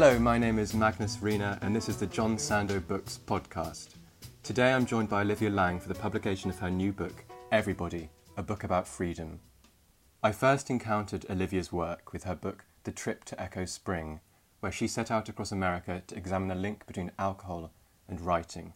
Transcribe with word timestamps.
Hello, 0.00 0.16
my 0.16 0.38
name 0.38 0.60
is 0.60 0.74
Magnus 0.74 1.18
Rena, 1.20 1.58
and 1.60 1.74
this 1.74 1.88
is 1.88 1.96
the 1.96 2.06
John 2.06 2.36
Sandoe 2.36 2.86
Books 2.86 3.18
podcast. 3.26 3.96
Today 4.44 4.72
I'm 4.72 4.86
joined 4.86 5.08
by 5.08 5.22
Olivia 5.22 5.50
Laing 5.50 5.80
for 5.80 5.88
the 5.88 5.94
publication 5.96 6.50
of 6.50 6.58
her 6.60 6.70
new 6.70 6.92
book, 6.92 7.24
Everybody 7.50 8.08
A 8.36 8.42
Book 8.44 8.62
About 8.62 8.86
Freedom. 8.86 9.40
I 10.22 10.30
first 10.30 10.70
encountered 10.70 11.26
Olivia's 11.28 11.72
work 11.72 12.12
with 12.12 12.22
her 12.22 12.36
book, 12.36 12.64
The 12.84 12.92
Trip 12.92 13.24
to 13.24 13.42
Echo 13.42 13.64
Spring, 13.64 14.20
where 14.60 14.70
she 14.70 14.86
set 14.86 15.10
out 15.10 15.28
across 15.28 15.50
America 15.50 16.00
to 16.06 16.16
examine 16.16 16.46
the 16.46 16.54
link 16.54 16.86
between 16.86 17.10
alcohol 17.18 17.72
and 18.06 18.20
writing. 18.20 18.74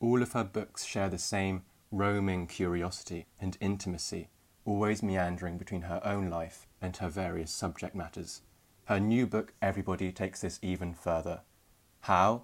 All 0.00 0.22
of 0.22 0.32
her 0.32 0.42
books 0.42 0.84
share 0.84 1.08
the 1.08 1.18
same 1.18 1.62
roaming 1.92 2.48
curiosity 2.48 3.26
and 3.40 3.56
intimacy, 3.60 4.28
always 4.64 5.04
meandering 5.04 5.56
between 5.56 5.82
her 5.82 6.00
own 6.04 6.30
life 6.30 6.66
and 6.80 6.96
her 6.96 7.08
various 7.08 7.52
subject 7.52 7.94
matters. 7.94 8.42
Her 8.86 8.98
new 8.98 9.26
book, 9.26 9.52
Everybody, 9.62 10.10
takes 10.10 10.40
this 10.40 10.58
even 10.60 10.92
further. 10.92 11.42
How? 12.00 12.42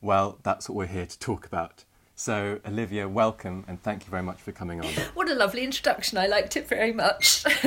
Well, 0.00 0.38
that's 0.42 0.68
what 0.68 0.76
we're 0.76 0.86
here 0.86 1.06
to 1.06 1.18
talk 1.18 1.46
about. 1.46 1.84
So, 2.16 2.60
Olivia, 2.66 3.08
welcome 3.08 3.64
and 3.68 3.80
thank 3.80 4.04
you 4.04 4.10
very 4.10 4.22
much 4.22 4.40
for 4.40 4.50
coming 4.50 4.80
on. 4.80 4.88
What 5.14 5.30
a 5.30 5.34
lovely 5.34 5.62
introduction. 5.62 6.18
I 6.18 6.26
liked 6.26 6.56
it 6.56 6.66
very 6.66 6.92
much. 6.92 7.44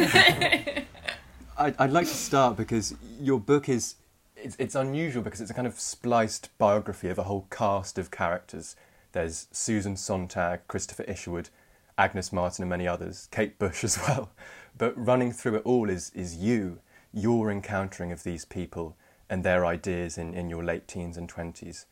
I'd, 1.57 1.75
I'd 1.77 1.91
like 1.91 2.07
to 2.07 2.13
start 2.13 2.57
because 2.57 2.93
your 3.21 3.39
book 3.39 3.69
is 3.69 3.95
it's, 4.35 4.55
it's 4.59 4.75
unusual 4.75 5.23
because 5.23 5.39
it's 5.41 5.51
a 5.51 5.53
kind 5.53 5.67
of 5.67 5.79
spliced 5.79 6.49
biography 6.57 7.09
of 7.09 7.17
a 7.17 7.23
whole 7.23 7.47
cast 7.49 7.97
of 7.97 8.11
characters. 8.11 8.75
There's 9.11 9.47
Susan 9.51 9.95
Sontag, 9.95 10.67
Christopher 10.67 11.03
Isherwood, 11.03 11.49
Agnes 11.97 12.31
Martin, 12.33 12.63
and 12.63 12.69
many 12.69 12.87
others, 12.87 13.27
Kate 13.31 13.57
Bush 13.59 13.83
as 13.85 13.97
well. 13.97 14.31
But 14.77 14.93
running 14.97 15.31
through 15.31 15.55
it 15.55 15.61
all 15.65 15.89
is, 15.89 16.11
is 16.13 16.35
you, 16.35 16.79
your 17.13 17.51
encountering 17.51 18.11
of 18.11 18.23
these 18.23 18.45
people 18.45 18.95
and 19.29 19.43
their 19.43 19.65
ideas 19.65 20.17
in, 20.17 20.33
in 20.33 20.49
your 20.49 20.63
late 20.63 20.87
teens 20.87 21.17
and 21.17 21.31
20s. 21.31 21.85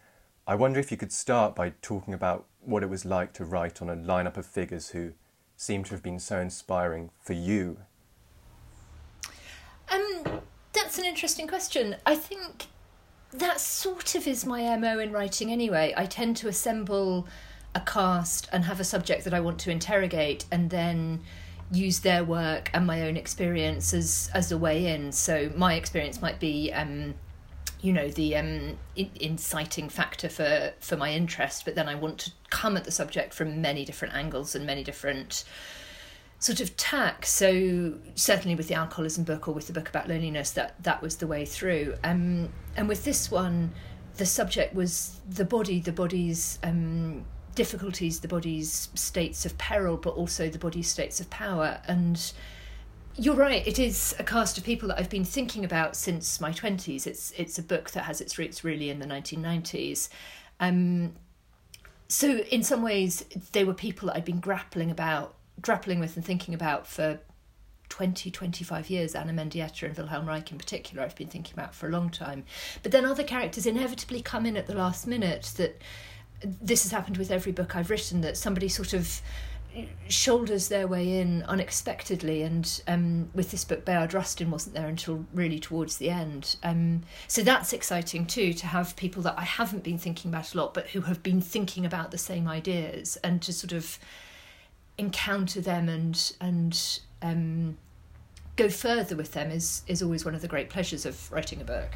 I 0.48 0.56
wonder 0.56 0.80
if 0.80 0.92
you 0.92 0.98
could 0.98 1.12
start 1.12 1.56
by 1.56 1.74
talking 1.82 2.14
about 2.14 2.46
what 2.62 2.84
it 2.84 2.90
was 2.90 3.06
like 3.06 3.34
to 3.34 3.46
write 3.46 3.82
on 3.82 3.90
a 3.90 3.96
lineup 3.96 4.38
of 4.38 4.46
figures 4.46 4.90
who 4.90 5.14
seem 5.56 5.84
to 5.84 5.92
have 5.92 6.04
been 6.04 6.20
so 6.20 6.40
inspiring 6.40 7.09
for 7.20 7.34
you. 7.34 7.80
Um, 9.92 10.42
that's 10.74 10.98
an 10.98 11.06
interesting 11.06 11.48
question. 11.48 11.96
I 12.06 12.16
think 12.16 12.68
that 13.31 13.59
sort 13.59 14.16
of 14.16 14.28
is 14.28 14.46
my 14.46 14.76
MO 14.78 15.00
in 15.00 15.12
writing 15.12 15.52
anyway. 15.52 15.94
I 15.98 16.06
tend 16.06 16.38
to 16.38 16.48
assemble 16.48 17.28
a 17.76 17.81
cast 17.81 18.48
and 18.52 18.66
have 18.66 18.80
a 18.80 18.84
subject 18.84 19.24
that 19.26 19.34
I 19.34 19.40
want 19.40 19.59
to 19.59 19.72
interrogate 19.72 20.46
and 20.52 20.70
then 20.70 21.22
use 21.72 22.00
their 22.00 22.23
work 22.23 22.70
and 22.73 22.88
my 22.88 23.02
own 23.08 23.18
experience 23.18 23.94
as 23.94 24.30
as 24.34 24.52
a 24.52 24.58
way 24.58 24.88
in. 24.88 25.12
So 25.12 25.52
my 25.56 25.76
experience 25.76 26.22
might 26.22 26.40
be 26.40 26.72
um, 26.72 27.16
you 27.82 27.94
know 27.94 28.08
the 28.09 28.36
um, 28.36 28.78
in- 28.96 29.12
inciting 29.20 29.90
factor 29.90 30.30
for 30.30 30.74
for 30.80 30.98
my 30.98 31.12
interest, 31.12 31.66
but 31.66 31.76
then 31.76 31.88
I 31.88 31.96
want 31.96 32.20
to 32.20 32.32
come 32.50 32.78
at 32.78 32.86
the 32.86 32.92
subject 32.92 33.34
from 33.34 33.62
many 33.62 33.86
different 33.86 34.14
angles 34.16 34.56
and 34.56 34.66
many 34.66 34.84
different 34.84 35.44
sort 36.40 36.59
of 36.59 36.76
tack. 36.78 37.26
So 37.26 37.96
certainly 38.16 38.56
with 38.56 38.68
the 38.68 38.76
alcoholism 38.76 39.24
book 39.24 39.48
or 39.48 39.54
with 39.54 39.68
the 39.68 39.74
book 39.74 39.90
about 39.90 40.08
loneliness, 40.08 40.52
that 40.52 40.81
that 40.84 41.02
was 41.02 41.18
the 41.18 41.28
way 41.28 41.46
through. 41.46 41.96
Um, 42.03 42.50
and 42.75 42.88
with 42.88 43.03
this 43.03 43.31
one, 43.31 43.74
the 44.18 44.25
subject 44.25 44.74
was 44.74 45.20
the 45.30 45.46
body, 45.46 45.80
the 45.80 45.91
body's 45.91 46.59
um, 46.64 47.25
difficulties, 47.57 48.19
the 48.22 48.28
body's 48.28 48.90
states 48.94 49.45
of 49.45 49.57
peril, 49.57 49.97
but 49.97 50.12
also 50.12 50.47
the 50.47 50.59
body's 50.59 50.88
states 50.88 51.19
of 51.19 51.29
power. 51.29 51.81
And 51.88 52.31
you're 53.16 53.35
right, 53.35 53.68
it 53.68 53.79
is 53.79 54.16
a 54.19 54.23
cast 54.23 54.57
of 54.57 54.63
people 54.63 54.88
that 54.90 55.00
I've 55.00 55.09
been 55.09 55.25
thinking 55.25 55.66
about 55.66 55.96
since 55.96 56.40
my 56.40 56.51
twenties. 56.51 57.07
It's 57.07 57.34
it's 57.35 57.57
a 57.57 57.63
book 57.63 57.91
that 57.91 58.03
has 58.03 58.22
its 58.22 58.38
roots 58.38 58.63
really 58.63 58.90
in 58.90 59.00
the 59.00 59.07
1990s. 59.07 60.07
Um, 60.59 61.16
so 62.07 62.38
in 62.38 62.63
some 62.63 62.84
ways, 62.84 63.25
they 63.51 63.63
were 63.63 63.73
people 63.73 64.07
that 64.07 64.17
I'd 64.17 64.25
been 64.25 64.40
grappling 64.40 64.91
about 64.91 65.35
grappling 65.59 66.00
with 66.00 66.16
and 66.16 66.23
thinking 66.23 66.53
about 66.53 66.85
for 66.85 67.19
20, 67.90 68.29
25 68.29 68.90
years, 68.90 69.16
Ana 69.16 69.34
Mendieta 69.34 69.88
and 69.88 69.97
Wilhelm 69.97 70.28
Reich 70.28 70.51
in 70.51 70.57
particular, 70.57 71.03
I've 71.03 71.16
been 71.16 71.29
thinking 71.29 71.53
about 71.53 71.73
for 71.73 71.88
a 71.88 71.91
long 71.91 72.09
time. 72.09 72.44
But 72.84 72.91
then 72.91 73.06
other 73.06 73.23
characters 73.23 73.66
inevitably 73.66 74.22
come 74.22 74.46
in 74.46 74.57
at 74.57 74.67
the 74.67 74.75
last 74.75 75.07
minute 75.07 75.53
that 75.57 75.81
this 76.42 76.84
has 76.84 76.92
happened 76.92 77.18
with 77.18 77.31
every 77.31 77.52
book 77.52 77.75
I've 77.75 77.90
written, 77.90 78.22
that 78.22 78.38
somebody 78.38 78.68
sort 78.68 78.94
of 78.94 79.22
shoulders 80.08 80.70
their 80.70 80.88
way 80.88 81.20
in 81.20 81.44
unexpectedly 81.44 82.42
and 82.42 82.81
um, 82.88 83.30
with 83.36 83.52
this 83.52 83.64
book 83.64 83.86
Bayard 83.86 84.12
Rustin 84.12 84.50
wasn't 84.50 84.74
there 84.74 84.88
until 84.88 85.24
really 85.34 85.59
towards 85.59 85.97
the 85.97 86.09
end 86.09 86.56
um, 86.64 87.03
so 87.28 87.44
that's 87.44 87.74
exciting 87.74 88.26
too 88.26 88.53
to 88.53 88.66
have 88.66 88.96
people 88.96 89.22
that 89.22 89.36
I 89.38 89.44
haven't 89.44 89.84
been 89.84 90.00
thinking 90.00 90.31
about 90.31 90.56
a 90.56 90.58
lot 90.58 90.74
but 90.74 90.88
who 90.88 91.02
have 91.02 91.22
been 91.22 91.42
thinking 91.42 91.86
about 91.86 92.09
the 92.09 92.18
same 92.18 92.47
ideas 92.47 93.18
and 93.24 93.40
to 93.44 93.53
sort 93.53 93.72
of 93.72 94.00
encounter 94.97 95.62
them 95.62 95.90
and 95.90 96.34
and 96.42 97.00
um, 97.22 97.78
go 98.56 98.70
further 98.70 99.16
with 99.16 99.34
them 99.34 99.52
is 99.52 99.84
is 99.88 100.02
always 100.02 100.26
one 100.26 100.36
of 100.36 100.42
the 100.42 100.47
great 100.47 100.70
pleasures 100.70 101.06
of 101.06 101.31
writing 101.31 101.62
a 101.62 101.64
book. 101.64 101.96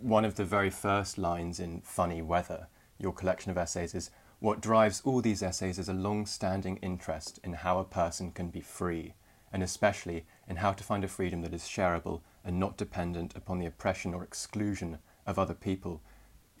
One 0.00 0.24
of 0.24 0.34
the 0.36 0.44
very 0.44 0.70
first 0.70 1.18
lines 1.18 1.60
in 1.60 1.80
Funny 1.82 2.22
Weather, 2.22 2.68
your 2.98 3.12
collection 3.12 3.50
of 3.50 3.58
essays, 3.58 3.94
is 3.94 4.10
what 4.38 4.60
drives 4.60 5.02
all 5.04 5.20
these 5.20 5.42
essays 5.42 5.78
is 5.78 5.88
a 5.88 5.94
long 5.94 6.26
standing 6.26 6.76
interest 6.78 7.38
in 7.44 7.52
how 7.52 7.78
a 7.78 7.84
person 7.84 8.32
can 8.32 8.48
be 8.48 8.60
free, 8.60 9.14
and 9.52 9.62
especially 9.62 10.24
in 10.48 10.56
how 10.56 10.72
to 10.72 10.84
find 10.84 11.04
a 11.04 11.08
freedom 11.08 11.42
that 11.42 11.54
is 11.54 11.62
shareable 11.62 12.20
and 12.44 12.58
not 12.58 12.76
dependent 12.76 13.36
upon 13.36 13.58
the 13.58 13.66
oppression 13.66 14.14
or 14.14 14.22
exclusion 14.22 14.98
of 15.26 15.38
other 15.38 15.54
people. 15.54 16.02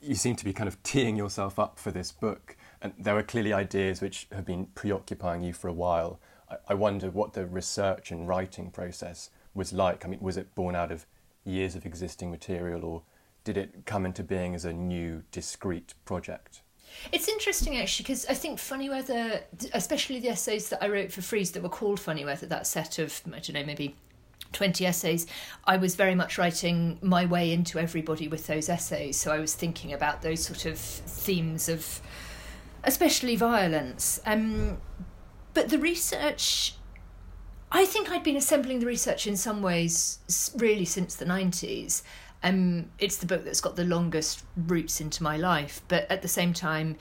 You 0.00 0.14
seem 0.14 0.36
to 0.36 0.44
be 0.44 0.52
kind 0.52 0.68
of 0.68 0.82
teeing 0.82 1.16
yourself 1.16 1.58
up 1.58 1.78
for 1.78 1.90
this 1.90 2.12
book 2.12 2.56
and 2.82 2.92
there 2.98 3.16
are 3.16 3.22
clearly 3.22 3.52
ideas 3.52 4.00
which 4.00 4.26
have 4.32 4.44
been 4.44 4.66
preoccupying 4.66 5.42
you 5.44 5.52
for 5.52 5.68
a 5.68 5.72
while. 5.72 6.20
I, 6.50 6.56
I 6.68 6.74
wonder 6.74 7.10
what 7.10 7.32
the 7.32 7.46
research 7.46 8.10
and 8.10 8.26
writing 8.26 8.70
process 8.70 9.30
was 9.54 9.72
like. 9.72 10.04
I 10.04 10.08
mean, 10.08 10.20
was 10.20 10.36
it 10.36 10.54
born 10.56 10.74
out 10.74 10.90
of 10.90 11.06
years 11.44 11.76
of 11.76 11.86
existing 11.86 12.30
material, 12.30 12.84
or 12.84 13.02
did 13.44 13.56
it 13.56 13.86
come 13.86 14.06
into 14.06 14.22
being 14.22 14.54
as 14.54 14.64
a 14.64 14.72
new, 14.72 15.22
discrete 15.30 15.94
project? 16.04 16.62
It's 17.10 17.28
interesting 17.28 17.78
actually 17.78 18.04
because 18.04 18.26
I 18.26 18.34
think 18.34 18.58
Funny 18.58 18.90
Weather, 18.90 19.40
especially 19.72 20.20
the 20.20 20.28
essays 20.28 20.68
that 20.68 20.82
I 20.82 20.88
wrote 20.88 21.10
for 21.10 21.22
Frieze 21.22 21.52
that 21.52 21.62
were 21.62 21.68
called 21.68 21.98
Funny 21.98 22.24
Weather, 22.24 22.46
that 22.46 22.66
set 22.66 22.98
of, 22.98 23.20
I 23.26 23.38
don't 23.38 23.54
know, 23.54 23.64
maybe 23.64 23.96
20 24.52 24.84
essays, 24.86 25.26
I 25.64 25.76
was 25.76 25.94
very 25.94 26.14
much 26.14 26.38
writing 26.38 26.98
my 27.00 27.24
way 27.24 27.52
into 27.52 27.78
everybody 27.78 28.28
with 28.28 28.46
those 28.46 28.68
essays. 28.68 29.16
So 29.16 29.32
I 29.32 29.38
was 29.38 29.54
thinking 29.54 29.92
about 29.92 30.22
those 30.22 30.44
sort 30.44 30.66
of 30.66 30.78
themes 30.78 31.68
of 31.68 32.00
especially 32.84 33.36
violence. 33.36 34.20
Um, 34.26 34.78
but 35.54 35.68
the 35.68 35.78
research, 35.78 36.74
I 37.70 37.84
think 37.84 38.10
I'd 38.10 38.22
been 38.22 38.36
assembling 38.36 38.80
the 38.80 38.86
research 38.86 39.26
in 39.26 39.36
some 39.36 39.62
ways 39.62 40.18
really 40.56 40.84
since 40.84 41.14
the 41.14 41.24
90s. 41.24 42.02
Um, 42.42 42.90
it's 42.98 43.16
the 43.16 43.26
book 43.26 43.44
that's 43.44 43.60
got 43.60 43.76
the 43.76 43.84
longest 43.84 44.44
roots 44.56 45.00
into 45.00 45.22
my 45.22 45.36
life, 45.36 45.82
but 45.88 46.10
at 46.10 46.22
the 46.22 46.28
same 46.28 46.52
time, 46.52 46.96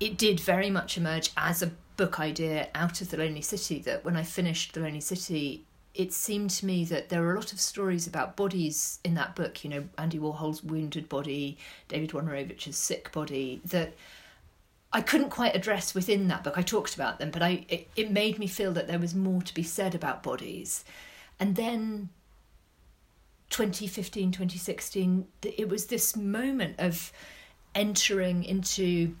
it 0.00 0.16
did 0.16 0.40
very 0.40 0.70
much 0.70 0.96
emerge 0.96 1.30
as 1.36 1.62
a 1.62 1.72
book 1.96 2.20
idea 2.20 2.68
out 2.74 3.00
of 3.00 3.10
The 3.10 3.16
Lonely 3.16 3.42
City. 3.42 3.80
That 3.80 4.04
when 4.04 4.16
I 4.16 4.22
finished 4.22 4.74
The 4.74 4.80
Lonely 4.80 5.00
City, 5.00 5.64
it 5.94 6.12
seemed 6.12 6.50
to 6.50 6.66
me 6.66 6.84
that 6.86 7.08
there 7.08 7.24
are 7.24 7.32
a 7.32 7.36
lot 7.36 7.52
of 7.52 7.60
stories 7.60 8.06
about 8.06 8.36
bodies 8.36 8.98
in 9.04 9.14
that 9.14 9.36
book. 9.36 9.64
You 9.64 9.70
know, 9.70 9.84
Andy 9.98 10.18
Warhol's 10.18 10.62
wounded 10.62 11.08
body, 11.08 11.56
David 11.88 12.10
Wojnarowicz's 12.10 12.76
sick 12.76 13.12
body, 13.12 13.60
that 13.64 13.94
I 14.92 15.00
couldn't 15.00 15.30
quite 15.30 15.56
address 15.56 15.94
within 15.94 16.28
that 16.28 16.44
book. 16.44 16.56
I 16.56 16.62
talked 16.62 16.94
about 16.94 17.18
them, 17.18 17.30
but 17.30 17.42
I 17.42 17.66
it, 17.68 17.88
it 17.96 18.10
made 18.10 18.38
me 18.38 18.46
feel 18.46 18.72
that 18.72 18.86
there 18.86 18.98
was 18.98 19.14
more 19.14 19.42
to 19.42 19.54
be 19.54 19.62
said 19.62 19.94
about 19.94 20.22
bodies. 20.22 20.84
And 21.40 21.56
then 21.56 22.10
2015, 23.54 24.32
2016, 24.32 25.28
it 25.44 25.68
was 25.68 25.86
this 25.86 26.16
moment 26.16 26.74
of 26.80 27.12
entering 27.72 28.42
into 28.42 29.14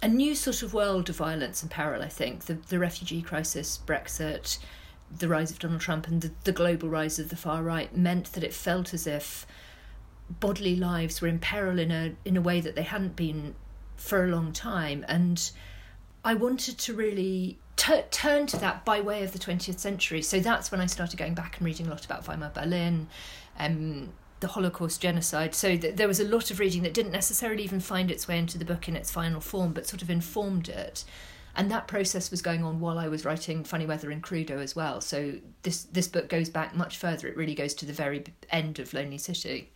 a 0.00 0.06
new 0.06 0.36
sort 0.36 0.62
of 0.62 0.72
world 0.72 1.08
of 1.08 1.16
violence 1.16 1.62
and 1.62 1.70
peril, 1.70 2.00
I 2.00 2.08
think. 2.08 2.44
The, 2.44 2.54
the 2.54 2.78
refugee 2.78 3.20
crisis, 3.20 3.80
Brexit, 3.84 4.58
the 5.18 5.26
rise 5.26 5.50
of 5.50 5.58
Donald 5.58 5.80
Trump, 5.80 6.06
and 6.06 6.20
the, 6.20 6.30
the 6.44 6.52
global 6.52 6.88
rise 6.88 7.18
of 7.18 7.28
the 7.28 7.34
far 7.34 7.64
right 7.64 7.92
meant 7.96 8.34
that 8.34 8.44
it 8.44 8.54
felt 8.54 8.94
as 8.94 9.08
if 9.08 9.48
bodily 10.30 10.76
lives 10.76 11.20
were 11.20 11.26
in 11.26 11.40
peril 11.40 11.80
in 11.80 11.90
a 11.90 12.14
in 12.24 12.36
a 12.36 12.40
way 12.40 12.60
that 12.60 12.76
they 12.76 12.82
hadn't 12.82 13.16
been 13.16 13.56
for 13.96 14.22
a 14.22 14.28
long 14.28 14.52
time. 14.52 15.04
And 15.08 15.50
I 16.24 16.34
wanted 16.34 16.78
to 16.78 16.94
really 16.94 17.58
t- 17.76 18.02
turn 18.10 18.46
to 18.48 18.56
that 18.58 18.84
by 18.84 19.00
way 19.00 19.24
of 19.24 19.32
the 19.32 19.38
20th 19.38 19.78
century. 19.78 20.22
So 20.22 20.40
that's 20.40 20.70
when 20.70 20.80
I 20.80 20.86
started 20.86 21.16
going 21.16 21.34
back 21.34 21.58
and 21.58 21.66
reading 21.66 21.86
a 21.86 21.90
lot 21.90 22.04
about 22.04 22.26
Weimar 22.26 22.52
Berlin, 22.54 23.08
um, 23.58 24.12
the 24.40 24.48
Holocaust, 24.48 25.00
genocide. 25.00 25.54
So 25.54 25.76
th- 25.76 25.96
there 25.96 26.08
was 26.08 26.20
a 26.20 26.24
lot 26.24 26.50
of 26.50 26.60
reading 26.60 26.82
that 26.82 26.94
didn't 26.94 27.12
necessarily 27.12 27.64
even 27.64 27.80
find 27.80 28.10
its 28.10 28.28
way 28.28 28.38
into 28.38 28.56
the 28.56 28.64
book 28.64 28.88
in 28.88 28.96
its 28.96 29.10
final 29.10 29.40
form, 29.40 29.72
but 29.72 29.86
sort 29.86 30.02
of 30.02 30.10
informed 30.10 30.68
it. 30.68 31.04
And 31.54 31.70
that 31.70 31.86
process 31.86 32.30
was 32.30 32.40
going 32.40 32.64
on 32.64 32.80
while 32.80 32.98
I 32.98 33.08
was 33.08 33.24
writing 33.24 33.62
Funny 33.64 33.84
Weather 33.84 34.10
and 34.10 34.22
Crudo 34.22 34.58
as 34.58 34.74
well. 34.74 35.00
So 35.00 35.34
this 35.62 35.84
this 35.84 36.08
book 36.08 36.28
goes 36.28 36.48
back 36.48 36.74
much 36.74 36.96
further. 36.96 37.28
It 37.28 37.36
really 37.36 37.54
goes 37.54 37.74
to 37.74 37.86
the 37.86 37.92
very 37.92 38.24
end 38.48 38.78
of 38.78 38.94
Lonely 38.94 39.18
City. 39.18 39.70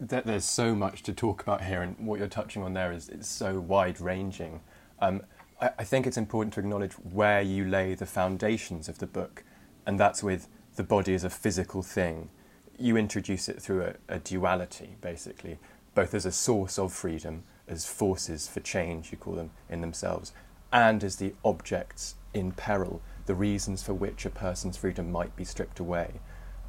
there's 0.00 0.44
so 0.44 0.74
much 0.74 1.04
to 1.04 1.12
talk 1.12 1.40
about 1.40 1.62
here, 1.62 1.82
and 1.82 1.96
what 2.04 2.18
you're 2.18 2.26
touching 2.26 2.64
on 2.64 2.74
there 2.74 2.90
is 2.90 3.08
it's 3.08 3.28
so 3.28 3.60
wide 3.60 4.00
ranging. 4.00 4.60
Um, 5.00 5.22
I, 5.60 5.70
I 5.78 5.84
think 5.84 6.06
it's 6.06 6.16
important 6.16 6.54
to 6.54 6.60
acknowledge 6.60 6.92
where 6.94 7.42
you 7.42 7.64
lay 7.64 7.94
the 7.94 8.06
foundations 8.06 8.88
of 8.88 8.98
the 8.98 9.06
book, 9.06 9.44
and 9.86 9.98
that's 9.98 10.22
with 10.22 10.48
the 10.76 10.82
body 10.82 11.14
as 11.14 11.24
a 11.24 11.30
physical 11.30 11.82
thing. 11.82 12.30
You 12.78 12.96
introduce 12.96 13.48
it 13.48 13.62
through 13.62 13.82
a, 13.82 13.94
a 14.08 14.18
duality, 14.18 14.96
basically, 15.00 15.58
both 15.94 16.14
as 16.14 16.26
a 16.26 16.32
source 16.32 16.78
of 16.78 16.92
freedom, 16.92 17.44
as 17.68 17.86
forces 17.86 18.46
for 18.48 18.60
change, 18.60 19.10
you 19.10 19.18
call 19.18 19.34
them 19.34 19.50
in 19.68 19.80
themselves, 19.80 20.32
and 20.72 21.02
as 21.02 21.16
the 21.16 21.32
objects 21.44 22.16
in 22.34 22.52
peril, 22.52 23.00
the 23.24 23.34
reasons 23.34 23.82
for 23.82 23.94
which 23.94 24.24
a 24.24 24.30
person's 24.30 24.76
freedom 24.76 25.10
might 25.10 25.34
be 25.34 25.44
stripped 25.44 25.80
away. 25.80 26.20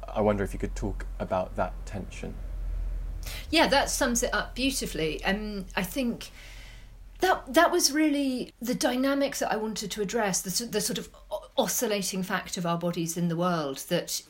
I 0.08 0.22
wonder 0.22 0.42
if 0.42 0.52
you 0.52 0.58
could 0.58 0.74
talk 0.74 1.06
about 1.18 1.54
that 1.56 1.74
tension. 1.84 2.34
Yeah, 3.50 3.66
that 3.68 3.90
sums 3.90 4.22
it 4.22 4.32
up 4.32 4.54
beautifully. 4.54 5.22
Um, 5.24 5.66
I 5.76 5.82
think 5.82 6.30
that 7.20 7.52
that 7.54 7.72
was 7.72 7.92
really 7.92 8.52
the 8.60 8.74
dynamics 8.74 9.40
that 9.40 9.52
I 9.52 9.56
wanted 9.56 9.90
to 9.92 10.02
address 10.02 10.40
the, 10.40 10.66
the 10.66 10.80
sort 10.80 10.98
of 10.98 11.08
oscillating 11.56 12.22
fact 12.22 12.56
of 12.56 12.64
our 12.64 12.78
bodies 12.78 13.16
in 13.16 13.28
the 13.28 13.36
world 13.36 13.78
that 13.88 14.22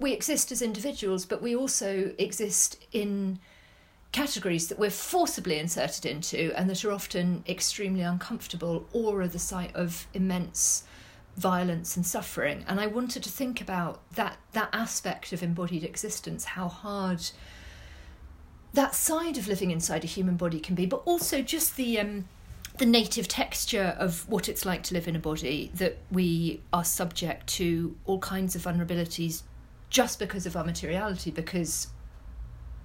we 0.00 0.12
exist 0.12 0.50
as 0.50 0.62
individuals, 0.62 1.26
but 1.26 1.42
we 1.42 1.54
also 1.54 2.12
exist 2.18 2.84
in 2.92 3.38
categories 4.10 4.68
that 4.68 4.78
we're 4.78 4.90
forcibly 4.90 5.58
inserted 5.58 6.04
into 6.04 6.52
and 6.56 6.68
that 6.68 6.84
are 6.84 6.92
often 6.92 7.42
extremely 7.48 8.02
uncomfortable 8.02 8.86
or 8.92 9.22
are 9.22 9.28
the 9.28 9.38
site 9.38 9.74
of 9.74 10.06
immense 10.12 10.84
violence 11.36 11.96
and 11.96 12.04
suffering. 12.04 12.64
And 12.68 12.78
I 12.78 12.86
wanted 12.86 13.22
to 13.22 13.30
think 13.30 13.60
about 13.60 14.02
that 14.12 14.36
that 14.52 14.68
aspect 14.72 15.32
of 15.32 15.42
embodied 15.42 15.84
existence, 15.84 16.44
how 16.44 16.68
hard 16.68 17.22
that 18.74 18.94
side 18.94 19.36
of 19.38 19.48
living 19.48 19.70
inside 19.70 20.04
a 20.04 20.06
human 20.06 20.36
body 20.36 20.60
can 20.60 20.74
be, 20.74 20.86
but 20.86 21.02
also 21.04 21.42
just 21.42 21.76
the 21.76 21.98
um, 22.00 22.28
the 22.78 22.86
native 22.86 23.28
texture 23.28 23.94
of 23.98 24.28
what 24.28 24.48
it's 24.48 24.64
like 24.64 24.82
to 24.84 24.94
live 24.94 25.06
in 25.06 25.14
a 25.14 25.18
body 25.18 25.70
that 25.74 25.98
we 26.10 26.60
are 26.72 26.84
subject 26.84 27.46
to 27.46 27.96
all 28.06 28.18
kinds 28.18 28.56
of 28.56 28.62
vulnerabilities 28.62 29.42
just 29.90 30.18
because 30.18 30.46
of 30.46 30.56
our 30.56 30.64
materiality, 30.64 31.30
because 31.30 31.88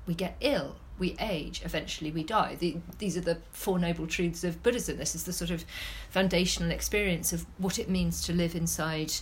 we 0.06 0.14
get 0.14 0.36
ill, 0.42 0.76
we 1.00 1.16
age, 1.20 1.62
eventually 1.64 2.12
we 2.12 2.24
die. 2.24 2.56
The, 2.60 2.78
these 2.98 3.16
are 3.16 3.22
the 3.22 3.38
Four 3.52 3.80
Noble 3.80 4.08
Truths 4.08 4.44
of 4.44 4.62
Buddhism. 4.62 4.98
This 4.98 5.16
is 5.16 5.24
the 5.24 5.32
sort 5.32 5.52
of 5.52 5.64
foundational 6.10 6.72
experience 6.72 7.32
of 7.32 7.46
what 7.58 7.80
it 7.80 7.90
means 7.90 8.22
to 8.26 8.34
live 8.34 8.56
inside 8.56 9.14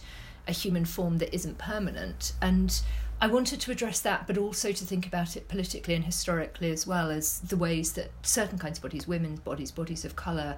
a 0.47 0.51
human 0.51 0.85
form 0.85 1.19
that 1.19 1.33
isn't 1.33 1.57
permanent. 1.57 2.33
And 2.41 2.81
I 3.21 3.27
wanted 3.27 3.61
to 3.61 3.71
address 3.71 4.01
that, 4.01 4.27
but 4.27 4.37
also 4.37 4.71
to 4.71 4.85
think 4.85 5.07
about 5.07 5.37
it 5.37 5.47
politically 5.47 5.93
and 5.93 6.03
historically 6.03 6.69
as 6.71 6.85
well 6.85 7.09
as 7.09 7.39
the 7.39 7.57
ways 7.57 7.93
that 7.93 8.11
certain 8.23 8.59
kinds 8.59 8.77
of 8.77 8.83
bodies, 8.83 9.07
women's 9.07 9.39
bodies, 9.39 9.71
bodies 9.71 10.03
of 10.03 10.15
colour, 10.15 10.57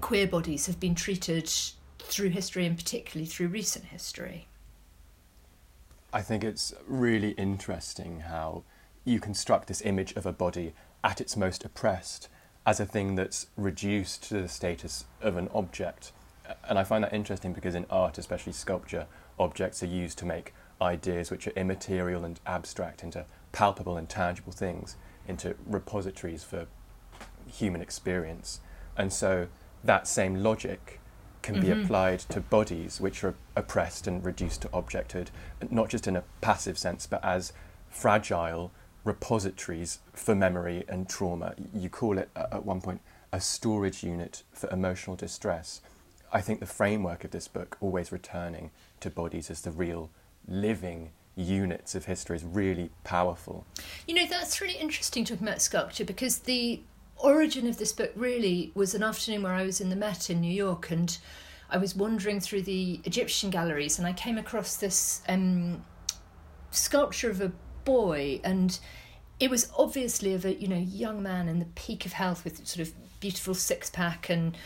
queer 0.00 0.26
bodies, 0.26 0.66
have 0.66 0.78
been 0.78 0.94
treated 0.94 1.50
through 1.98 2.28
history 2.28 2.66
and 2.66 2.76
particularly 2.76 3.26
through 3.26 3.48
recent 3.48 3.86
history. 3.86 4.46
I 6.12 6.20
think 6.20 6.44
it's 6.44 6.74
really 6.86 7.30
interesting 7.30 8.20
how 8.20 8.62
you 9.04 9.18
construct 9.18 9.66
this 9.66 9.82
image 9.82 10.12
of 10.12 10.26
a 10.26 10.32
body 10.32 10.74
at 11.02 11.20
its 11.20 11.36
most 11.36 11.64
oppressed 11.64 12.28
as 12.66 12.78
a 12.78 12.86
thing 12.86 13.14
that's 13.14 13.46
reduced 13.56 14.22
to 14.24 14.34
the 14.42 14.48
status 14.48 15.06
of 15.20 15.36
an 15.36 15.48
object. 15.52 16.12
And 16.68 16.78
I 16.78 16.84
find 16.84 17.02
that 17.04 17.12
interesting 17.12 17.52
because 17.52 17.74
in 17.74 17.86
art, 17.90 18.16
especially 18.18 18.52
sculpture, 18.52 19.06
objects 19.38 19.82
are 19.82 19.86
used 19.86 20.18
to 20.18 20.26
make 20.26 20.54
ideas 20.80 21.30
which 21.30 21.46
are 21.46 21.52
immaterial 21.52 22.24
and 22.24 22.40
abstract 22.46 23.02
into 23.02 23.24
palpable 23.52 23.96
and 23.96 24.08
tangible 24.08 24.52
things, 24.52 24.96
into 25.26 25.54
repositories 25.66 26.44
for 26.44 26.66
human 27.46 27.80
experience. 27.80 28.60
And 28.96 29.12
so 29.12 29.48
that 29.82 30.06
same 30.06 30.42
logic 30.42 31.00
can 31.42 31.56
mm-hmm. 31.56 31.64
be 31.64 31.70
applied 31.70 32.20
to 32.20 32.40
bodies 32.40 33.00
which 33.00 33.22
are 33.22 33.34
oppressed 33.54 34.06
and 34.06 34.24
reduced 34.24 34.62
to 34.62 34.68
objecthood, 34.68 35.28
not 35.70 35.88
just 35.88 36.06
in 36.06 36.16
a 36.16 36.24
passive 36.40 36.78
sense, 36.78 37.06
but 37.06 37.22
as 37.24 37.52
fragile 37.90 38.72
repositories 39.04 39.98
for 40.14 40.34
memory 40.34 40.84
and 40.88 41.08
trauma. 41.08 41.54
You 41.74 41.90
call 41.90 42.18
it 42.18 42.30
at 42.34 42.64
one 42.64 42.80
point 42.80 43.00
a 43.32 43.40
storage 43.40 44.02
unit 44.02 44.42
for 44.52 44.70
emotional 44.70 45.16
distress. 45.16 45.80
I 46.32 46.40
think 46.40 46.60
the 46.60 46.66
framework 46.66 47.24
of 47.24 47.30
this 47.30 47.46
book, 47.46 47.76
always 47.80 48.10
returning 48.10 48.70
to 49.00 49.10
bodies 49.10 49.50
as 49.50 49.60
the 49.60 49.70
real 49.70 50.10
living 50.48 51.10
units 51.36 51.94
of 51.94 52.04
history 52.04 52.36
is 52.36 52.44
really 52.44 52.90
powerful. 53.02 53.64
You 54.06 54.14
know, 54.14 54.26
that's 54.28 54.60
really 54.60 54.74
interesting 54.74 55.24
talking 55.24 55.46
about 55.46 55.62
sculpture 55.62 56.04
because 56.04 56.40
the 56.40 56.80
origin 57.16 57.66
of 57.66 57.78
this 57.78 57.92
book 57.92 58.12
really 58.14 58.72
was 58.74 58.94
an 58.94 59.02
afternoon 59.02 59.42
where 59.42 59.52
I 59.52 59.64
was 59.64 59.80
in 59.80 59.90
the 59.90 59.96
Met 59.96 60.30
in 60.30 60.40
New 60.40 60.52
York 60.52 60.90
and 60.90 61.16
I 61.70 61.78
was 61.78 61.94
wandering 61.94 62.40
through 62.40 62.62
the 62.62 63.00
Egyptian 63.04 63.50
galleries 63.50 63.98
and 63.98 64.06
I 64.06 64.12
came 64.12 64.38
across 64.38 64.76
this 64.76 65.22
um, 65.28 65.84
sculpture 66.70 67.30
of 67.30 67.40
a 67.40 67.52
boy 67.84 68.40
and 68.44 68.78
it 69.40 69.50
was 69.50 69.70
obviously 69.76 70.34
of 70.34 70.44
a 70.44 70.54
you 70.54 70.68
know 70.68 70.76
young 70.76 71.22
man 71.22 71.48
in 71.48 71.58
the 71.58 71.66
peak 71.74 72.06
of 72.06 72.12
health 72.12 72.44
with 72.44 72.66
sort 72.66 72.86
of 72.86 72.94
beautiful 73.20 73.54
six 73.54 73.90
pack 73.90 74.30
and 74.30 74.56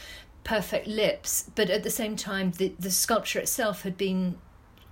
perfect 0.44 0.86
lips 0.86 1.50
but 1.54 1.68
at 1.68 1.82
the 1.82 1.90
same 1.90 2.16
time 2.16 2.52
the, 2.52 2.74
the 2.78 2.90
sculpture 2.90 3.38
itself 3.38 3.82
had 3.82 3.96
been 3.96 4.36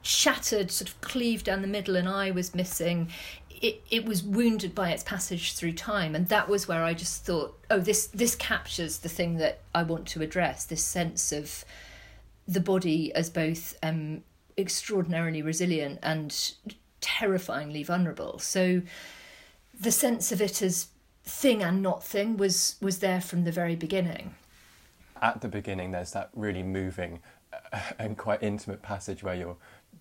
shattered, 0.07 0.71
sort 0.71 0.89
of 0.89 1.01
cleaved 1.01 1.47
down 1.47 1.63
the 1.63 1.69
middle, 1.69 1.97
and 1.97 2.09
eye 2.09 2.31
was 2.31 2.55
missing. 2.55 3.11
It, 3.51 3.83
it 3.91 4.05
was 4.05 4.23
wounded 4.23 4.75
by 4.75 4.91
its 4.91 5.03
passage 5.03 5.55
through 5.55 5.73
time, 5.73 6.15
and 6.15 6.29
that 6.29 6.49
was 6.49 6.69
where 6.69 6.85
I 6.85 6.95
just 6.95 7.25
thought, 7.25 7.59
oh, 7.71 7.79
this 7.81 8.07
this 8.09 8.35
captures 8.35 8.99
the 8.99 9.09
thing 9.09 9.37
that 9.39 9.61
I 9.75 9.83
want 9.83 10.07
to 10.09 10.23
address. 10.23 10.65
This 10.65 10.85
sense 10.85 11.33
of 11.33 11.65
the 12.47 12.61
body 12.61 13.13
as 13.15 13.29
both 13.31 13.77
um, 13.83 14.23
extraordinarily 14.57 15.43
resilient 15.43 15.99
and 16.03 16.53
terrifyingly 17.01 17.83
vulnerable. 17.83 18.39
So 18.39 18.83
the 19.79 19.93
sense 19.93 20.33
of 20.33 20.41
it 20.41 20.63
as 20.63 20.89
thing 21.25 21.63
and 21.63 21.83
not 21.83 22.05
thing 22.05 22.37
was 22.37 22.77
was 22.81 23.01
there 23.01 23.21
from 23.21 23.45
the 23.45 23.53
very 23.53 23.77
beginning. 23.77 24.35
At 25.21 25.41
the 25.41 25.49
beginning, 25.49 25.93
there's 25.93 26.13
that 26.13 26.31
really 26.35 26.63
moving 26.63 27.21
uh, 27.73 27.81
and 27.99 28.17
quite 28.17 28.43
intimate 28.43 28.83
passage 28.83 29.23
where 29.23 29.35
you're 29.35 29.57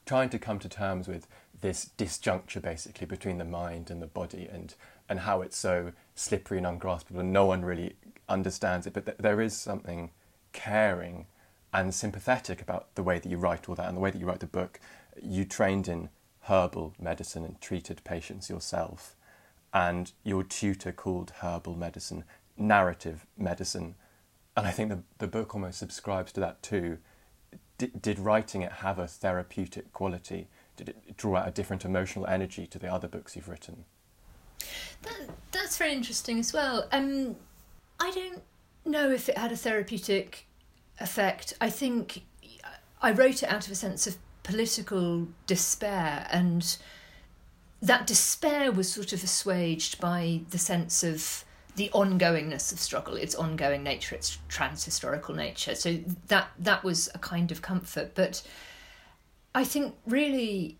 trying 0.06 0.30
to 0.30 0.40
come 0.40 0.60
to 0.60 0.70
terms 0.70 1.08
with 1.08 1.28
this 1.62 1.90
disjuncture 1.98 2.62
basically 2.62 3.08
between 3.08 3.38
the 3.38 3.46
mind 3.46 3.90
and 3.90 4.02
the 4.02 4.08
body 4.08 4.48
and 4.52 4.76
and 5.08 5.22
how 5.22 5.42
it's 5.42 5.58
so 5.58 5.92
slippery 6.16 6.58
and 6.58 6.66
ungraspable 6.68 7.20
and 7.20 7.32
no 7.32 7.46
one 7.46 7.64
really 7.64 7.96
understands 8.28 8.88
it. 8.88 8.94
But 8.94 9.06
th- 9.06 9.18
there 9.20 9.40
is 9.40 9.56
something 9.56 10.12
caring 10.52 11.28
and 11.74 11.94
sympathetic 11.94 12.62
about 12.62 12.94
the 12.96 13.04
way 13.04 13.20
that 13.20 13.30
you 13.30 13.38
write 13.38 13.70
all 13.70 13.76
that 13.76 13.88
and 13.88 13.98
the 13.98 14.02
way 14.02 14.10
that 14.10 14.18
you 14.18 14.26
write 14.26 14.40
the 14.40 14.48
book. 14.48 14.80
You 15.22 15.46
trained 15.46 15.88
in 15.88 16.10
herbal 16.42 16.94
medicine 17.00 17.44
and 17.44 17.60
treated 17.62 18.04
patients 18.04 18.50
yourself 18.50 19.16
and 19.74 20.12
your 20.24 20.44
tutor 20.44 20.92
called 20.92 21.34
herbal 21.42 21.76
medicine 21.76 22.24
narrative 22.58 23.26
medicine. 23.38 23.96
And 24.56 24.66
i 24.66 24.72
think 24.72 24.90
the, 24.90 25.04
the 25.18 25.28
book 25.28 25.54
almost 25.54 25.78
subscribes 25.78 26.32
to 26.34 26.40
that 26.40 26.64
too 26.64 27.00
did, 27.78 28.20
writing 28.20 28.62
it 28.62 28.72
have 28.72 29.00
a 29.00 29.08
therapeutic 29.08 29.92
quality? 29.94 30.48
Did 30.78 30.90
it 30.90 31.18
draw 31.18 31.38
out 31.38 31.48
a 31.48 31.52
different 31.52 31.86
emotional 31.86 32.26
energy 32.28 32.68
to 32.68 32.80
the 32.80 32.92
other 32.92 33.08
books 33.08 33.36
you've 33.36 33.50
written? 33.50 33.86
That, 35.04 35.30
that's 35.52 35.78
very 35.78 35.94
interesting 35.94 36.40
as 36.40 36.54
well. 36.54 36.88
Um, 36.92 37.36
I 38.00 38.12
don't 38.12 38.42
know 38.86 39.10
if 39.10 39.30
it 39.30 39.38
had 39.38 39.52
a 39.52 39.58
therapeutic 39.58 40.46
effect. 41.00 41.54
I 41.62 41.70
think 41.70 42.24
I 43.02 43.12
wrote 43.12 43.44
it 43.44 43.50
out 43.50 43.66
of 43.66 43.72
a 43.72 43.76
sense 43.76 44.08
of 44.08 44.18
political 44.44 45.28
despair, 45.48 46.28
and 46.30 46.78
that 47.82 48.08
despair 48.08 48.72
was 48.72 48.92
sort 48.92 49.14
of 49.14 49.24
assuaged 49.24 50.00
by 50.00 50.42
the 50.50 50.58
sense 50.58 51.04
of 51.04 51.45
the 51.76 51.90
ongoingness 51.94 52.72
of 52.72 52.80
struggle, 52.80 53.16
its 53.16 53.36
ongoing 53.36 53.84
nature, 53.84 54.16
its 54.16 54.38
trans-historical 54.48 55.36
nature. 55.36 55.76
So 55.76 55.98
that 56.28 56.50
that 56.60 56.84
was 56.84 57.10
a 57.14 57.20
kind 57.20 57.52
of 57.52 57.62
comfort. 57.62 58.12
But 58.16 58.42
I 59.54 59.64
think 59.64 59.96
really 60.08 60.78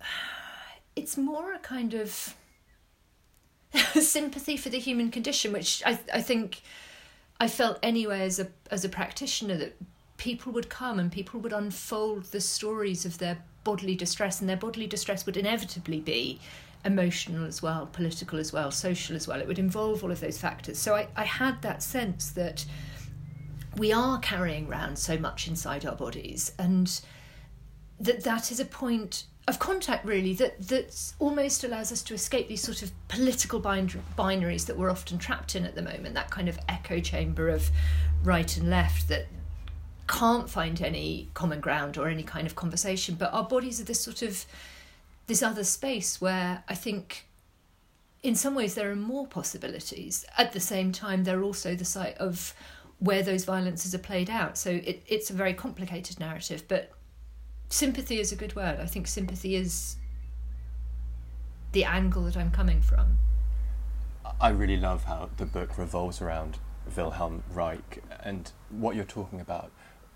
it's 0.96 1.16
more 1.16 1.52
a 1.52 1.58
kind 1.58 1.94
of 1.94 2.34
sympathy 3.94 4.56
for 4.56 4.70
the 4.70 4.78
human 4.78 5.10
condition, 5.10 5.52
which 5.52 5.82
I 5.84 5.98
I 6.12 6.22
think 6.22 6.62
I 7.38 7.48
felt 7.48 7.78
anyway 7.82 8.20
as 8.22 8.38
a 8.38 8.48
as 8.70 8.84
a 8.84 8.88
practitioner 8.88 9.56
that 9.56 9.76
people 10.16 10.52
would 10.52 10.70
come 10.70 10.98
and 10.98 11.10
people 11.12 11.40
would 11.40 11.52
unfold 11.52 12.24
the 12.26 12.40
stories 12.40 13.04
of 13.04 13.18
their 13.18 13.44
bodily 13.64 13.94
distress, 13.94 14.40
and 14.40 14.48
their 14.48 14.56
bodily 14.56 14.86
distress 14.86 15.26
would 15.26 15.36
inevitably 15.36 16.00
be 16.00 16.40
emotional 16.84 17.46
as 17.46 17.62
well, 17.62 17.86
political 17.86 18.38
as 18.38 18.52
well, 18.52 18.70
social 18.70 19.16
as 19.16 19.26
well. 19.26 19.40
It 19.40 19.46
would 19.46 19.58
involve 19.58 20.04
all 20.04 20.10
of 20.10 20.20
those 20.20 20.38
factors. 20.38 20.78
So 20.78 20.94
I, 20.94 21.08
I 21.16 21.24
had 21.24 21.62
that 21.62 21.82
sense 21.82 22.30
that 22.30 22.64
we 23.76 23.92
are 23.92 24.18
carrying 24.20 24.68
around 24.68 24.98
so 24.98 25.18
much 25.18 25.48
inside 25.48 25.84
our 25.84 25.96
bodies 25.96 26.52
and 26.58 27.00
that 28.00 28.24
that 28.24 28.52
is 28.52 28.60
a 28.60 28.64
point 28.64 29.24
of 29.46 29.58
contact 29.58 30.04
really 30.04 30.32
that 30.34 30.68
that 30.68 31.12
almost 31.18 31.64
allows 31.64 31.92
us 31.92 32.02
to 32.02 32.14
escape 32.14 32.48
these 32.48 32.62
sort 32.62 32.82
of 32.82 32.90
political 33.08 33.60
bind- 33.60 34.00
binaries 34.18 34.66
that 34.66 34.76
we're 34.76 34.90
often 34.90 35.18
trapped 35.18 35.54
in 35.54 35.64
at 35.64 35.74
the 35.74 35.82
moment 35.82 36.14
that 36.14 36.30
kind 36.30 36.48
of 36.48 36.58
echo 36.68 36.98
chamber 36.98 37.48
of 37.48 37.70
right 38.22 38.56
and 38.56 38.70
left 38.70 39.08
that 39.08 39.26
can't 40.06 40.48
find 40.48 40.80
any 40.80 41.28
common 41.34 41.60
ground 41.60 41.98
or 41.98 42.08
any 42.08 42.22
kind 42.22 42.46
of 42.46 42.54
conversation 42.54 43.14
but 43.16 43.32
our 43.34 43.44
bodies 43.44 43.80
are 43.80 43.84
this 43.84 44.00
sort 44.00 44.22
of 44.22 44.46
this 45.26 45.42
other 45.42 45.64
space 45.64 46.20
where 46.20 46.64
i 46.68 46.74
think 46.74 47.26
in 48.22 48.34
some 48.34 48.54
ways 48.54 48.74
there 48.74 48.90
are 48.90 48.96
more 48.96 49.26
possibilities 49.26 50.24
at 50.38 50.52
the 50.52 50.60
same 50.60 50.92
time 50.92 51.24
they're 51.24 51.42
also 51.42 51.74
the 51.74 51.84
site 51.84 52.16
of 52.18 52.54
where 52.98 53.22
those 53.22 53.44
violences 53.44 53.94
are 53.94 53.98
played 53.98 54.30
out 54.30 54.56
so 54.56 54.70
it, 54.70 55.02
it's 55.06 55.30
a 55.30 55.34
very 55.34 55.52
complicated 55.52 56.18
narrative 56.18 56.64
but 56.68 56.94
sympathy 57.74 58.20
is 58.20 58.32
a 58.32 58.36
good 58.36 58.54
word. 58.54 58.78
I 58.80 58.86
think 58.86 59.06
sympathy 59.06 59.56
is 59.56 59.96
the 61.72 61.84
angle 61.84 62.22
that 62.24 62.36
I'm 62.36 62.50
coming 62.50 62.80
from. 62.80 63.18
I 64.40 64.50
really 64.50 64.76
love 64.76 65.04
how 65.04 65.30
the 65.36 65.46
book 65.46 65.76
revolves 65.76 66.20
around 66.20 66.58
Wilhelm 66.96 67.42
Reich 67.52 68.02
and 68.22 68.50
what 68.70 68.94
you're 68.94 69.04
talking 69.04 69.40
about, 69.40 69.70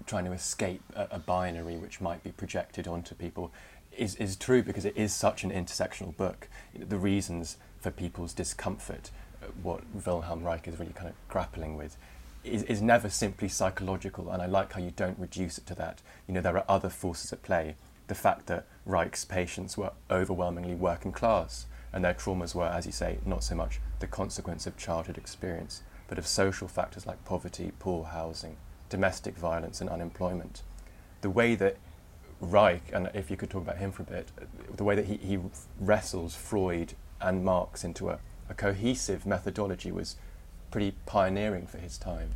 trying 0.06 0.24
to 0.24 0.32
escape 0.32 0.82
a, 0.94 1.08
a 1.12 1.18
binary 1.18 1.76
which 1.76 2.00
might 2.00 2.22
be 2.22 2.30
projected 2.30 2.86
onto 2.86 3.14
people, 3.14 3.52
is, 3.98 4.14
is 4.16 4.36
true 4.36 4.62
because 4.62 4.84
it 4.84 4.96
is 4.96 5.12
such 5.12 5.44
an 5.44 5.50
intersectional 5.50 6.16
book. 6.16 6.48
The 6.74 6.96
reasons 6.96 7.56
for 7.80 7.90
people's 7.90 8.32
discomfort, 8.32 9.10
uh, 9.42 9.46
what 9.62 9.82
Wilhelm 10.06 10.44
Reich 10.44 10.68
is 10.68 10.78
really 10.78 10.92
kind 10.92 11.08
of 11.08 11.14
grappling 11.28 11.76
with, 11.76 11.96
is, 12.44 12.62
is 12.64 12.80
never 12.80 13.10
simply 13.10 13.48
psychological, 13.48 14.30
and 14.30 14.40
I 14.40 14.46
like 14.46 14.72
how 14.72 14.80
you 14.80 14.92
don't 14.92 15.18
reduce 15.18 15.58
it 15.58 15.66
to 15.66 15.74
that. 15.74 16.00
You 16.26 16.34
know, 16.34 16.40
there 16.40 16.56
are 16.56 16.64
other 16.68 16.88
forces 16.88 17.32
at 17.32 17.42
play. 17.42 17.74
The 18.06 18.14
fact 18.14 18.46
that 18.46 18.66
Reich's 18.86 19.24
patients 19.24 19.76
were 19.76 19.92
overwhelmingly 20.10 20.74
working 20.74 21.12
class, 21.12 21.66
and 21.92 22.04
their 22.04 22.14
traumas 22.14 22.54
were, 22.54 22.66
as 22.66 22.86
you 22.86 22.92
say, 22.92 23.18
not 23.26 23.44
so 23.44 23.54
much 23.54 23.80
the 23.98 24.06
consequence 24.06 24.66
of 24.66 24.76
childhood 24.76 25.18
experience, 25.18 25.82
but 26.06 26.18
of 26.18 26.26
social 26.26 26.68
factors 26.68 27.06
like 27.06 27.24
poverty, 27.24 27.72
poor 27.78 28.04
housing, 28.04 28.56
domestic 28.88 29.36
violence, 29.36 29.80
and 29.80 29.90
unemployment. 29.90 30.62
The 31.20 31.30
way 31.30 31.54
that 31.56 31.76
Reich, 32.40 32.90
and 32.92 33.10
if 33.14 33.30
you 33.30 33.36
could 33.36 33.50
talk 33.50 33.62
about 33.62 33.78
him 33.78 33.90
for 33.90 34.02
a 34.02 34.06
bit, 34.06 34.28
the 34.76 34.84
way 34.84 34.94
that 34.94 35.06
he, 35.06 35.16
he 35.16 35.38
wrestles 35.80 36.34
Freud 36.34 36.94
and 37.20 37.44
Marx 37.44 37.84
into 37.84 38.10
a, 38.10 38.18
a 38.48 38.54
cohesive 38.54 39.26
methodology 39.26 39.90
was 39.90 40.16
pretty 40.70 40.94
pioneering 41.06 41.66
for 41.66 41.78
his 41.78 41.98
time. 41.98 42.30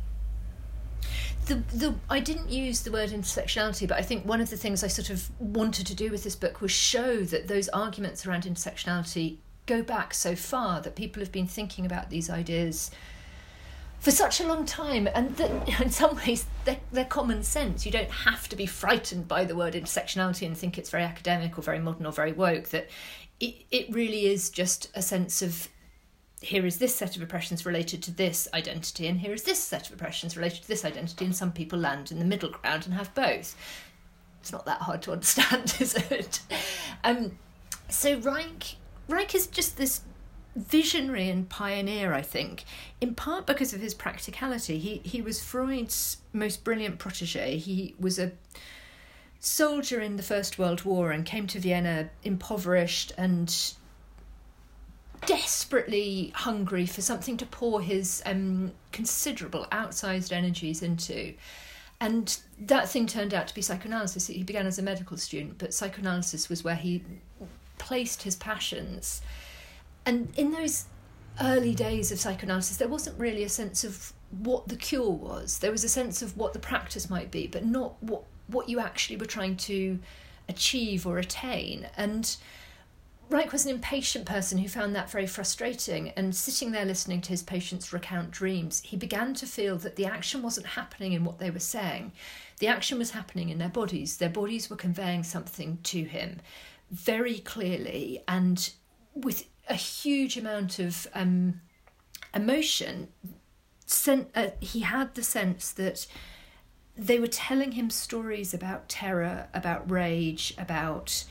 The, 1.45 1.55
the 1.73 1.95
I 2.09 2.19
didn't 2.19 2.49
use 2.49 2.81
the 2.81 2.91
word 2.91 3.09
intersectionality, 3.09 3.87
but 3.87 3.97
I 3.97 4.01
think 4.01 4.25
one 4.25 4.39
of 4.39 4.49
the 4.49 4.57
things 4.57 4.83
I 4.83 4.87
sort 4.87 5.09
of 5.09 5.29
wanted 5.39 5.85
to 5.87 5.95
do 5.95 6.09
with 6.09 6.23
this 6.23 6.35
book 6.35 6.61
was 6.61 6.71
show 6.71 7.23
that 7.23 7.47
those 7.47 7.67
arguments 7.69 8.25
around 8.25 8.43
intersectionality 8.43 9.37
go 9.65 9.81
back 9.81 10.13
so 10.13 10.35
far 10.35 10.81
that 10.81 10.95
people 10.95 11.21
have 11.21 11.31
been 11.31 11.47
thinking 11.47 11.85
about 11.85 12.09
these 12.09 12.29
ideas 12.29 12.91
for 14.03 14.11
such 14.11 14.41
a 14.41 14.45
long 14.45 14.65
time, 14.65 15.07
and 15.15 15.39
in 15.81 15.89
some 15.89 16.17
ways 16.17 16.45
they're, 16.65 16.81
they're, 16.91 17.05
common 17.05 17.41
sense. 17.41 17.85
You 17.85 17.91
don't 17.93 18.11
have 18.11 18.49
to 18.49 18.55
be 18.57 18.65
frightened 18.65 19.29
by 19.29 19.45
the 19.45 19.55
word 19.55 19.75
intersectionality 19.75 20.45
and 20.45 20.57
think 20.57 20.77
it's 20.77 20.89
very 20.89 21.03
academic 21.03 21.57
or 21.57 21.61
very 21.61 21.79
modern 21.79 22.05
or 22.05 22.11
very 22.11 22.33
woke. 22.33 22.67
That 22.69 22.89
it, 23.39 23.63
it 23.71 23.93
really 23.93 24.25
is 24.25 24.49
just 24.49 24.91
a 24.93 25.01
sense 25.01 25.41
of 25.41 25.69
here 26.41 26.65
is 26.65 26.79
this 26.79 26.93
set 26.93 27.15
of 27.15 27.21
oppressions 27.21 27.65
related 27.65 28.03
to 28.03 28.11
this 28.11 28.49
identity, 28.53 29.07
and 29.07 29.21
here 29.21 29.31
is 29.31 29.43
this 29.43 29.63
set 29.63 29.87
of 29.87 29.93
oppressions 29.93 30.35
related 30.35 30.63
to 30.63 30.67
this 30.67 30.83
identity, 30.83 31.23
and 31.23 31.33
some 31.33 31.53
people 31.53 31.79
land 31.79 32.11
in 32.11 32.19
the 32.19 32.25
middle 32.25 32.49
ground 32.49 32.85
and 32.85 32.95
have 32.95 33.15
both. 33.15 33.55
It's 34.41 34.51
not 34.51 34.65
that 34.65 34.81
hard 34.81 35.01
to 35.03 35.11
understand, 35.13 35.77
is 35.79 35.95
it? 35.95 36.41
Um, 37.05 37.39
so 37.87 38.17
Reich, 38.19 38.75
Reich 39.07 39.33
is 39.33 39.47
just 39.47 39.77
this 39.77 40.01
visionary 40.55 41.29
and 41.29 41.49
pioneer, 41.49 42.13
I 42.13 42.21
think, 42.21 42.63
in 43.01 43.15
part 43.15 43.45
because 43.45 43.73
of 43.73 43.81
his 43.81 43.93
practicality. 43.93 44.79
He 44.79 45.01
he 45.03 45.21
was 45.21 45.43
Freud's 45.43 46.17
most 46.31 46.63
brilliant 46.63 46.99
protege. 46.99 47.57
He 47.57 47.95
was 47.99 48.19
a 48.19 48.31
soldier 49.39 49.99
in 49.99 50.15
the 50.15 50.23
First 50.23 50.57
World 50.57 50.85
War 50.85 51.11
and 51.11 51.25
came 51.25 51.47
to 51.47 51.59
Vienna 51.59 52.09
impoverished 52.23 53.11
and 53.17 53.73
desperately 55.25 56.31
hungry 56.35 56.85
for 56.85 57.01
something 57.01 57.37
to 57.37 57.45
pour 57.45 57.81
his 57.81 58.21
um, 58.25 58.71
considerable 58.91 59.67
outsized 59.71 60.31
energies 60.31 60.81
into. 60.81 61.33
And 61.99 62.37
that 62.59 62.89
thing 62.89 63.07
turned 63.07 63.33
out 63.33 63.47
to 63.47 63.55
be 63.55 63.61
psychoanalysis. 63.61 64.27
He 64.27 64.43
began 64.43 64.67
as 64.67 64.79
a 64.79 64.81
medical 64.81 65.17
student, 65.17 65.57
but 65.57 65.73
psychoanalysis 65.73 66.49
was 66.49 66.63
where 66.63 66.75
he 66.75 67.03
placed 67.77 68.23
his 68.23 68.35
passions. 68.35 69.21
And 70.05 70.33
in 70.37 70.51
those 70.51 70.85
early 71.41 71.73
days 71.73 72.11
of 72.11 72.19
psychoanalysis, 72.19 72.77
there 72.77 72.87
wasn't 72.87 73.19
really 73.19 73.43
a 73.43 73.49
sense 73.49 73.83
of 73.83 74.13
what 74.29 74.67
the 74.67 74.75
cure 74.75 75.09
was. 75.09 75.59
There 75.59 75.71
was 75.71 75.83
a 75.83 75.89
sense 75.89 76.21
of 76.21 76.37
what 76.37 76.53
the 76.53 76.59
practice 76.59 77.09
might 77.09 77.31
be, 77.31 77.47
but 77.47 77.65
not 77.65 78.01
what, 78.01 78.23
what 78.47 78.69
you 78.69 78.79
actually 78.79 79.17
were 79.17 79.25
trying 79.25 79.57
to 79.57 79.99
achieve 80.49 81.05
or 81.05 81.17
attain. 81.19 81.87
And 81.95 82.35
Reich 83.29 83.51
was 83.51 83.65
an 83.65 83.71
impatient 83.71 84.25
person 84.25 84.57
who 84.57 84.67
found 84.67 84.95
that 84.95 85.09
very 85.09 85.25
frustrating, 85.25 86.09
and 86.09 86.35
sitting 86.35 86.71
there 86.71 86.85
listening 86.85 87.21
to 87.21 87.29
his 87.29 87.41
patients 87.41 87.93
recount 87.93 88.31
dreams, 88.31 88.81
he 88.85 88.97
began 88.97 89.33
to 89.35 89.47
feel 89.47 89.77
that 89.77 89.95
the 89.95 90.05
action 90.05 90.41
wasn't 90.41 90.67
happening 90.67 91.13
in 91.13 91.23
what 91.23 91.39
they 91.39 91.49
were 91.49 91.59
saying. 91.59 92.11
The 92.59 92.67
action 92.67 92.99
was 92.99 93.11
happening 93.11 93.49
in 93.49 93.57
their 93.57 93.69
bodies. 93.69 94.17
Their 94.17 94.29
bodies 94.29 94.69
were 94.69 94.75
conveying 94.75 95.23
something 95.23 95.79
to 95.83 96.03
him 96.03 96.41
very 96.91 97.39
clearly 97.39 98.23
and 98.27 98.71
with 99.15 99.45
a 99.69 99.75
huge 99.75 100.37
amount 100.37 100.79
of 100.79 101.07
um, 101.13 101.61
emotion. 102.33 103.07
Sen- 103.85 104.27
uh, 104.35 104.47
he 104.59 104.81
had 104.81 105.15
the 105.15 105.23
sense 105.23 105.71
that 105.71 106.07
they 106.95 107.19
were 107.19 107.27
telling 107.27 107.73
him 107.73 107.89
stories 107.89 108.53
about 108.53 108.89
terror, 108.89 109.47
about 109.53 109.89
rage, 109.89 110.53
about 110.57 111.25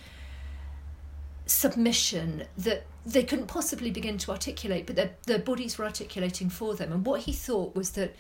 submission 1.46 2.44
that 2.56 2.84
they 3.04 3.22
couldn't 3.22 3.46
possibly 3.46 3.90
begin 3.90 4.16
to 4.16 4.30
articulate, 4.30 4.86
but 4.86 4.96
their, 4.96 5.10
their 5.26 5.38
bodies 5.38 5.76
were 5.76 5.84
articulating 5.84 6.48
for 6.48 6.74
them. 6.74 6.92
And 6.92 7.04
what 7.04 7.22
he 7.22 7.32
thought 7.32 7.74
was 7.74 7.90
that 7.90 8.14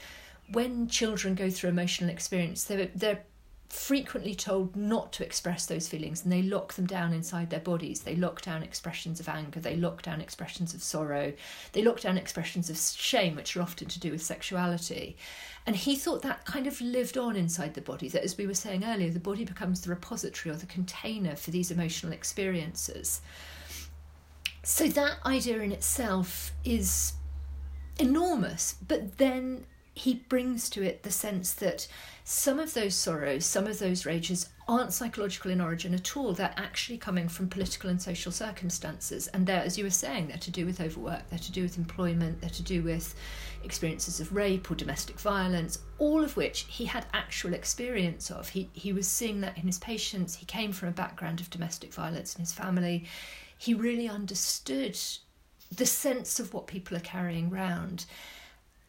when 0.50 0.88
children 0.88 1.34
go 1.34 1.50
through 1.50 1.70
emotional 1.70 2.10
experience, 2.10 2.64
they're 2.64 3.22
frequently 3.72 4.34
told 4.34 4.76
not 4.76 5.14
to 5.14 5.24
express 5.24 5.64
those 5.64 5.88
feelings 5.88 6.22
and 6.22 6.30
they 6.30 6.42
lock 6.42 6.74
them 6.74 6.84
down 6.86 7.14
inside 7.14 7.48
their 7.48 7.58
bodies. 7.58 8.02
They 8.02 8.14
lock 8.14 8.42
down 8.42 8.62
expressions 8.62 9.18
of 9.18 9.30
anger, 9.30 9.60
they 9.60 9.76
lock 9.76 10.02
down 10.02 10.20
expressions 10.20 10.74
of 10.74 10.82
sorrow, 10.82 11.32
they 11.72 11.82
lock 11.82 12.00
down 12.00 12.18
expressions 12.18 12.68
of 12.68 12.76
shame, 12.76 13.34
which 13.34 13.56
are 13.56 13.62
often 13.62 13.88
to 13.88 13.98
do 13.98 14.10
with 14.10 14.22
sexuality. 14.22 15.16
And 15.66 15.74
he 15.74 15.96
thought 15.96 16.20
that 16.20 16.44
kind 16.44 16.66
of 16.66 16.82
lived 16.82 17.16
on 17.16 17.34
inside 17.34 17.72
the 17.72 17.80
body, 17.80 18.10
that 18.10 18.22
as 18.22 18.36
we 18.36 18.46
were 18.46 18.52
saying 18.52 18.84
earlier, 18.84 19.10
the 19.10 19.18
body 19.18 19.46
becomes 19.46 19.80
the 19.80 19.88
repository 19.88 20.54
or 20.54 20.58
the 20.58 20.66
container 20.66 21.34
for 21.34 21.50
these 21.50 21.70
emotional 21.70 22.12
experiences. 22.12 23.22
So 24.62 24.86
that 24.86 25.16
idea 25.24 25.60
in 25.60 25.72
itself 25.72 26.52
is 26.62 27.14
enormous, 27.98 28.74
but 28.86 29.16
then 29.16 29.64
he 29.94 30.14
brings 30.14 30.70
to 30.70 30.82
it 30.82 31.02
the 31.02 31.10
sense 31.10 31.52
that 31.54 31.86
some 32.24 32.58
of 32.58 32.72
those 32.72 32.94
sorrows, 32.94 33.44
some 33.44 33.66
of 33.66 33.78
those 33.78 34.06
rages 34.06 34.48
aren't 34.68 34.92
psychological 34.92 35.50
in 35.50 35.60
origin 35.60 35.92
at 35.92 36.16
all. 36.16 36.32
They're 36.32 36.54
actually 36.56 36.96
coming 36.96 37.28
from 37.28 37.48
political 37.48 37.90
and 37.90 38.00
social 38.00 38.32
circumstances. 38.32 39.26
And 39.28 39.46
they're, 39.46 39.62
as 39.62 39.76
you 39.76 39.84
were 39.84 39.90
saying, 39.90 40.28
they're 40.28 40.38
to 40.38 40.50
do 40.50 40.64
with 40.64 40.80
overwork, 40.80 41.28
they're 41.28 41.38
to 41.38 41.52
do 41.52 41.62
with 41.62 41.76
employment, 41.76 42.40
they're 42.40 42.50
to 42.50 42.62
do 42.62 42.82
with 42.82 43.14
experiences 43.64 44.20
of 44.20 44.34
rape 44.34 44.70
or 44.70 44.76
domestic 44.76 45.20
violence, 45.20 45.78
all 45.98 46.24
of 46.24 46.36
which 46.36 46.66
he 46.68 46.86
had 46.86 47.04
actual 47.12 47.52
experience 47.52 48.30
of. 48.30 48.48
He, 48.48 48.70
he 48.72 48.92
was 48.92 49.06
seeing 49.06 49.40
that 49.42 49.58
in 49.58 49.64
his 49.64 49.78
patients. 49.78 50.36
He 50.36 50.46
came 50.46 50.72
from 50.72 50.88
a 50.88 50.92
background 50.92 51.40
of 51.40 51.50
domestic 51.50 51.92
violence 51.92 52.34
in 52.34 52.40
his 52.40 52.52
family. 52.52 53.04
He 53.58 53.74
really 53.74 54.08
understood 54.08 54.98
the 55.76 55.86
sense 55.86 56.40
of 56.40 56.54
what 56.54 56.66
people 56.66 56.96
are 56.96 57.00
carrying 57.00 57.52
around. 57.52 58.06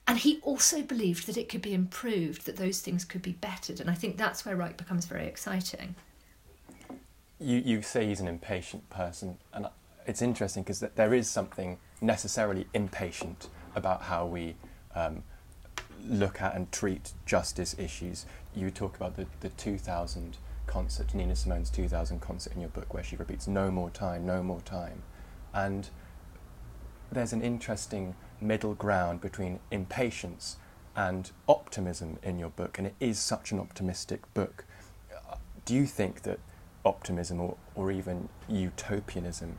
And 0.07 0.19
he 0.19 0.39
also 0.41 0.81
believed 0.81 1.27
that 1.27 1.37
it 1.37 1.47
could 1.47 1.61
be 1.61 1.73
improved, 1.73 2.45
that 2.45 2.57
those 2.57 2.81
things 2.81 3.05
could 3.05 3.21
be 3.21 3.33
bettered. 3.33 3.79
And 3.79 3.89
I 3.89 3.93
think 3.93 4.17
that's 4.17 4.45
where 4.45 4.55
Reich 4.55 4.75
becomes 4.77 5.05
very 5.05 5.25
exciting. 5.25 5.95
You, 7.39 7.59
you 7.59 7.81
say 7.81 8.07
he's 8.07 8.19
an 8.19 8.27
impatient 8.27 8.89
person, 8.89 9.37
and 9.53 9.67
it's 10.05 10.21
interesting 10.21 10.63
because 10.63 10.79
there 10.79 11.13
is 11.13 11.29
something 11.29 11.77
necessarily 12.01 12.67
impatient 12.73 13.49
about 13.75 14.03
how 14.03 14.25
we 14.25 14.55
um, 14.93 15.23
look 16.07 16.41
at 16.41 16.55
and 16.55 16.71
treat 16.71 17.13
justice 17.25 17.75
issues. 17.79 18.25
You 18.53 18.71
talk 18.71 18.95
about 18.95 19.15
the, 19.15 19.25
the 19.39 19.49
2000 19.49 20.37
concert, 20.67 21.13
Nina 21.13 21.35
Simone's 21.35 21.69
2000 21.69 22.19
concert 22.19 22.53
in 22.53 22.59
your 22.59 22.69
book, 22.69 22.93
where 22.93 23.03
she 23.03 23.15
repeats, 23.15 23.47
no 23.47 23.71
more 23.71 23.89
time, 23.89 24.25
no 24.25 24.43
more 24.43 24.61
time. 24.61 25.03
And 25.53 25.89
there's 27.11 27.33
an 27.33 27.41
interesting 27.41 28.15
middle 28.43 28.75
ground 28.75 29.21
between 29.21 29.59
impatience 29.71 30.57
and 30.95 31.31
optimism 31.47 32.19
in 32.21 32.37
your 32.37 32.49
book, 32.49 32.77
and 32.77 32.87
it 32.87 32.95
is 32.99 33.17
such 33.17 33.51
an 33.51 33.59
optimistic 33.59 34.31
book. 34.33 34.65
Do 35.65 35.73
you 35.73 35.85
think 35.85 36.21
that 36.23 36.39
optimism 36.85 37.39
or, 37.39 37.57
or 37.75 37.91
even 37.91 38.29
utopianism 38.47 39.57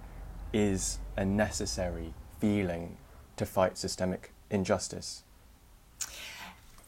is 0.52 0.98
a 1.16 1.24
necessary 1.24 2.14
feeling 2.38 2.98
to 3.36 3.46
fight 3.46 3.76
systemic 3.78 4.32
injustice? 4.50 5.24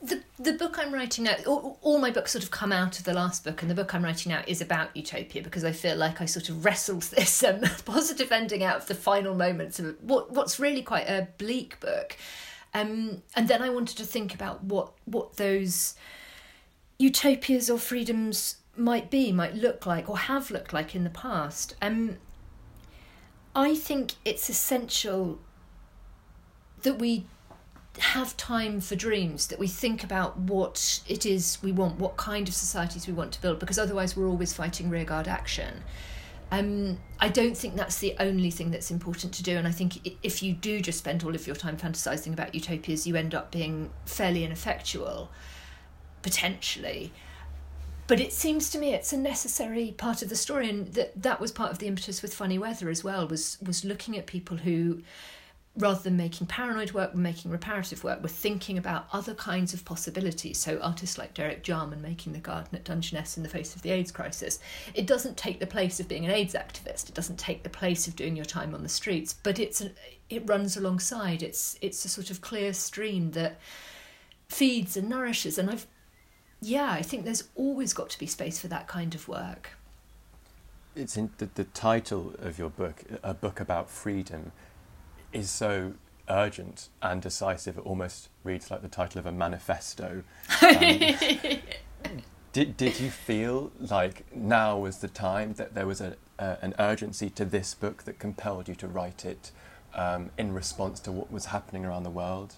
The 0.06 0.22
the 0.38 0.52
book 0.52 0.78
I'm 0.78 0.92
writing 0.92 1.24
now, 1.24 1.36
all, 1.46 1.78
all, 1.82 1.98
my 1.98 2.10
books 2.10 2.32
sort 2.32 2.44
of 2.44 2.50
come 2.50 2.72
out 2.72 2.98
of 2.98 3.04
the 3.04 3.12
last 3.12 3.44
book, 3.44 3.62
and 3.62 3.70
the 3.70 3.74
book 3.74 3.94
I'm 3.94 4.04
writing 4.04 4.30
now 4.30 4.42
is 4.46 4.60
about 4.60 4.96
utopia 4.96 5.42
because 5.42 5.64
I 5.64 5.72
feel 5.72 5.96
like 5.96 6.20
I 6.20 6.26
sort 6.26 6.48
of 6.48 6.64
wrestled 6.64 7.02
this 7.16 7.42
um, 7.42 7.60
positive 7.84 8.32
ending 8.32 8.62
out 8.62 8.76
of 8.76 8.86
the 8.86 8.94
final 8.94 9.34
moments 9.34 9.78
of 9.78 9.96
what 10.00 10.32
what's 10.32 10.58
really 10.58 10.82
quite 10.82 11.08
a 11.08 11.28
bleak 11.38 11.80
book, 11.80 12.16
um, 12.74 13.22
and 13.34 13.48
then 13.48 13.62
I 13.62 13.70
wanted 13.70 13.96
to 13.98 14.04
think 14.04 14.34
about 14.34 14.64
what 14.64 14.92
what 15.04 15.36
those 15.36 15.94
utopias 16.98 17.68
or 17.68 17.78
freedoms 17.78 18.56
might 18.76 19.10
be, 19.10 19.32
might 19.32 19.54
look 19.54 19.86
like, 19.86 20.08
or 20.08 20.18
have 20.18 20.50
looked 20.50 20.72
like 20.72 20.94
in 20.94 21.04
the 21.04 21.10
past. 21.10 21.74
Um, 21.80 22.18
I 23.54 23.74
think 23.74 24.14
it's 24.24 24.50
essential 24.50 25.40
that 26.82 26.98
we 26.98 27.26
have 27.98 28.36
time 28.36 28.80
for 28.80 28.96
dreams, 28.96 29.46
that 29.48 29.58
we 29.58 29.68
think 29.68 30.04
about 30.04 30.36
what 30.38 31.00
it 31.08 31.26
is 31.26 31.58
we 31.62 31.72
want, 31.72 31.98
what 31.98 32.16
kind 32.16 32.48
of 32.48 32.54
societies 32.54 33.06
we 33.06 33.12
want 33.12 33.32
to 33.32 33.42
build, 33.42 33.58
because 33.58 33.78
otherwise 33.78 34.16
we're 34.16 34.28
always 34.28 34.52
fighting 34.52 34.90
rearguard 34.90 35.28
action. 35.28 35.82
Um, 36.52 36.98
I 37.18 37.28
don't 37.28 37.56
think 37.56 37.74
that's 37.74 37.98
the 37.98 38.14
only 38.20 38.50
thing 38.50 38.70
that's 38.70 38.90
important 38.90 39.32
to 39.34 39.42
do, 39.42 39.56
and 39.56 39.66
I 39.66 39.72
think 39.72 40.16
if 40.22 40.42
you 40.42 40.52
do 40.52 40.80
just 40.80 40.98
spend 40.98 41.24
all 41.24 41.34
of 41.34 41.46
your 41.46 41.56
time 41.56 41.76
fantasizing 41.76 42.32
about 42.32 42.54
utopias, 42.54 43.06
you 43.06 43.16
end 43.16 43.34
up 43.34 43.50
being 43.50 43.90
fairly 44.04 44.44
ineffectual, 44.44 45.30
potentially. 46.22 47.12
But 48.06 48.20
it 48.20 48.32
seems 48.32 48.70
to 48.70 48.78
me 48.78 48.94
it's 48.94 49.12
a 49.12 49.16
necessary 49.16 49.92
part 49.96 50.22
of 50.22 50.28
the 50.28 50.36
story, 50.36 50.68
and 50.68 50.86
that 50.94 51.20
that 51.20 51.40
was 51.40 51.50
part 51.50 51.72
of 51.72 51.78
the 51.78 51.88
impetus 51.88 52.22
with 52.22 52.32
Funny 52.32 52.58
Weather 52.58 52.88
as 52.88 53.02
well. 53.02 53.26
Was 53.26 53.58
was 53.60 53.84
looking 53.84 54.16
at 54.16 54.26
people 54.26 54.58
who 54.58 55.02
rather 55.76 56.00
than 56.00 56.16
making 56.16 56.46
paranoid 56.46 56.92
work, 56.92 57.12
we're 57.12 57.20
making 57.20 57.50
reparative 57.50 58.02
work. 58.02 58.20
We're 58.22 58.28
thinking 58.28 58.78
about 58.78 59.08
other 59.12 59.34
kinds 59.34 59.74
of 59.74 59.84
possibilities. 59.84 60.58
So 60.58 60.78
artists 60.78 61.18
like 61.18 61.34
Derek 61.34 61.62
Jarman 61.62 62.00
making 62.00 62.32
the 62.32 62.38
garden 62.38 62.74
at 62.74 62.84
Dungeness 62.84 63.36
in 63.36 63.42
the 63.42 63.48
face 63.48 63.76
of 63.76 63.82
the 63.82 63.90
AIDS 63.90 64.10
crisis. 64.10 64.58
It 64.94 65.06
doesn't 65.06 65.36
take 65.36 65.60
the 65.60 65.66
place 65.66 66.00
of 66.00 66.08
being 66.08 66.24
an 66.24 66.30
AIDS 66.30 66.54
activist. 66.54 67.08
It 67.08 67.14
doesn't 67.14 67.38
take 67.38 67.62
the 67.62 67.68
place 67.68 68.08
of 68.08 68.16
doing 68.16 68.36
your 68.36 68.46
time 68.46 68.74
on 68.74 68.82
the 68.82 68.88
streets, 68.88 69.34
but 69.42 69.58
it's 69.58 69.82
a, 69.82 69.90
it 70.30 70.48
runs 70.48 70.76
alongside. 70.76 71.42
It's 71.42 71.78
it's 71.82 72.04
a 72.04 72.08
sort 72.08 72.30
of 72.30 72.40
clear 72.40 72.72
stream 72.72 73.32
that 73.32 73.58
feeds 74.48 74.96
and 74.96 75.08
nourishes. 75.08 75.58
And 75.58 75.70
I've 75.70 75.86
yeah, 76.62 76.90
I 76.90 77.02
think 77.02 77.24
there's 77.24 77.44
always 77.54 77.92
got 77.92 78.08
to 78.10 78.18
be 78.18 78.26
space 78.26 78.58
for 78.58 78.68
that 78.68 78.88
kind 78.88 79.14
of 79.14 79.28
work. 79.28 79.70
It's 80.94 81.18
in 81.18 81.30
the, 81.36 81.50
the 81.54 81.64
title 81.64 82.32
of 82.38 82.58
your 82.58 82.70
book, 82.70 83.02
a 83.22 83.34
book 83.34 83.60
about 83.60 83.90
freedom 83.90 84.52
is 85.36 85.50
so 85.50 85.94
urgent 86.28 86.88
and 87.02 87.22
decisive. 87.22 87.78
It 87.78 87.86
almost 87.86 88.28
reads 88.42 88.70
like 88.70 88.82
the 88.82 88.88
title 88.88 89.18
of 89.18 89.26
a 89.26 89.32
manifesto. 89.32 90.22
Um, 92.04 92.22
did 92.52 92.76
did 92.76 93.00
you 93.00 93.10
feel 93.10 93.72
like 93.80 94.24
now 94.34 94.78
was 94.78 94.98
the 94.98 95.08
time 95.08 95.54
that 95.54 95.74
there 95.74 95.86
was 95.86 96.00
a, 96.00 96.16
uh, 96.38 96.56
an 96.62 96.74
urgency 96.78 97.28
to 97.30 97.44
this 97.44 97.74
book 97.74 98.04
that 98.04 98.18
compelled 98.18 98.68
you 98.68 98.74
to 98.76 98.86
write 98.86 99.24
it 99.24 99.50
um, 99.94 100.30
in 100.38 100.52
response 100.52 101.00
to 101.00 101.12
what 101.12 101.32
was 101.32 101.46
happening 101.46 101.84
around 101.84 102.04
the 102.04 102.10
world? 102.10 102.54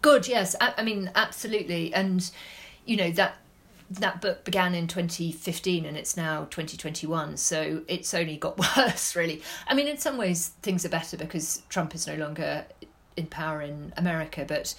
Good. 0.00 0.26
Yes. 0.26 0.56
I, 0.60 0.74
I 0.78 0.82
mean, 0.82 1.10
absolutely. 1.14 1.92
And 1.92 2.30
you 2.84 2.96
know 2.96 3.10
that 3.12 3.36
that 3.90 4.20
book 4.20 4.44
began 4.44 4.74
in 4.74 4.86
2015 4.86 5.84
and 5.84 5.96
it's 5.96 6.16
now 6.16 6.40
2021 6.50 7.36
so 7.36 7.82
it's 7.88 8.12
only 8.14 8.36
got 8.36 8.58
worse 8.76 9.14
really. 9.14 9.42
I 9.68 9.74
mean 9.74 9.86
in 9.86 9.98
some 9.98 10.16
ways 10.16 10.48
things 10.62 10.84
are 10.84 10.88
better 10.88 11.16
because 11.16 11.62
trump 11.68 11.94
is 11.94 12.06
no 12.06 12.14
longer 12.16 12.64
in 13.16 13.26
power 13.26 13.62
in 13.62 13.92
america 13.96 14.44
but 14.46 14.74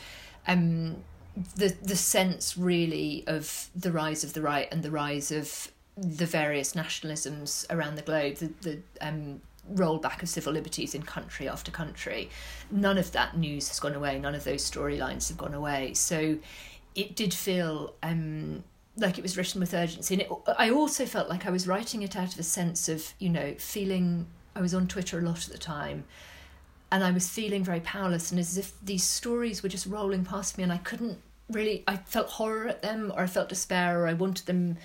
um, 0.48 0.98
the 1.56 1.76
the 1.82 1.96
sense 1.96 2.58
really 2.58 3.24
of 3.28 3.70
the 3.76 3.92
rise 3.92 4.24
of 4.24 4.34
the 4.34 4.42
right 4.42 4.68
and 4.72 4.84
the 4.84 4.92
rise 4.92 5.32
of 5.32 5.72
the 5.98 6.26
various 6.26 6.74
nationalisms 6.74 7.66
around 7.72 7.96
the 7.96 8.02
globe 8.04 8.36
the, 8.36 8.52
the 8.62 8.80
um, 9.02 9.42
rollback 9.74 10.22
of 10.24 10.30
civil 10.30 10.54
liberties 10.54 10.96
in 10.96 11.02
country 11.02 11.50
after 11.50 11.72
country 11.72 12.30
none 12.72 12.98
of 12.98 13.12
that 13.12 13.38
news 13.38 13.68
has 13.70 13.80
gone 13.80 13.96
away. 13.96 14.20
None 14.20 14.36
of 14.36 14.44
those 14.44 14.70
storylines 14.70 15.28
have 15.30 15.38
gone 15.38 15.54
away. 15.54 15.94
So 15.94 16.38
it 16.96 17.16
did 17.16 17.34
feel 17.34 17.94
um, 18.04 18.64
like 18.98 19.18
it 19.18 19.22
was 19.22 19.38
written 19.38 19.62
with 19.62 19.74
urgency. 19.74 20.16
And 20.16 20.22
it, 20.24 20.30
I 20.58 20.70
also 20.70 21.06
felt 21.06 21.30
like 21.30 21.46
I 21.46 21.50
was 21.50 21.68
writing 21.68 22.02
it 22.02 22.16
out 22.16 22.34
of 22.34 22.40
a 22.40 22.44
sense 22.44 22.90
of, 22.90 23.14
you 23.20 23.30
know, 23.30 23.56
feeling. 23.58 24.28
I 24.56 24.62
was 24.62 24.74
on 24.74 24.88
Twitter 24.88 25.20
a 25.20 25.22
lot 25.22 25.46
at 25.46 25.52
the 25.52 25.58
time, 25.60 26.06
and 26.92 27.04
I 27.04 27.12
was 27.12 27.30
feeling 27.30 27.64
very 27.64 27.80
powerless, 27.80 28.32
and 28.32 28.40
as 28.40 28.58
if 28.58 28.74
these 28.84 29.04
stories 29.04 29.62
were 29.62 29.70
just 29.70 29.86
rolling 29.86 30.26
past 30.26 30.58
me, 30.58 30.64
and 30.64 30.74
I 30.74 30.78
couldn't 30.78 31.20
really. 31.50 31.84
I 31.88 31.98
felt 31.98 32.30
horror 32.30 32.68
at 32.68 32.82
them, 32.82 33.12
or 33.16 33.22
I 33.22 33.28
felt 33.28 33.50
despair, 33.50 34.02
or 34.02 34.08
I 34.08 34.14
wanted 34.14 34.48
them 34.48 34.78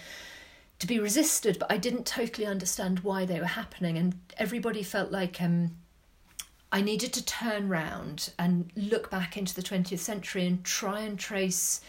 to 0.78 0.86
be 0.86 0.98
resisted, 0.98 1.58
but 1.58 1.70
I 1.70 1.78
didn't 1.78 2.06
totally 2.06 2.46
understand 2.46 3.00
why 3.00 3.24
they 3.24 3.40
were 3.40 3.46
happening, 3.46 3.96
and 3.96 4.14
everybody 4.36 4.82
felt 4.82 5.10
like 5.10 5.40
um, 5.40 5.76
I 6.70 6.82
needed 6.82 7.12
to 7.14 7.24
turn 7.24 7.68
round 7.68 8.32
and 8.38 8.70
look 8.76 9.10
back 9.10 9.36
into 9.36 9.54
the 9.54 9.62
20th 9.62 10.00
century 10.00 10.46
and 10.46 10.64
try 10.64 11.00
and 11.00 11.18
trace 11.18 11.80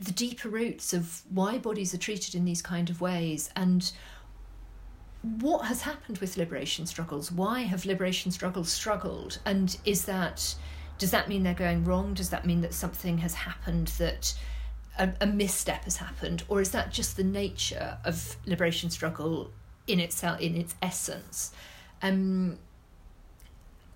the 0.00 0.12
deeper 0.12 0.48
roots 0.48 0.92
of 0.92 1.22
why 1.28 1.58
bodies 1.58 1.92
are 1.92 1.98
treated 1.98 2.34
in 2.34 2.44
these 2.44 2.62
kind 2.62 2.88
of 2.88 3.00
ways 3.00 3.50
and 3.54 3.92
what 5.22 5.66
has 5.66 5.82
happened 5.82 6.18
with 6.18 6.38
liberation 6.38 6.86
struggles? 6.86 7.30
Why 7.30 7.60
have 7.60 7.84
liberation 7.84 8.32
struggles 8.32 8.70
struggled? 8.70 9.38
And 9.44 9.76
is 9.84 10.06
that 10.06 10.54
does 10.98 11.10
that 11.10 11.28
mean 11.28 11.42
they're 11.42 11.54
going 11.54 11.84
wrong? 11.84 12.14
Does 12.14 12.30
that 12.30 12.46
mean 12.46 12.60
that 12.62 12.74
something 12.74 13.18
has 13.18 13.34
happened 13.34 13.88
that 13.98 14.34
a, 14.98 15.10
a 15.20 15.26
misstep 15.26 15.84
has 15.84 15.96
happened? 15.96 16.42
Or 16.48 16.60
is 16.60 16.70
that 16.70 16.92
just 16.92 17.16
the 17.16 17.24
nature 17.24 17.98
of 18.04 18.36
liberation 18.46 18.90
struggle 18.90 19.50
in 19.86 20.00
itself 20.00 20.40
in 20.40 20.56
its 20.56 20.74
essence? 20.82 21.52
Um, 22.02 22.58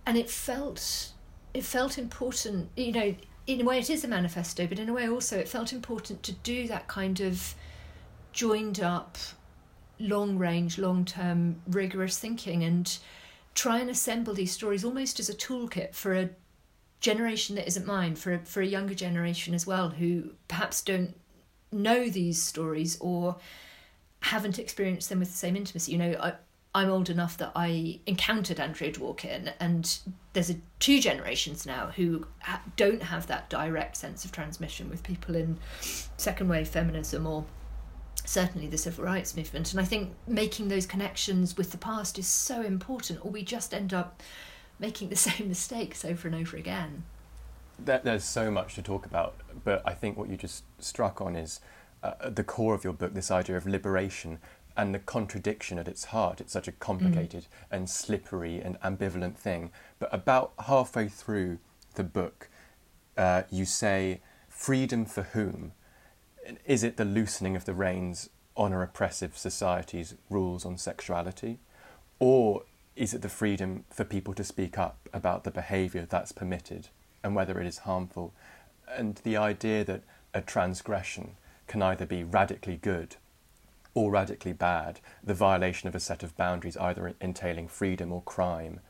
and 0.07 0.19
it 0.19 0.29
felt 0.29 1.13
it 1.55 1.65
felt 1.65 1.99
important 1.99 2.69
you 2.77 2.93
know 2.93 3.15
in 3.47 3.61
a 3.61 3.65
way 3.65 3.79
it 3.79 3.91
is 3.91 4.05
a 4.05 4.09
manifesto, 4.09 4.67
but 4.67 4.79
in 4.79 4.89
a 4.89 4.93
way 4.93 5.09
also 5.09 5.39
it 5.39 5.49
felt 5.49 5.73
important 5.73 6.23
to 6.23 6.33
do 6.33 6.67
that 6.69 6.89
kind 6.89 7.21
of 7.21 7.55
joined 8.33 8.81
up, 8.81 9.19
long 9.99 10.39
range, 10.39 10.79
long 10.79 11.05
term, 11.05 11.61
rigorous 11.67 12.19
thinking 12.19 12.65
and 12.65 12.99
try 13.55 13.79
and 13.79 13.89
assemble 13.89 14.35
these 14.35 14.53
stories 14.53 14.85
almost 14.85 15.21
as 15.21 15.29
a 15.29 15.35
toolkit 15.35 15.95
for 15.95 16.15
a 16.15 16.31
generation 17.01 17.55
that 17.57 17.67
isn't 17.67 17.87
mine, 17.87 18.17
for 18.17 18.35
a, 18.35 18.39
for 18.41 18.61
a 18.63 18.67
younger 18.67 18.95
generation 18.95 19.55
as 19.55 19.67
well, 19.67 19.91
who 19.91 20.31
perhaps 20.49 20.83
don't 20.83 21.15
know 21.71 22.09
these 22.09 22.43
stories 22.43 22.97
or 23.01 23.37
haven't 24.21 24.59
experienced 24.59 25.11
them 25.11 25.21
with 25.21 25.31
the 25.31 25.37
same 25.37 25.55
intimacy. 25.55 25.93
You 25.93 25.99
know, 25.99 26.17
I, 26.21 26.33
I'm 26.75 26.91
old 26.91 27.09
enough 27.09 27.39
that 27.39 27.53
I 27.55 28.01
encountered 28.07 28.59
Andrea 28.59 28.93
Dworkin, 28.93 29.53
and 29.61 29.99
there's 30.33 30.51
a, 30.51 30.57
two 30.81 31.01
generations 31.01 31.65
now 31.65 31.93
who 31.95 32.27
ha- 32.41 32.63
don't 32.77 33.03
have 33.03 33.29
that 33.29 33.49
direct 33.49 33.97
sense 33.97 34.25
of 34.25 34.33
transmission 34.33 34.91
with 34.91 35.05
people 35.05 35.37
in 35.37 35.57
second 36.17 36.49
wave 36.49 36.67
feminism 36.67 37.27
or 37.29 37.45
certainly 38.25 38.67
the 38.67 38.79
civil 38.79 39.05
rights 39.05 39.37
movement. 39.37 39.73
And 39.73 39.81
I 39.81 39.85
think 39.85 40.15
making 40.27 40.67
those 40.67 40.85
connections 40.85 41.57
with 41.57 41.71
the 41.71 41.79
past 41.79 42.19
is 42.19 42.27
so 42.27 42.63
important, 42.63 43.25
or 43.25 43.31
we 43.31 43.45
just 43.45 43.73
end 43.73 43.95
up 43.95 44.21
making 44.81 45.11
the 45.11 45.17
same 45.17 45.49
mistakes 45.49 46.05
over 46.05 46.27
and 46.27 46.35
over 46.37 46.57
again. 46.57 47.05
There's 47.79 48.25
so 48.25 48.51
much 48.51 48.75
to 48.77 48.83
talk 48.83 49.07
about, 49.07 49.35
but 49.65 49.83
I 49.85 49.95
think 49.95 50.17
what 50.17 50.29
you 50.29 50.37
just 50.37 50.65
struck 50.79 51.21
on 51.21 51.37
is 51.37 51.61
uh, 52.03 52.31
the 52.31 52.45
core 52.45 52.75
of 52.75 52.85
your 52.85 52.93
book 52.93 53.15
this 53.15 53.31
idea 53.31 53.57
of 53.57 53.67
liberation 53.67 54.39
and 54.77 54.95
the 54.95 54.99
contradiction 54.99 55.79
at 55.79 55.89
its 55.89 56.07
heart. 56.07 56.41
It's 56.41 56.53
such 56.53 56.69
a 56.69 56.73
complicated 56.73 57.45
mm. 57.45 57.47
and 57.71 57.89
slippery 57.89 58.61
and 58.61 58.81
ambivalent 58.81 59.37
thing. 59.37 59.71
But 59.99 60.13
about 60.13 60.53
halfway 60.67 61.09
through 61.09 61.59
the 61.95 62.05
book, 62.05 62.49
uh, 63.17 63.43
you 63.51 63.65
say, 63.65 64.21
Freedom 64.49 65.05
for 65.05 65.23
whom? 65.23 65.73
Is 66.65 66.83
it 66.83 66.97
the 66.97 67.05
loosening 67.05 67.57
of 67.57 67.65
the 67.65 67.75
reins 67.75 68.31
on 68.57 68.73
a 68.73 68.79
repressive 68.79 69.37
society's 69.37 70.15
rules 70.31 70.65
on 70.65 70.79
sexuality? 70.79 71.59
Or 72.19 72.63
is 72.97 73.13
it 73.13 73.23
the 73.23 73.29
freedom 73.29 73.85
for 73.91 74.05
people 74.05 74.35
to 74.35 74.45
speak 74.45 74.79
up 74.79 75.09
about 75.13 75.45
the 75.45 75.51
behaviour 75.51 76.07
that's 76.09 76.33
permitted 76.33 76.89
and 77.23 77.35
whether 77.35 77.61
it 77.61 77.67
is 77.67 77.79
harmful? 77.79 78.33
And 78.89 79.17
the 79.25 79.37
idea 79.37 79.85
that 79.85 80.03
a 80.33 80.41
transgression 80.41 81.33
can 81.67 81.83
either 81.83 82.07
be 82.07 82.23
radically 82.23 82.77
good 82.77 83.17
or 83.95 84.11
radically 84.11 84.53
bad, 84.53 85.01
the 85.23 85.35
violation 85.35 85.89
of 85.89 85.95
a 85.95 86.01
set 86.01 86.23
of 86.23 86.37
boundaries 86.37 86.77
either 86.77 87.15
entailing 87.21 87.69
freedom 87.69 88.13
or 88.13 88.23
crime. 88.23 88.81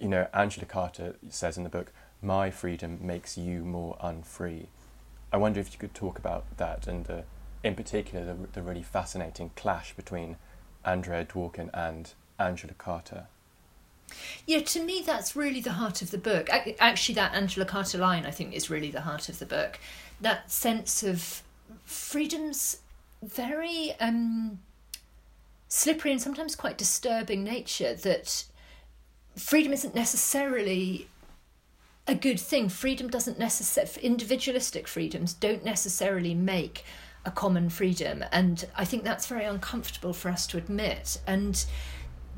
You 0.00 0.08
know, 0.08 0.28
Angela 0.32 0.66
Carter 0.66 1.16
says 1.28 1.56
in 1.56 1.64
the 1.64 1.68
book, 1.68 1.92
My 2.22 2.50
freedom 2.50 2.98
makes 3.02 3.36
you 3.36 3.64
more 3.64 3.96
unfree. 4.00 4.68
I 5.32 5.36
wonder 5.36 5.60
if 5.60 5.72
you 5.72 5.78
could 5.78 5.94
talk 5.94 6.18
about 6.18 6.44
that 6.56 6.86
and, 6.86 7.24
in 7.62 7.74
particular, 7.74 8.24
the, 8.24 8.36
the 8.52 8.62
really 8.62 8.82
fascinating 8.82 9.50
clash 9.56 9.94
between 9.94 10.36
Andrea 10.84 11.24
Dworkin 11.24 11.70
and 11.74 12.12
Angela 12.38 12.74
Carter. 12.74 13.26
Yeah, 14.46 14.60
to 14.60 14.82
me, 14.82 15.02
that's 15.04 15.36
really 15.36 15.60
the 15.60 15.72
heart 15.72 16.00
of 16.00 16.10
the 16.10 16.18
book. 16.18 16.48
Actually, 16.78 17.14
that 17.16 17.34
Angela 17.34 17.66
Carter 17.66 17.98
line, 17.98 18.24
I 18.24 18.30
think, 18.30 18.54
is 18.54 18.70
really 18.70 18.90
the 18.90 19.02
heart 19.02 19.28
of 19.28 19.38
the 19.38 19.46
book. 19.46 19.78
That 20.20 20.50
sense 20.50 21.02
of 21.02 21.42
freedom's 21.84 22.78
very 23.22 23.94
um, 24.00 24.58
slippery 25.68 26.12
and 26.12 26.20
sometimes 26.20 26.56
quite 26.56 26.78
disturbing 26.78 27.44
nature 27.44 27.94
that 27.94 28.44
freedom 29.36 29.72
isn't 29.72 29.94
necessarily 29.94 31.08
a 32.06 32.14
good 32.14 32.40
thing. 32.40 32.68
Freedom 32.68 33.08
doesn't 33.08 33.38
necessarily, 33.38 33.92
individualistic 34.02 34.88
freedoms 34.88 35.34
don't 35.34 35.64
necessarily 35.64 36.34
make 36.34 36.84
a 37.24 37.30
common 37.30 37.68
freedom. 37.68 38.24
And 38.32 38.64
I 38.76 38.84
think 38.84 39.04
that's 39.04 39.26
very 39.26 39.44
uncomfortable 39.44 40.14
for 40.14 40.30
us 40.30 40.46
to 40.48 40.58
admit. 40.58 41.20
And 41.26 41.64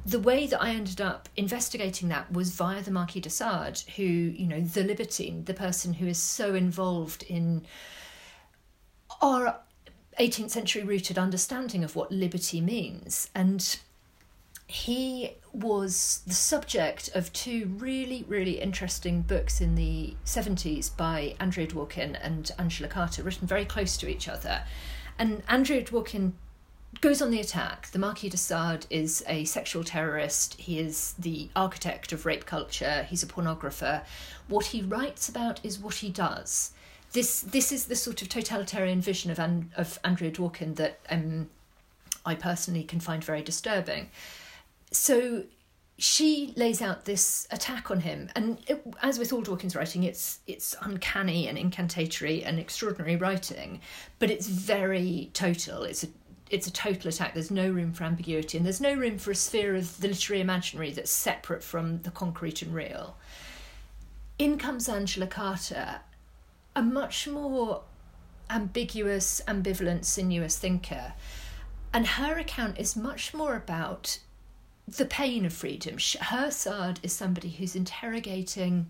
the 0.05 0.19
way 0.19 0.47
that 0.47 0.61
I 0.61 0.71
ended 0.71 1.01
up 1.01 1.29
investigating 1.37 2.09
that 2.09 2.33
was 2.33 2.51
via 2.51 2.83
the 2.83 2.91
Marquis 2.91 3.21
de 3.21 3.31
Sade, 3.31 3.83
who, 3.97 4.03
you 4.03 4.47
know, 4.47 4.61
the 4.61 4.83
libertine, 4.83 5.45
the 5.45 5.55
person 5.55 5.95
who 5.95 6.07
is 6.07 6.19
so 6.19 6.55
involved 6.55 7.23
in 7.25 7.65
our 9.23 9.61
18th 10.21 10.51
century 10.51 10.83
rooted 10.83 11.17
understanding 11.19 11.83
of 11.83 11.97
what 11.97 12.13
liberty 12.13 12.61
means. 12.61 13.31
And 13.35 13.79
he 14.67 15.33
was 15.53 16.21
the 16.27 16.35
subject 16.35 17.09
of 17.15 17.33
two 17.33 17.75
really, 17.79 18.27
really 18.29 18.61
interesting 18.61 19.23
books 19.23 19.63
in 19.63 19.77
the 19.77 20.15
70s 20.27 20.95
by 20.95 21.35
Andrea 21.41 21.67
Dworkin 21.67 22.19
and 22.23 22.53
Angela 22.59 22.89
Carter, 22.89 23.23
written 23.23 23.49
very 23.49 23.65
close 23.65 23.97
to 23.97 24.09
each 24.09 24.29
other. 24.29 24.63
And 25.19 25.43
Andrea 25.49 25.83
Dworkin 25.83 26.33
goes 27.01 27.23
on 27.23 27.31
the 27.31 27.41
attack. 27.41 27.91
The 27.91 27.99
Marquis 27.99 28.29
de 28.29 28.37
Sade 28.37 28.87
is 28.91 29.25
a 29.27 29.47
sexual 29.47 29.85
terrorist. 29.85 30.55
He 30.61 30.79
is 30.79 31.15
the 31.19 31.49
architect 31.57 32.13
of 32.13 32.27
rape 32.27 32.45
culture. 32.45 33.07
He's 33.09 33.23
a 33.23 33.27
pornographer. 33.27 34.03
What 34.49 34.67
he 34.67 34.83
writes 34.83 35.31
about 35.31 35.65
is 35.65 35.79
what 35.79 35.95
he 35.95 36.11
does 36.11 36.73
this 37.13 37.41
this 37.41 37.73
is 37.73 37.87
the 37.87 37.97
sort 37.97 38.23
of 38.23 38.29
totalitarian 38.29 39.01
vision 39.01 39.31
of 39.31 39.39
An- 39.39 39.71
of 39.77 39.99
Andrea 40.05 40.31
Dworkin 40.31 40.77
that 40.77 41.01
um, 41.11 41.51
I 42.25 42.35
personally 42.35 42.85
can 42.85 43.01
find 43.01 43.23
very 43.23 43.43
disturbing. 43.43 44.11
So 44.93 45.45
she 45.99 46.55
lays 46.57 46.81
out 46.81 47.05
this 47.05 47.47
attack 47.51 47.91
on 47.91 48.01
him, 48.01 48.31
and 48.35 48.59
it, 48.67 48.83
as 49.03 49.19
with 49.19 49.33
all 49.33 49.43
Dworkin's 49.43 49.77
writing, 49.77 50.05
it's 50.05 50.41
it's 50.47 50.75
uncanny 50.81 51.49
and 51.49 51.59
incantatory 51.59 52.43
and 52.43 52.59
extraordinary 52.59 53.17
writing, 53.17 53.81
but 54.19 54.31
it's 54.31 54.47
very 54.47 55.31
total. 55.35 55.83
It's 55.83 56.05
a 56.05 56.09
it's 56.49 56.67
a 56.67 56.73
total 56.73 57.09
attack. 57.09 57.35
There's 57.35 57.51
no 57.51 57.71
room 57.71 57.93
for 57.93 58.05
ambiguity, 58.05 58.57
and 58.57 58.65
there's 58.65 58.81
no 58.81 58.95
room 58.95 59.19
for 59.19 59.31
a 59.31 59.35
sphere 59.35 59.75
of 59.77 60.01
the 60.01 60.09
literary 60.09 60.41
imaginary 60.41 60.93
that's 60.93 61.11
separate 61.13 61.63
from 61.63 62.03
the 62.03 62.11
concrete 62.11 62.63
and 62.63 62.75
real. 62.75 63.17
In 64.39 64.57
comes 64.57 64.89
Angela 64.89 65.27
Carter, 65.27 66.01
a 66.75 66.83
much 66.83 67.27
more 67.27 67.83
ambiguous, 68.49 69.41
ambivalent, 69.47 70.05
sinuous 70.05 70.59
thinker. 70.59 71.15
And 71.93 72.07
her 72.07 72.39
account 72.39 72.79
is 72.79 72.97
much 72.97 73.35
more 73.35 73.55
about 73.57 74.19
the 74.87 75.05
pain 75.05 75.45
of 75.45 75.53
freedom. 75.53 75.99
Her 76.21 76.51
Sade 76.51 77.01
is 77.03 77.13
somebody 77.13 77.51
who's 77.51 77.77
interrogating 77.77 78.87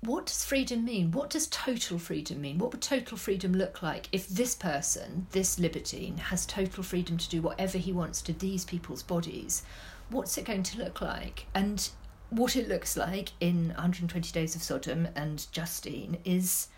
what 0.00 0.26
does 0.26 0.44
freedom 0.44 0.84
mean? 0.84 1.10
What 1.10 1.30
does 1.30 1.48
total 1.48 1.98
freedom 1.98 2.40
mean? 2.40 2.58
What 2.58 2.70
would 2.70 2.80
total 2.80 3.16
freedom 3.16 3.52
look 3.52 3.82
like 3.82 4.08
if 4.12 4.28
this 4.28 4.54
person, 4.54 5.26
this 5.32 5.58
libertine, 5.58 6.18
has 6.18 6.46
total 6.46 6.84
freedom 6.84 7.18
to 7.18 7.28
do 7.28 7.42
whatever 7.42 7.78
he 7.78 7.92
wants 7.92 8.22
to 8.22 8.32
these 8.32 8.64
people's 8.64 9.02
bodies? 9.02 9.64
What's 10.08 10.38
it 10.38 10.44
going 10.44 10.62
to 10.62 10.78
look 10.78 11.00
like? 11.00 11.46
And 11.52 11.88
what 12.30 12.56
it 12.56 12.68
looks 12.68 12.96
like 12.96 13.30
in 13.40 13.68
120 13.68 14.32
Days 14.32 14.54
of 14.54 14.62
Sodom 14.62 15.08
and 15.16 15.46
Justine 15.52 16.18
is 16.24 16.68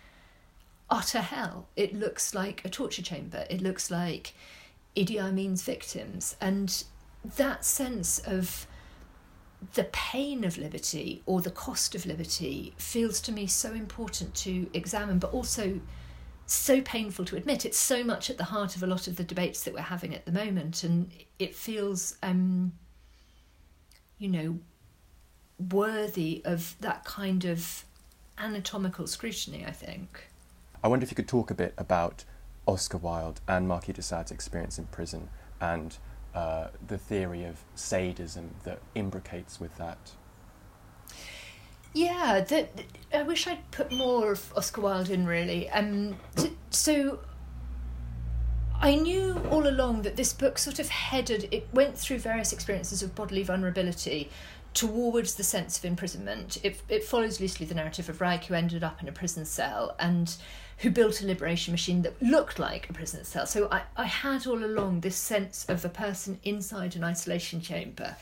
utter 0.89 1.21
hell. 1.21 1.67
It 1.75 1.93
looks 1.93 2.33
like 2.33 2.63
a 2.63 2.69
torture 2.69 3.01
chamber. 3.01 3.45
It 3.49 3.61
looks 3.61 3.91
like 3.91 4.33
Idi 4.95 5.21
Amin's 5.21 5.63
victims. 5.63 6.35
And 6.39 6.83
that 7.37 7.65
sense 7.65 8.19
of 8.19 8.65
the 9.73 9.83
pain 9.85 10.43
of 10.43 10.57
liberty 10.57 11.21
or 11.25 11.41
the 11.41 11.51
cost 11.51 11.95
of 11.95 12.05
liberty 12.05 12.73
feels 12.77 13.21
to 13.21 13.31
me 13.31 13.45
so 13.45 13.73
important 13.73 14.33
to 14.35 14.69
examine, 14.73 15.19
but 15.19 15.31
also 15.31 15.79
so 16.45 16.81
painful 16.81 17.25
to 17.25 17.37
admit. 17.37 17.65
It's 17.65 17.77
so 17.77 18.03
much 18.03 18.29
at 18.29 18.37
the 18.37 18.45
heart 18.45 18.75
of 18.75 18.83
a 18.83 18.87
lot 18.87 19.07
of 19.07 19.15
the 19.17 19.23
debates 19.23 19.63
that 19.63 19.73
we're 19.73 19.81
having 19.81 20.15
at 20.15 20.25
the 20.25 20.31
moment, 20.31 20.83
and 20.83 21.11
it 21.39 21.55
feels, 21.55 22.17
um, 22.23 22.73
you 24.17 24.27
know, 24.27 24.59
worthy 25.69 26.41
of 26.45 26.75
that 26.81 27.03
kind 27.05 27.45
of 27.45 27.85
anatomical 28.37 29.07
scrutiny, 29.07 29.65
I 29.65 29.71
think. 29.71 30.27
I 30.83 30.87
wonder 30.87 31.03
if 31.03 31.11
you 31.11 31.15
could 31.15 31.27
talk 31.27 31.51
a 31.51 31.53
bit 31.53 31.73
about 31.77 32.23
Oscar 32.67 32.97
Wilde 32.97 33.41
and 33.47 33.67
Marquis 33.67 33.93
de 33.93 34.01
Sade's 34.01 34.31
experience 34.31 34.77
in 34.79 34.85
prison 34.85 35.29
and 35.59 35.97
uh, 36.33 36.67
the 36.87 36.97
theory 36.97 37.43
of 37.43 37.63
sadism 37.75 38.55
that 38.63 38.79
imbricates 38.95 39.59
with 39.59 39.77
that. 39.77 40.11
Yeah, 41.93 42.39
the, 42.47 42.67
I 43.13 43.23
wish 43.23 43.47
I'd 43.47 43.69
put 43.71 43.91
more 43.91 44.31
of 44.31 44.53
Oscar 44.55 44.81
Wilde 44.81 45.09
in 45.09 45.25
really. 45.25 45.69
Um, 45.69 46.15
so 46.69 47.19
I 48.79 48.95
knew 48.95 49.39
all 49.51 49.67
along 49.67 50.03
that 50.03 50.15
this 50.15 50.33
book 50.33 50.57
sort 50.57 50.79
of 50.79 50.89
headed, 50.89 51.49
it 51.51 51.67
went 51.73 51.97
through 51.97 52.19
various 52.19 52.53
experiences 52.53 53.03
of 53.03 53.13
bodily 53.13 53.43
vulnerability 53.43 54.29
towards 54.73 55.35
the 55.35 55.43
sense 55.43 55.77
of 55.77 55.85
imprisonment. 55.85 56.57
It, 56.63 56.81
it 56.87 57.03
follows 57.03 57.39
loosely 57.39 57.65
the 57.65 57.75
narrative 57.75 58.09
of 58.09 58.21
Reich, 58.21 58.45
who 58.45 58.53
ended 58.53 58.83
up 58.83 59.01
in 59.01 59.07
a 59.07 59.11
prison 59.11 59.45
cell 59.45 59.95
and 59.99 60.33
who 60.77 60.89
built 60.89 61.21
a 61.21 61.27
liberation 61.27 61.71
machine 61.71 62.01
that 62.01 62.21
looked 62.21 62.57
like 62.57 62.89
a 62.89 62.93
prison 62.93 63.23
cell. 63.23 63.45
So 63.45 63.67
I, 63.71 63.83
I 63.95 64.05
had 64.05 64.47
all 64.47 64.63
along 64.63 65.01
this 65.01 65.15
sense 65.15 65.65
of 65.69 65.85
a 65.85 65.89
person 65.89 66.39
inside 66.43 66.95
an 66.95 67.03
isolation 67.03 67.61
chamber 67.61 68.15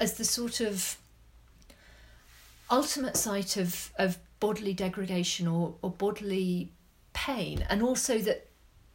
as 0.00 0.14
the 0.14 0.24
sort 0.24 0.60
of 0.60 0.96
ultimate 2.70 3.16
site 3.16 3.56
of, 3.56 3.92
of 3.98 4.18
bodily 4.40 4.72
degradation 4.72 5.46
or, 5.46 5.74
or 5.82 5.90
bodily 5.90 6.72
pain, 7.12 7.64
and 7.68 7.82
also 7.82 8.18
that 8.18 8.46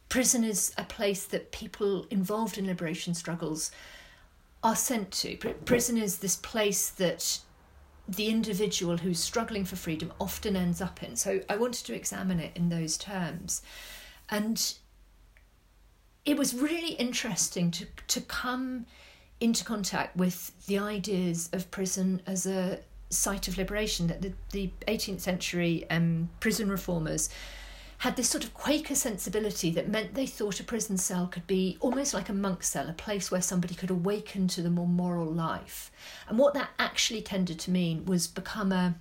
prison 0.09 0.43
is 0.43 0.73
a 0.77 0.83
place 0.83 1.25
that 1.25 1.51
people 1.51 2.05
involved 2.09 2.57
in 2.57 2.65
liberation 2.65 3.13
struggles 3.13 3.71
are 4.65 4.75
sent 4.75 5.11
to. 5.11 5.37
Prison 5.65 5.95
is 5.95 6.17
this 6.17 6.37
place 6.37 6.89
that 6.89 7.39
the 8.07 8.29
individual 8.29 8.97
who's 8.97 9.19
struggling 9.19 9.63
for 9.63 9.75
freedom 9.75 10.11
often 10.19 10.55
ends 10.55 10.81
up 10.81 11.03
in. 11.03 11.15
So 11.15 11.41
I 11.47 11.55
wanted 11.55 11.85
to 11.85 11.93
examine 11.93 12.39
it 12.39 12.51
in 12.57 12.69
those 12.69 12.97
terms. 12.97 13.61
And 14.27 14.73
it 16.25 16.35
was 16.35 16.55
really 16.55 16.93
interesting 16.93 17.69
to, 17.71 17.85
to 18.07 18.21
come 18.21 18.87
into 19.39 19.63
contact 19.63 20.17
with 20.17 20.51
the 20.65 20.79
ideas 20.79 21.47
of 21.53 21.69
prison 21.69 22.23
as 22.25 22.47
a 22.47 22.79
site 23.11 23.47
of 23.47 23.59
liberation 23.59 24.07
that 24.07 24.23
the, 24.23 24.33
the 24.51 24.71
18th 24.87 25.19
century 25.19 25.87
um, 25.91 26.27
prison 26.39 26.71
reformers 26.71 27.29
had 28.05 28.17
this 28.17 28.29
sort 28.29 28.43
of 28.43 28.53
Quaker 28.53 28.93
sensibility 28.93 29.71
that 29.71 29.89
meant 29.89 30.13
they 30.13 30.27
thought 30.27 30.59
a 30.59 30.63
prison 30.63 30.95
cell 30.95 31.25
could 31.25 31.47
be 31.47 31.75
almost 31.79 32.13
like 32.13 32.29
a 32.29 32.33
monk 32.33 32.61
cell, 32.61 32.87
a 32.87 32.93
place 32.93 33.31
where 33.31 33.41
somebody 33.41 33.73
could 33.73 33.89
awaken 33.89 34.47
to 34.47 34.61
the 34.61 34.69
more 34.69 34.85
moral 34.85 35.25
life. 35.25 35.91
And 36.29 36.37
what 36.37 36.53
that 36.53 36.69
actually 36.77 37.23
tended 37.23 37.57
to 37.61 37.71
mean 37.71 38.05
was 38.05 38.27
become 38.27 38.71
a 38.71 38.93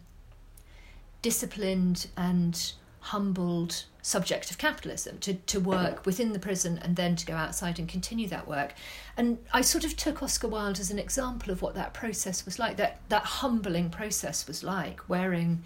disciplined 1.21 2.07
and 2.17 2.73
humbled 3.01 3.85
subject 4.01 4.51
of 4.51 4.57
capitalism 4.57 5.19
to, 5.19 5.35
to 5.35 5.61
work 5.61 6.07
within 6.07 6.33
the 6.33 6.39
prison 6.39 6.79
and 6.79 6.97
then 6.97 7.15
to 7.15 7.27
go 7.27 7.35
outside 7.35 7.79
and 7.79 7.87
continue 7.87 8.29
that 8.29 8.49
work. 8.49 8.73
And 9.19 9.37
I 9.53 9.61
sort 9.61 9.85
of 9.85 9.99
took 9.99 10.23
Oscar 10.23 10.49
Wilde 10.49 10.81
as 10.81 10.91
an 10.91 10.99
example 10.99 11.53
of 11.53 11.61
what 11.61 11.75
that 11.75 11.93
process 11.93 12.47
was 12.47 12.59
like, 12.59 12.79
that, 12.79 13.03
that 13.11 13.25
humbling 13.25 13.91
process 13.91 14.47
was 14.47 14.65
like, 14.65 15.11
wearing 15.11 15.63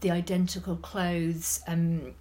the 0.00 0.10
identical 0.10 0.76
clothes, 0.76 1.60
um, 1.66 2.14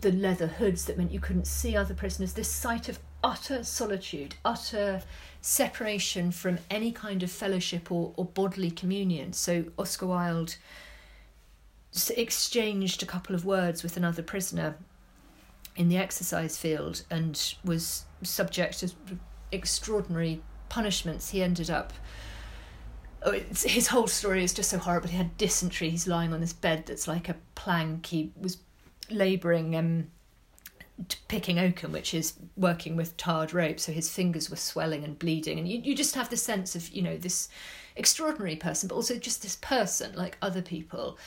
the 0.00 0.12
leather 0.12 0.46
hoods 0.46 0.84
that 0.86 0.98
meant 0.98 1.12
you 1.12 1.20
couldn't 1.20 1.46
see 1.46 1.76
other 1.76 1.94
prisoners, 1.94 2.32
this 2.32 2.50
sight 2.50 2.88
of 2.88 2.98
utter 3.22 3.62
solitude, 3.62 4.34
utter 4.44 5.02
separation 5.40 6.30
from 6.30 6.58
any 6.70 6.92
kind 6.92 7.22
of 7.22 7.30
fellowship 7.30 7.90
or, 7.92 8.12
or 8.16 8.24
bodily 8.24 8.70
communion. 8.70 9.32
So 9.32 9.64
Oscar 9.78 10.06
Wilde 10.06 10.56
exchanged 12.16 13.02
a 13.02 13.06
couple 13.06 13.34
of 13.34 13.44
words 13.44 13.82
with 13.82 13.96
another 13.96 14.22
prisoner 14.22 14.76
in 15.76 15.88
the 15.88 15.96
exercise 15.96 16.56
field 16.56 17.02
and 17.10 17.54
was 17.64 18.04
subject 18.22 18.80
to 18.80 18.90
extraordinary 19.50 20.42
punishments. 20.68 21.30
He 21.30 21.42
ended 21.42 21.70
up. 21.70 21.92
Oh, 23.24 23.32
his 23.32 23.86
whole 23.86 24.08
story 24.08 24.42
is 24.42 24.52
just 24.52 24.70
so 24.70 24.78
horrible. 24.78 25.08
He 25.08 25.16
had 25.16 25.36
dysentery. 25.36 25.90
He's 25.90 26.08
lying 26.08 26.32
on 26.32 26.40
this 26.40 26.52
bed 26.52 26.86
that's 26.86 27.06
like 27.06 27.28
a 27.28 27.36
plank. 27.54 28.06
He 28.06 28.32
was 28.40 28.58
labouring 29.10 29.76
um, 29.76 30.08
picking 31.28 31.58
oakum, 31.58 31.92
which 31.92 32.14
is 32.14 32.34
working 32.56 32.96
with 32.96 33.16
tarred 33.16 33.52
rope. 33.52 33.80
So 33.80 33.92
his 33.92 34.10
fingers 34.10 34.50
were 34.50 34.56
swelling 34.56 35.04
and 35.04 35.18
bleeding, 35.18 35.58
and 35.58 35.68
you, 35.68 35.80
you 35.82 35.94
just 35.94 36.14
have 36.14 36.30
the 36.30 36.36
sense 36.36 36.74
of 36.74 36.88
you 36.90 37.02
know 37.02 37.16
this 37.16 37.48
extraordinary 37.96 38.56
person, 38.56 38.88
but 38.88 38.94
also 38.94 39.18
just 39.18 39.42
this 39.42 39.56
person 39.56 40.14
like 40.14 40.36
other 40.40 40.62
people 40.62 41.18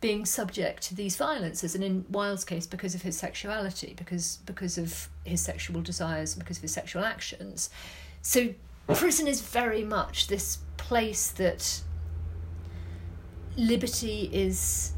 being 0.00 0.24
subject 0.24 0.82
to 0.82 0.94
these 0.94 1.16
violences 1.16 1.74
and 1.74 1.84
in 1.84 2.04
Wilde's 2.10 2.44
case 2.44 2.66
because 2.66 2.94
of 2.94 3.02
his 3.02 3.16
sexuality 3.16 3.94
because 3.96 4.38
because 4.46 4.78
of 4.78 5.08
his 5.24 5.40
sexual 5.40 5.82
desires 5.82 6.34
because 6.34 6.56
of 6.56 6.62
his 6.62 6.72
sexual 6.72 7.04
actions 7.04 7.68
so 8.22 8.48
prison 8.88 9.26
is 9.26 9.42
very 9.42 9.84
much 9.84 10.28
this 10.28 10.58
place 10.78 11.30
that 11.32 11.82
liberty 13.56 14.30
is 14.32 14.92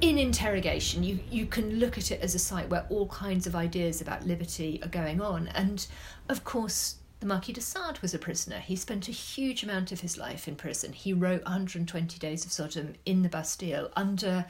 in 0.00 0.18
interrogation 0.18 1.02
you 1.02 1.18
you 1.30 1.44
can 1.44 1.78
look 1.78 1.98
at 1.98 2.10
it 2.10 2.20
as 2.22 2.34
a 2.34 2.38
site 2.38 2.68
where 2.70 2.86
all 2.88 3.06
kinds 3.08 3.46
of 3.46 3.54
ideas 3.54 4.00
about 4.00 4.26
liberty 4.26 4.80
are 4.82 4.88
going 4.88 5.20
on 5.20 5.48
and 5.48 5.86
of 6.28 6.42
course 6.44 6.96
the 7.20 7.26
Marquis 7.26 7.52
de 7.52 7.60
Sade 7.60 7.98
was 8.00 8.14
a 8.14 8.18
prisoner. 8.18 8.58
He 8.58 8.76
spent 8.76 9.06
a 9.06 9.12
huge 9.12 9.62
amount 9.62 9.92
of 9.92 10.00
his 10.00 10.16
life 10.16 10.48
in 10.48 10.56
prison. 10.56 10.94
He 10.94 11.12
wrote 11.12 11.44
120 11.44 12.18
Days 12.18 12.46
of 12.46 12.50
Sodom 12.50 12.94
in 13.04 13.22
the 13.22 13.28
Bastille 13.28 13.90
under 13.94 14.46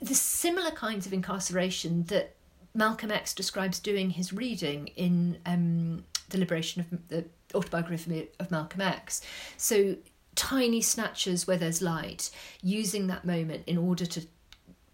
the 0.00 0.14
similar 0.14 0.70
kinds 0.70 1.06
of 1.06 1.12
incarceration 1.12 2.04
that 2.04 2.34
Malcolm 2.74 3.10
X 3.10 3.34
describes 3.34 3.78
doing 3.78 4.10
his 4.10 4.32
reading 4.32 4.88
in 4.96 5.38
um, 5.46 6.04
The 6.30 6.38
Liberation 6.38 6.86
of 6.90 7.08
the 7.08 7.24
Autobiography 7.54 8.28
of 8.40 8.50
Malcolm 8.50 8.80
X. 8.80 9.20
So, 9.56 9.96
tiny 10.36 10.80
snatches 10.80 11.46
where 11.46 11.56
there's 11.56 11.82
light, 11.82 12.30
using 12.62 13.08
that 13.08 13.24
moment 13.24 13.64
in 13.66 13.76
order 13.76 14.06
to 14.06 14.26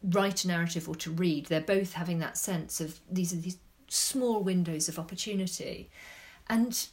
write 0.03 0.45
a 0.45 0.49
narrative 0.49 0.89
or 0.89 0.95
to 0.97 1.11
read. 1.11 1.47
They're 1.47 1.61
both 1.61 1.93
having 1.93 2.19
that 2.21 2.39
sense 2.39 2.81
of 2.81 3.01
these 3.11 3.33
are 3.33 3.37
these 3.37 3.59
small 3.89 4.43
windows 4.43 4.89
of 4.89 4.99
opportunity. 4.99 5.91
And 6.49 6.87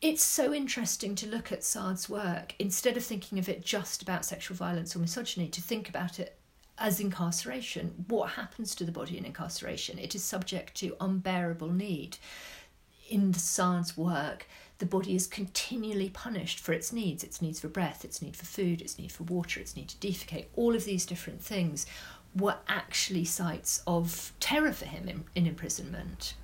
it's 0.00 0.24
so 0.24 0.52
interesting 0.52 1.14
to 1.14 1.28
look 1.28 1.52
at 1.52 1.62
Sade's 1.62 2.08
work 2.08 2.54
instead 2.58 2.96
of 2.96 3.04
thinking 3.04 3.38
of 3.38 3.48
it 3.48 3.64
just 3.64 4.02
about 4.02 4.24
sexual 4.24 4.56
violence 4.56 4.96
or 4.96 4.98
misogyny, 4.98 5.48
to 5.48 5.62
think 5.62 5.88
about 5.88 6.18
it 6.18 6.38
as 6.78 6.98
incarceration. 6.98 8.04
What 8.08 8.30
happens 8.30 8.74
to 8.74 8.84
the 8.84 8.92
body 8.92 9.16
in 9.16 9.24
incarceration? 9.24 9.98
It 9.98 10.14
is 10.14 10.24
subject 10.24 10.74
to 10.78 10.96
unbearable 11.00 11.70
need. 11.70 12.16
In 13.08 13.32
Sade's 13.32 13.96
work, 13.96 14.48
the 14.82 14.86
body 14.86 15.14
is 15.14 15.28
continually 15.28 16.10
punished 16.10 16.58
for 16.58 16.72
its 16.72 16.92
needs 16.92 17.22
its 17.22 17.40
needs 17.40 17.60
for 17.60 17.68
breath, 17.68 18.04
its 18.04 18.20
need 18.20 18.34
for 18.36 18.44
food, 18.44 18.82
its 18.82 18.98
need 18.98 19.12
for 19.12 19.22
water, 19.22 19.60
its 19.60 19.76
need 19.76 19.88
to 19.88 19.96
defecate. 19.96 20.46
All 20.56 20.74
of 20.74 20.84
these 20.84 21.06
different 21.06 21.40
things 21.40 21.86
were 22.34 22.56
actually 22.66 23.24
sites 23.24 23.82
of 23.86 24.32
terror 24.40 24.72
for 24.72 24.86
him 24.86 25.08
in, 25.08 25.24
in 25.36 25.46
imprisonment 25.46 26.34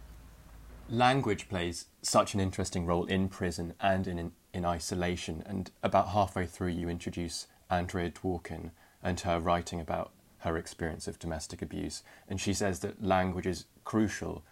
language 0.89 1.49
plays 1.49 1.87
such 2.03 2.35
an 2.35 2.41
interesting 2.41 2.87
role 2.87 3.05
in 3.07 3.29
prison 3.29 3.75
and 3.81 4.07
in, 4.07 4.33
in 4.53 4.65
isolation. 4.65 5.43
And 5.47 5.71
about 5.83 6.09
halfway 6.09 6.47
through, 6.47 6.69
you 6.69 6.89
introduce 6.89 7.47
Andrea 7.71 8.11
Dworkin 8.11 8.71
and 9.03 9.21
her 9.21 9.39
writing 9.39 9.81
about 9.81 10.13
her 10.39 10.57
experience 10.57 11.07
of 11.07 11.19
domestic 11.19 11.63
abuse. 11.63 12.03
And 12.29 12.41
she 12.41 12.55
says 12.55 12.81
that 12.81 13.03
language 13.03 13.47
is 13.47 13.67
crucial 13.85 14.43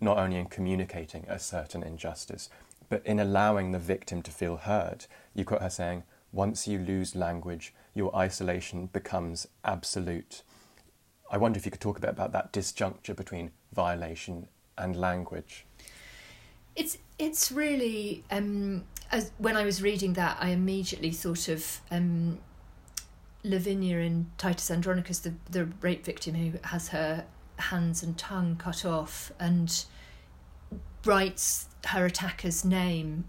not 0.00 0.18
only 0.18 0.36
in 0.36 0.46
communicating 0.46 1.24
a 1.26 1.38
certain 1.38 1.82
injustice, 1.82 2.50
but 2.88 3.04
in 3.04 3.18
allowing 3.18 3.72
the 3.72 3.78
victim 3.78 4.22
to 4.22 4.30
feel 4.30 4.56
heard. 4.56 5.06
You 5.34 5.44
quote 5.44 5.62
her 5.62 5.70
saying, 5.70 6.04
Once 6.32 6.66
you 6.66 6.78
lose 6.78 7.14
language, 7.14 7.74
your 7.94 8.14
isolation 8.14 8.86
becomes 8.86 9.46
absolute. 9.64 10.42
I 11.30 11.38
wonder 11.38 11.58
if 11.58 11.64
you 11.64 11.70
could 11.70 11.80
talk 11.80 11.98
a 11.98 12.00
bit 12.00 12.10
about 12.10 12.32
that 12.32 12.52
disjuncture 12.52 13.16
between 13.16 13.50
violation 13.72 14.48
and 14.78 14.96
language. 14.96 15.66
It's 16.76 16.98
it's 17.18 17.50
really 17.50 18.22
um, 18.30 18.84
as 19.10 19.32
when 19.38 19.56
I 19.56 19.64
was 19.64 19.82
reading 19.82 20.12
that, 20.14 20.36
I 20.40 20.50
immediately 20.50 21.10
thought 21.10 21.48
of 21.48 21.80
um, 21.90 22.38
Lavinia 23.42 23.98
in 23.98 24.30
Titus 24.38 24.70
Andronicus, 24.70 25.20
the 25.20 25.34
the 25.50 25.64
rape 25.80 26.04
victim 26.04 26.34
who 26.34 26.58
has 26.64 26.88
her 26.88 27.24
hands 27.58 28.02
and 28.02 28.16
tongue 28.18 28.56
cut 28.56 28.84
off 28.84 29.32
and 29.40 29.84
writes 31.04 31.68
her 31.88 32.06
attacker's 32.06 32.64
name 32.64 33.24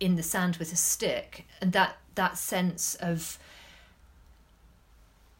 in 0.00 0.16
the 0.16 0.22
sand 0.22 0.56
with 0.56 0.72
a 0.72 0.76
stick, 0.76 1.46
and 1.60 1.72
that 1.72 1.96
that 2.14 2.36
sense 2.36 2.94
of 2.96 3.38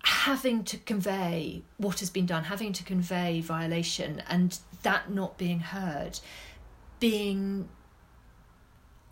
having 0.04 0.64
to 0.64 0.76
convey 0.78 1.62
what 1.76 2.00
has 2.00 2.10
been 2.10 2.26
done, 2.26 2.44
having 2.44 2.72
to 2.72 2.84
convey 2.84 3.40
violation, 3.40 4.22
and 4.28 4.58
that 4.82 5.10
not 5.10 5.38
being 5.38 5.60
heard 5.60 6.18
being 7.00 7.68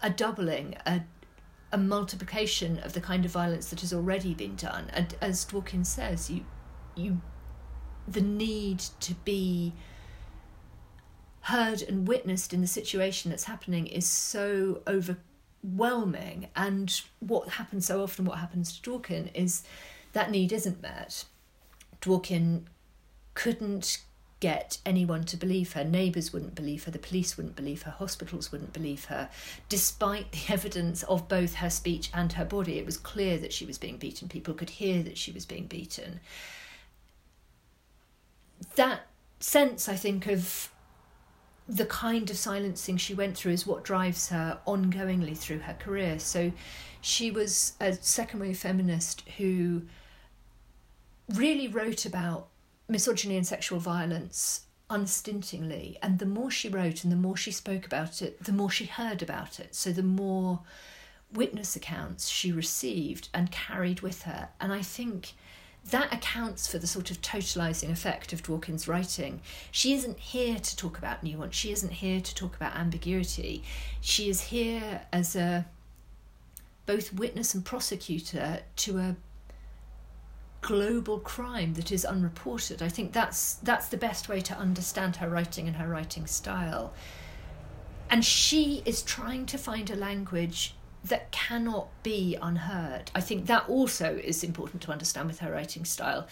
a 0.00 0.08
doubling, 0.08 0.76
a 0.86 1.02
a 1.72 1.78
multiplication 1.78 2.78
of 2.78 2.92
the 2.94 3.00
kind 3.00 3.24
of 3.24 3.30
violence 3.30 3.70
that 3.70 3.80
has 3.80 3.92
already 3.92 4.34
been 4.34 4.56
done. 4.56 4.90
And 4.92 5.14
as 5.20 5.44
Dworkin 5.44 5.84
says, 5.84 6.30
you 6.30 6.44
you 6.94 7.20
the 8.08 8.20
need 8.20 8.80
to 9.00 9.14
be 9.24 9.72
heard 11.42 11.82
and 11.82 12.06
witnessed 12.06 12.52
in 12.52 12.60
the 12.60 12.66
situation 12.66 13.30
that's 13.30 13.44
happening 13.44 13.86
is 13.86 14.06
so 14.06 14.82
overwhelming 14.86 16.48
and 16.54 17.00
what 17.20 17.48
happens 17.48 17.86
so 17.86 18.02
often 18.02 18.24
what 18.24 18.38
happens 18.38 18.78
to 18.78 18.90
Dworkin 18.90 19.30
is 19.34 19.62
that 20.12 20.30
need 20.30 20.52
isn't 20.52 20.82
met. 20.82 21.24
Dworkin 22.00 22.62
couldn't 23.34 24.02
get 24.40 24.78
anyone 24.86 25.22
to 25.24 25.36
believe 25.36 25.74
her. 25.74 25.84
Neighbours 25.84 26.32
wouldn't 26.32 26.54
believe 26.54 26.84
her, 26.84 26.90
the 26.90 26.98
police 26.98 27.36
wouldn't 27.36 27.56
believe 27.56 27.82
her, 27.82 27.90
hospitals 27.90 28.50
wouldn't 28.50 28.72
believe 28.72 29.04
her. 29.06 29.28
Despite 29.68 30.32
the 30.32 30.44
evidence 30.52 31.02
of 31.04 31.28
both 31.28 31.56
her 31.56 31.70
speech 31.70 32.10
and 32.12 32.32
her 32.32 32.44
body, 32.44 32.78
it 32.78 32.86
was 32.86 32.96
clear 32.96 33.38
that 33.38 33.52
she 33.52 33.66
was 33.66 33.78
being 33.78 33.98
beaten. 33.98 34.28
People 34.28 34.54
could 34.54 34.70
hear 34.70 35.02
that 35.02 35.18
she 35.18 35.30
was 35.30 35.44
being 35.44 35.66
beaten. 35.66 36.20
That 38.76 39.02
sense, 39.40 39.88
I 39.88 39.94
think, 39.94 40.26
of 40.26 40.70
the 41.70 41.86
kind 41.86 42.28
of 42.30 42.36
silencing 42.36 42.96
she 42.96 43.14
went 43.14 43.36
through 43.36 43.52
is 43.52 43.64
what 43.66 43.84
drives 43.84 44.28
her 44.28 44.58
ongoingly 44.66 45.38
through 45.38 45.60
her 45.60 45.74
career. 45.74 46.18
So 46.18 46.50
she 47.00 47.30
was 47.30 47.74
a 47.80 47.92
second 47.92 48.40
wave 48.40 48.58
feminist 48.58 49.22
who 49.38 49.82
really 51.28 51.68
wrote 51.68 52.04
about 52.04 52.48
misogyny 52.88 53.36
and 53.36 53.46
sexual 53.46 53.78
violence 53.78 54.62
unstintingly. 54.90 55.96
And 56.02 56.18
the 56.18 56.26
more 56.26 56.50
she 56.50 56.68
wrote 56.68 57.04
and 57.04 57.12
the 57.12 57.16
more 57.16 57.36
she 57.36 57.52
spoke 57.52 57.86
about 57.86 58.20
it, 58.20 58.42
the 58.42 58.52
more 58.52 58.70
she 58.70 58.86
heard 58.86 59.22
about 59.22 59.60
it. 59.60 59.76
So 59.76 59.92
the 59.92 60.02
more 60.02 60.62
witness 61.32 61.76
accounts 61.76 62.28
she 62.28 62.50
received 62.50 63.28
and 63.32 63.52
carried 63.52 64.00
with 64.00 64.22
her. 64.22 64.48
And 64.60 64.72
I 64.72 64.82
think 64.82 65.34
that 65.90 66.12
accounts 66.12 66.70
for 66.70 66.78
the 66.78 66.86
sort 66.86 67.10
of 67.10 67.20
totalizing 67.20 67.90
effect 67.90 68.32
of 68.32 68.42
Dworkin's 68.42 68.86
writing. 68.86 69.40
She 69.70 69.94
isn't 69.94 70.18
here 70.18 70.58
to 70.58 70.76
talk 70.76 70.98
about 70.98 71.22
nuance, 71.22 71.56
she 71.56 71.72
isn't 71.72 71.92
here 71.92 72.20
to 72.20 72.34
talk 72.34 72.54
about 72.54 72.76
ambiguity. 72.76 73.62
She 74.00 74.28
is 74.28 74.42
here 74.42 75.02
as 75.12 75.34
a 75.34 75.66
both 76.86 77.12
witness 77.12 77.54
and 77.54 77.64
prosecutor 77.64 78.60
to 78.76 78.98
a 78.98 79.16
global 80.60 81.18
crime 81.18 81.74
that 81.74 81.90
is 81.90 82.04
unreported. 82.04 82.82
I 82.82 82.88
think 82.88 83.12
that's 83.12 83.54
that's 83.54 83.88
the 83.88 83.96
best 83.96 84.28
way 84.28 84.40
to 84.42 84.56
understand 84.56 85.16
her 85.16 85.28
writing 85.28 85.66
and 85.66 85.76
her 85.76 85.88
writing 85.88 86.26
style. 86.26 86.92
And 88.10 88.24
she 88.24 88.82
is 88.84 89.02
trying 89.02 89.46
to 89.46 89.58
find 89.58 89.88
a 89.90 89.96
language 89.96 90.74
that 91.04 91.30
cannot 91.30 91.88
be 92.02 92.36
unheard. 92.40 93.10
I 93.14 93.20
think 93.20 93.46
that 93.46 93.68
also 93.68 94.16
is 94.16 94.44
important 94.44 94.82
to 94.82 94.92
understand 94.92 95.28
with 95.28 95.40
her 95.40 95.52
writing 95.52 95.84
style. 95.84 96.26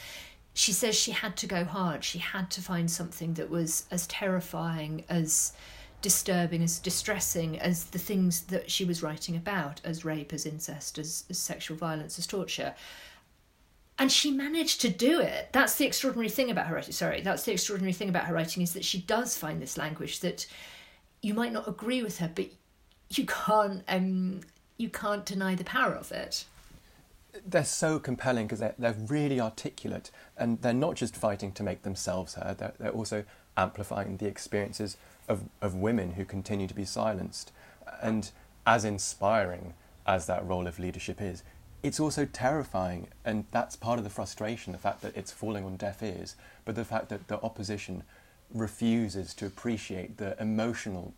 She 0.55 0.73
says 0.73 0.95
she 0.97 1.13
had 1.13 1.37
to 1.39 1.47
go 1.47 1.65
hard. 1.65 2.05
She 2.05 2.19
had 2.19 2.51
to 2.53 2.61
find 2.61 2.91
something 2.91 3.35
that 3.35 3.49
was 3.49 3.87
as 3.91 4.07
terrifying, 4.07 5.05
as 5.09 5.53
disturbing, 6.03 6.63
as 6.63 6.79
distressing 6.79 7.59
as 7.59 7.85
the 7.87 7.99
things 7.99 8.43
that 8.43 8.71
she 8.71 8.85
was 8.85 9.03
writing 9.03 9.37
about, 9.37 9.81
as 9.85 10.05
rape, 10.05 10.33
as 10.33 10.47
incest, 10.47 10.99
as, 10.99 11.25
as 11.31 11.39
sexual 11.39 11.77
violence, 11.77 12.19
as 12.19 12.27
torture 12.27 12.75
and 13.99 14.13
she 14.13 14.31
managed 14.31 14.81
to 14.81 14.89
do 14.89 15.21
it 15.21 15.49
that's 15.53 15.75
the 15.77 15.87
extraordinary 15.87 16.29
thing 16.29 16.51
about 16.51 16.67
her 16.67 16.75
writing 16.77 16.93
sorry 16.93 17.21
that's 17.21 17.43
the 17.43 17.53
extraordinary 17.53 17.93
thing 17.93 18.09
about 18.09 18.25
her 18.25 18.35
writing 18.35 18.63
is 18.63 18.73
that 18.73 18.85
she 18.85 19.01
does 19.01 19.37
find 19.37 19.61
this 19.61 19.77
language 19.77 20.21
that 20.21 20.47
you 21.21 21.35
might 21.35 21.53
not 21.53 21.67
agree 21.69 22.03
with 22.03 22.19
her 22.19 22.31
but 22.35 22.47
you 23.11 23.27
can't 23.27 23.83
um 23.89 24.41
you 24.79 24.89
can't 24.89 25.27
deny 25.27 25.55
the 25.55 25.65
power 25.65 25.93
of 25.93 26.11
it. 26.13 26.45
They're 27.47 27.65
so 27.65 27.99
compelling 27.99 28.47
because 28.47 28.61
they're, 28.61 28.75
they're 28.79 28.97
really 29.09 29.41
articulate 29.41 30.11
and 30.37 30.63
they're 30.63 30.73
not 30.73 30.95
just 30.95 31.15
fighting 31.15 31.53
to 31.53 31.63
make 31.63 31.83
themselves 31.83 32.35
heard 32.35 32.59
they're, 32.59 32.73
they're 32.79 32.91
also 32.91 33.25
amplifying 33.57 34.17
the 34.17 34.27
experiences 34.27 34.97
of, 35.29 35.43
of 35.61 35.75
women 35.75 36.13
who 36.13 36.25
continue 36.25 36.67
to 36.67 36.75
be 36.75 36.85
silenced. 36.85 37.53
And 38.01 38.31
as 38.67 38.85
inspiring 38.85 39.75
as 40.07 40.27
that 40.27 40.47
role 40.47 40.67
of 40.67 40.79
leadership 40.79 41.21
is 41.21 41.43
it's 41.83 42.01
also 42.01 42.25
terrifying, 42.25 43.09
and 43.25 43.45
that's 43.53 43.77
part 43.77 43.99
of 43.99 44.05
the 44.05 44.11
frustration 44.11 44.73
the 44.73 44.79
fact 44.79 45.01
that 45.03 45.17
it's 45.17 45.31
falling 45.31 45.65
on 45.65 45.77
deaf 45.77 46.03
ears, 46.03 46.35
but 46.65 46.75
the 46.75 46.85
fact 46.85 47.09
that 47.11 47.29
the 47.29 47.41
opposition 47.41 48.03
refuses 48.53 49.33
to 49.35 49.47
appreciate 49.47 50.17
the 50.17 50.41
emotional 50.41 51.15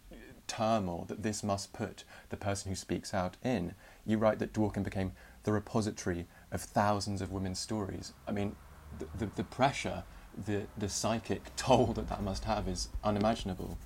turmoil 0.50 1.04
that 1.08 1.22
this 1.22 1.44
must 1.44 1.72
put 1.72 2.02
the 2.28 2.36
person 2.36 2.70
who 2.70 2.74
speaks 2.74 3.14
out 3.14 3.36
in. 3.44 3.74
You 4.04 4.18
write 4.18 4.40
that 4.40 4.52
Dworkin 4.52 4.82
became 4.82 5.12
the 5.44 5.52
repository 5.52 6.26
of 6.50 6.60
thousands 6.60 7.22
of 7.22 7.30
women's 7.30 7.60
stories. 7.60 8.12
I 8.26 8.32
mean, 8.32 8.56
the, 8.98 9.06
the, 9.16 9.30
the 9.36 9.44
pressure, 9.44 10.02
the, 10.46 10.62
the 10.76 10.88
psychic 10.88 11.54
toll 11.56 11.92
that 11.94 12.08
that 12.08 12.22
must 12.22 12.44
have 12.44 12.66
is 12.66 12.88
unimaginable. 13.04 13.78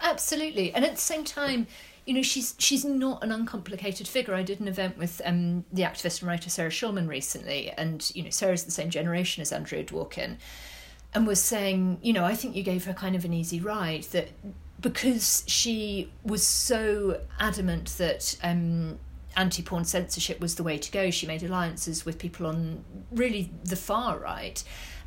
Absolutely, 0.00 0.72
and 0.74 0.84
at 0.84 0.92
the 0.92 1.00
same 1.00 1.24
time, 1.24 1.66
you 2.04 2.12
know, 2.12 2.22
she's 2.22 2.54
she's 2.58 2.84
not 2.84 3.24
an 3.24 3.32
uncomplicated 3.32 4.06
figure. 4.06 4.34
I 4.34 4.42
did 4.42 4.60
an 4.60 4.68
event 4.68 4.98
with 4.98 5.22
um, 5.24 5.64
the 5.72 5.82
activist 5.82 6.20
and 6.20 6.28
writer 6.28 6.50
Sarah 6.50 6.70
Schulman 6.70 7.08
recently, 7.08 7.70
and 7.70 8.10
you 8.14 8.22
know, 8.22 8.30
Sarah's 8.30 8.64
the 8.64 8.70
same 8.70 8.90
generation 8.90 9.40
as 9.40 9.52
Andrea 9.52 9.82
Dworkin, 9.82 10.36
and 11.14 11.26
was 11.26 11.40
saying, 11.40 11.98
you 12.02 12.12
know, 12.12 12.24
I 12.24 12.34
think 12.34 12.54
you 12.54 12.62
gave 12.62 12.84
her 12.84 12.92
kind 12.92 13.16
of 13.16 13.24
an 13.24 13.32
easy 13.32 13.60
ride 13.60 14.02
that 14.12 14.28
because 14.84 15.44
she 15.46 16.10
was 16.24 16.46
so 16.46 17.18
adamant 17.40 17.88
that 17.96 18.36
um, 18.42 18.98
anti-porn 19.34 19.82
censorship 19.82 20.38
was 20.40 20.56
the 20.56 20.62
way 20.62 20.76
to 20.76 20.92
go. 20.92 21.10
She 21.10 21.26
made 21.26 21.42
alliances 21.42 22.04
with 22.04 22.18
people 22.18 22.46
on 22.46 22.84
really 23.10 23.50
the 23.64 23.76
far 23.76 24.18
right 24.18 24.62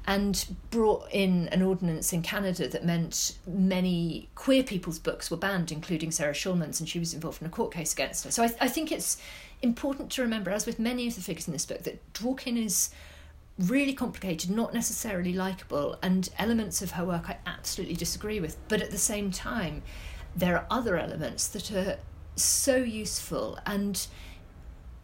and 0.07 0.47
brought 0.71 1.07
in 1.11 1.47
an 1.49 1.61
ordinance 1.61 2.11
in 2.11 2.23
Canada 2.23 2.67
that 2.67 2.85
meant 2.85 3.37
many 3.45 4.29
queer 4.33 4.63
people's 4.63 4.97
books 4.97 5.29
were 5.29 5.37
banned, 5.37 5.71
including 5.71 6.09
Sarah 6.09 6.33
Schulman's, 6.33 6.79
and 6.79 6.89
she 6.89 6.97
was 6.97 7.13
involved 7.13 7.39
in 7.43 7.47
a 7.47 7.51
court 7.51 7.71
case 7.71 7.93
against 7.93 8.23
her. 8.23 8.31
So 8.31 8.41
I, 8.41 8.55
I 8.59 8.67
think 8.69 8.91
it's 8.91 9.21
important 9.61 10.09
to 10.13 10.23
remember, 10.23 10.49
as 10.49 10.65
with 10.65 10.79
many 10.79 11.07
of 11.07 11.13
the 11.13 11.21
figures 11.21 11.45
in 11.45 11.53
this 11.53 11.67
book, 11.67 11.83
that 11.83 12.01
Dworkin 12.13 12.57
is 12.57 12.89
really 13.59 13.93
complicated, 13.93 14.49
not 14.49 14.73
necessarily 14.73 15.33
likable, 15.33 15.97
and 16.01 16.29
elements 16.37 16.81
of 16.81 16.91
her 16.91 17.05
work 17.05 17.29
I 17.29 17.37
absolutely 17.45 17.95
disagree 17.95 18.39
with. 18.39 18.57
But 18.67 18.81
at 18.81 18.91
the 18.91 18.97
same 18.97 19.31
time, 19.31 19.81
there 20.35 20.55
are 20.55 20.67
other 20.69 20.97
elements 20.97 21.47
that 21.47 21.71
are 21.71 21.97
so 22.35 22.75
useful 22.75 23.57
and 23.65 24.05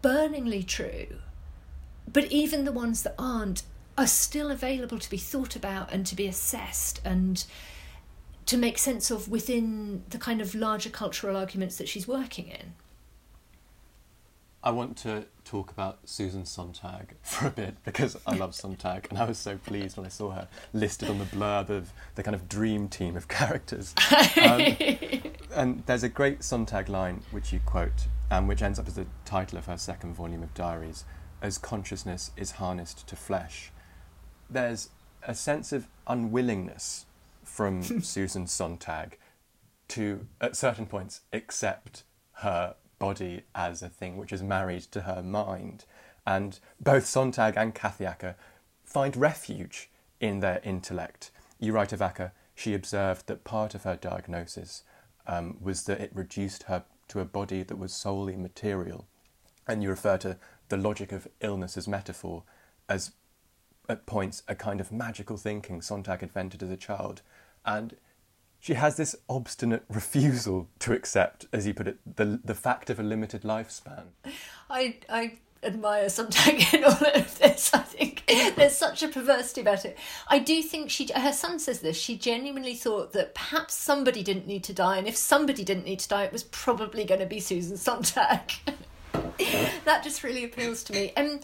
burningly 0.01 0.63
true. 0.63 1.07
But 2.11 2.31
even 2.31 2.65
the 2.65 2.71
ones 2.71 3.03
that 3.03 3.15
aren't 3.17 3.63
are 3.97 4.07
still 4.07 4.51
available 4.51 4.99
to 4.99 5.09
be 5.09 5.17
thought 5.17 5.55
about 5.55 5.91
and 5.91 6.05
to 6.05 6.15
be 6.15 6.27
assessed 6.27 6.99
and 7.05 7.45
to 8.45 8.57
make 8.57 8.77
sense 8.77 9.09
of 9.09 9.29
within 9.29 10.03
the 10.09 10.17
kind 10.17 10.41
of 10.41 10.53
larger 10.53 10.89
cultural 10.89 11.37
arguments 11.37 11.77
that 11.77 11.87
she's 11.87 12.07
working 12.07 12.47
in. 12.47 12.73
I 14.63 14.71
want 14.71 14.97
to 14.99 15.25
talk 15.43 15.71
about 15.71 15.99
Susan 16.05 16.45
Sontag 16.45 17.15
for 17.21 17.47
a 17.47 17.51
bit 17.51 17.75
because 17.83 18.17
I 18.25 18.35
love 18.35 18.55
Sontag 18.55 19.07
and 19.09 19.19
I 19.19 19.25
was 19.25 19.37
so 19.37 19.57
pleased 19.57 19.97
when 19.97 20.05
I 20.05 20.09
saw 20.09 20.31
her 20.31 20.47
listed 20.71 21.09
on 21.09 21.19
the 21.19 21.25
blurb 21.25 21.69
of 21.69 21.91
the 22.15 22.23
kind 22.23 22.35
of 22.35 22.47
dream 22.47 22.87
team 22.87 23.17
of 23.17 23.27
characters. 23.39 23.93
Um, 24.41 24.77
and 25.55 25.83
there's 25.85 26.03
a 26.03 26.09
great 26.09 26.43
Sontag 26.43 26.89
line 26.89 27.21
which 27.31 27.51
you 27.51 27.59
quote 27.65 28.07
and 28.31 28.47
which 28.47 28.61
ends 28.61 28.79
up 28.79 28.87
as 28.87 28.95
the 28.95 29.05
title 29.25 29.57
of 29.57 29.65
her 29.65 29.77
second 29.77 30.15
volume 30.15 30.43
of 30.43 30.53
diaries 30.53 31.03
as 31.41 31.57
consciousness 31.57 32.31
is 32.37 32.51
harnessed 32.51 33.05
to 33.07 33.15
flesh 33.17 33.73
there's 34.49 34.89
a 35.23 35.35
sense 35.35 35.71
of 35.71 35.87
unwillingness 36.07 37.05
from 37.43 37.83
Susan 37.83 38.47
Sontag 38.47 39.17
to, 39.89 40.27
at 40.39 40.55
certain 40.55 40.85
points, 40.85 41.21
accept 41.31 42.03
her 42.37 42.75
body 43.03 43.41
as 43.53 43.81
a 43.81 43.89
thing 43.89 44.15
which 44.15 44.31
is 44.31 44.41
married 44.41 44.83
to 44.83 45.01
her 45.01 45.21
mind. 45.21 45.83
And 46.25 46.57
both 46.79 47.05
Sontag 47.05 47.55
and 47.57 47.75
Kathy 47.75 48.05
Acker 48.05 48.37
find 48.85 49.17
refuge 49.17 49.89
in 50.21 50.39
their 50.39 50.61
intellect. 50.63 51.29
You 51.59 51.73
write 51.73 51.91
of 51.91 52.01
Acker, 52.01 52.31
she 52.55 52.73
observed 52.73 53.27
that 53.27 53.43
part 53.43 53.75
of 53.75 53.83
her 53.83 53.97
diagnosis 53.97 54.83
um, 55.27 55.57
was 55.59 55.83
that 55.83 55.99
it 55.99 56.11
reduced 56.13 56.63
her 56.63 56.85
to 57.09 57.19
a 57.19 57.25
body 57.25 57.61
that 57.61 57.77
was 57.77 57.93
solely 57.93 58.37
material. 58.37 59.05
And 59.67 59.83
you 59.83 59.89
refer 59.89 60.17
to 60.19 60.37
the 60.69 60.77
logic 60.77 61.11
of 61.11 61.27
illness 61.41 61.75
as 61.75 61.89
metaphor 61.89 62.43
as 62.87 63.11
at 63.89 64.05
points 64.05 64.43
a 64.47 64.55
kind 64.55 64.79
of 64.79 64.93
magical 64.93 65.35
thinking 65.35 65.81
Sontag 65.81 66.23
invented 66.23 66.63
as 66.63 66.69
a 66.69 66.77
child. 66.77 67.21
And 67.65 67.97
she 68.63 68.75
has 68.75 68.95
this 68.95 69.13
obstinate 69.27 69.83
refusal 69.89 70.69
to 70.79 70.93
accept, 70.93 71.47
as 71.51 71.67
you 71.67 71.73
put 71.73 71.85
it, 71.85 71.97
the, 72.15 72.39
the 72.45 72.53
fact 72.53 72.89
of 72.89 72.97
a 72.97 73.03
limited 73.03 73.41
lifespan. 73.41 74.03
I, 74.69 74.95
I 75.09 75.33
admire 75.61 76.07
Sontag 76.07 76.73
in 76.73 76.85
all 76.85 76.91
of 76.91 77.37
this. 77.39 77.73
I 77.73 77.79
think 77.79 78.23
there's 78.55 78.77
such 78.77 79.03
a 79.03 79.09
perversity 79.09 79.59
about 79.59 79.83
it. 79.83 79.97
I 80.29 80.39
do 80.39 80.61
think 80.61 80.89
she, 80.89 81.09
her 81.13 81.33
son 81.33 81.59
says 81.59 81.81
this, 81.81 81.97
she 81.97 82.17
genuinely 82.17 82.73
thought 82.73 83.11
that 83.11 83.35
perhaps 83.35 83.73
somebody 83.73 84.23
didn't 84.23 84.47
need 84.47 84.63
to 84.63 84.73
die, 84.73 84.95
and 84.95 85.09
if 85.09 85.17
somebody 85.17 85.65
didn't 85.65 85.83
need 85.83 85.99
to 85.99 86.07
die, 86.07 86.23
it 86.23 86.31
was 86.31 86.43
probably 86.43 87.03
going 87.03 87.19
to 87.19 87.25
be 87.25 87.41
Susan 87.41 87.75
Sontag. 87.75 88.53
that 89.83 90.03
just 90.05 90.23
really 90.23 90.45
appeals 90.45 90.83
to 90.83 90.93
me. 90.93 91.11
Um, 91.17 91.41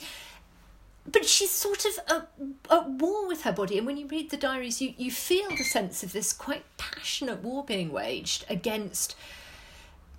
but 1.11 1.25
she's 1.25 1.51
sort 1.51 1.85
of 1.85 1.99
at, 2.07 2.29
at 2.69 2.89
war 2.89 3.27
with 3.27 3.43
her 3.43 3.51
body. 3.51 3.77
And 3.77 3.87
when 3.87 3.97
you 3.97 4.07
read 4.07 4.29
the 4.29 4.37
diaries, 4.37 4.81
you, 4.81 4.93
you 4.97 5.11
feel 5.11 5.49
the 5.49 5.63
sense 5.63 6.03
of 6.03 6.13
this 6.13 6.33
quite 6.33 6.65
passionate 6.77 7.41
war 7.41 7.63
being 7.63 7.91
waged 7.91 8.45
against 8.49 9.15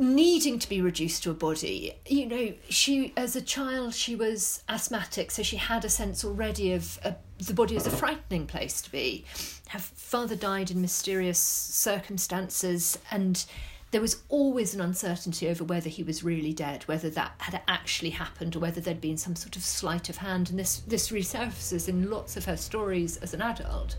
needing 0.00 0.58
to 0.58 0.68
be 0.68 0.80
reduced 0.80 1.22
to 1.22 1.30
a 1.30 1.34
body. 1.34 1.94
You 2.06 2.26
know, 2.26 2.52
she, 2.70 3.12
as 3.16 3.36
a 3.36 3.42
child, 3.42 3.94
she 3.94 4.16
was 4.16 4.62
asthmatic, 4.68 5.30
so 5.30 5.42
she 5.42 5.58
had 5.58 5.84
a 5.84 5.90
sense 5.90 6.24
already 6.24 6.72
of 6.72 6.98
a, 7.04 7.14
the 7.38 7.52
body 7.52 7.76
as 7.76 7.86
a 7.86 7.90
frightening 7.90 8.46
place 8.46 8.80
to 8.80 8.90
be. 8.90 9.26
Her 9.68 9.78
father 9.78 10.36
died 10.36 10.70
in 10.70 10.80
mysterious 10.80 11.38
circumstances, 11.38 12.98
and 13.10 13.44
there 13.90 14.00
was 14.00 14.22
always 14.28 14.72
an 14.74 14.80
uncertainty 14.80 15.48
over 15.48 15.64
whether 15.64 15.88
he 15.88 16.02
was 16.02 16.22
really 16.22 16.52
dead, 16.52 16.84
whether 16.84 17.10
that 17.10 17.32
had 17.38 17.60
actually 17.66 18.10
happened, 18.10 18.54
or 18.54 18.60
whether 18.60 18.80
there'd 18.80 19.00
been 19.00 19.16
some 19.16 19.34
sort 19.34 19.56
of 19.56 19.62
sleight 19.62 20.08
of 20.08 20.18
hand. 20.18 20.50
And 20.50 20.58
this 20.58 20.80
this 20.80 21.10
resurfaces 21.10 21.88
in 21.88 22.08
lots 22.08 22.36
of 22.36 22.44
her 22.44 22.56
stories 22.56 23.16
as 23.16 23.34
an 23.34 23.42
adult. 23.42 23.96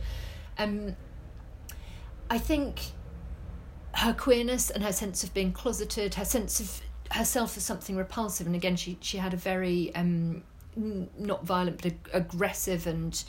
Um, 0.58 0.96
I 2.30 2.38
think 2.38 2.80
her 3.96 4.14
queerness 4.14 4.70
and 4.70 4.84
her 4.84 4.94
sense 4.94 5.24
of 5.24 5.34
being 5.34 5.52
closeted, 5.52 6.16
her 6.16 6.26
sense 6.26 6.62
of 6.62 6.82
herself 7.12 7.58
as 7.58 7.64
something 7.64 7.98
repulsive, 7.98 8.48
and 8.48 8.56
again, 8.56 8.78
she 8.78 8.98
she 9.02 9.18
had 9.18 9.34
a 9.34 9.38
very 9.38 9.94
um, 9.94 10.44
not 10.76 11.46
violent 11.46 11.82
but 11.82 11.94
aggressive 12.14 12.88
and 12.88 13.26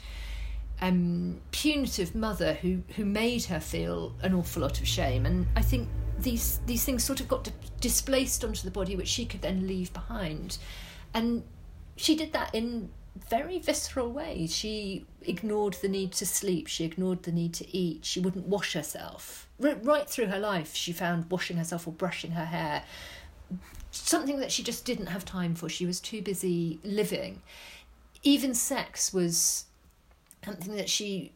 um, 0.79 1.41
punitive 1.51 2.15
mother 2.15 2.53
who 2.53 2.83
who 2.95 3.03
made 3.03 3.43
her 3.45 3.59
feel 3.59 4.15
an 4.21 4.33
awful 4.33 4.61
lot 4.61 4.79
of 4.79 4.87
shame. 4.87 5.25
And 5.25 5.45
I 5.57 5.61
think 5.61 5.89
these 6.19 6.59
these 6.65 6.83
things 6.83 7.03
sort 7.03 7.19
of 7.19 7.27
got 7.27 7.49
displaced 7.79 8.43
onto 8.43 8.63
the 8.63 8.71
body, 8.71 8.95
which 8.95 9.07
she 9.07 9.25
could 9.25 9.41
then 9.41 9.67
leave 9.67 9.93
behind, 9.93 10.57
and 11.13 11.43
she 11.95 12.15
did 12.15 12.33
that 12.33 12.53
in 12.53 12.89
very 13.29 13.59
visceral 13.59 14.11
ways. 14.11 14.55
She 14.55 15.05
ignored 15.21 15.73
the 15.81 15.87
need 15.87 16.11
to 16.13 16.25
sleep. 16.25 16.67
She 16.67 16.83
ignored 16.83 17.23
the 17.23 17.31
need 17.31 17.53
to 17.55 17.77
eat. 17.77 18.05
She 18.05 18.19
wouldn't 18.19 18.47
wash 18.47 18.73
herself. 18.73 19.47
R- 19.63 19.75
right 19.83 20.09
through 20.09 20.27
her 20.27 20.39
life, 20.39 20.73
she 20.73 20.91
found 20.91 21.29
washing 21.29 21.57
herself 21.57 21.87
or 21.87 21.93
brushing 21.93 22.31
her 22.31 22.45
hair 22.45 22.83
something 23.93 24.39
that 24.39 24.51
she 24.51 24.63
just 24.63 24.85
didn't 24.85 25.07
have 25.07 25.23
time 25.23 25.55
for. 25.55 25.69
She 25.69 25.85
was 25.85 25.99
too 25.99 26.21
busy 26.21 26.79
living. 26.83 27.41
Even 28.23 28.53
sex 28.53 29.13
was 29.13 29.65
something 30.43 30.75
that 30.75 30.89
she 30.89 31.31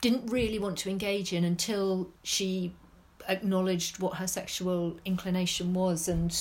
didn't 0.00 0.26
really 0.26 0.58
want 0.58 0.78
to 0.78 0.90
engage 0.90 1.32
in 1.32 1.44
until 1.44 2.10
she 2.22 2.72
acknowledged 3.28 3.98
what 3.98 4.16
her 4.16 4.26
sexual 4.26 4.98
inclination 5.04 5.74
was 5.74 6.08
and 6.08 6.34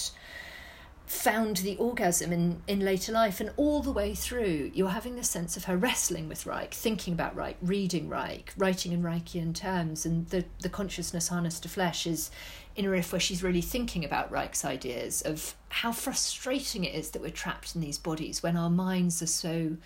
found 1.05 1.57
the 1.57 1.77
orgasm 1.77 2.33
in, 2.33 2.61
in 2.67 2.81
later 2.81 3.11
life. 3.11 3.39
And 3.39 3.51
all 3.55 3.81
the 3.81 3.91
way 3.91 4.13
through, 4.13 4.71
you're 4.73 4.89
having 4.89 5.15
this 5.15 5.29
sense 5.29 5.55
of 5.55 5.63
her 5.65 5.77
wrestling 5.77 6.27
with 6.27 6.45
Reich, 6.45 6.73
thinking 6.73 7.13
about 7.13 7.35
Reich, 7.35 7.57
reading 7.61 8.09
Reich, 8.09 8.53
writing 8.57 8.91
in 8.91 9.01
Reichian 9.01 9.55
terms. 9.55 10.05
And 10.05 10.27
the, 10.29 10.43
the 10.59 10.69
consciousness 10.69 11.29
harnessed 11.29 11.63
to 11.63 11.69
flesh 11.69 12.05
is 12.05 12.29
in 12.75 12.85
a 12.85 12.89
riff 12.89 13.11
where 13.11 13.19
she's 13.19 13.41
really 13.41 13.61
thinking 13.61 14.03
about 14.03 14.31
Reich's 14.31 14.65
ideas 14.65 15.21
of 15.21 15.55
how 15.69 15.91
frustrating 15.91 16.83
it 16.83 16.93
is 16.93 17.11
that 17.11 17.21
we're 17.21 17.31
trapped 17.31 17.73
in 17.73 17.81
these 17.81 17.97
bodies 17.97 18.43
when 18.43 18.57
our 18.57 18.69
minds 18.69 19.21
are 19.21 19.27
so 19.27 19.77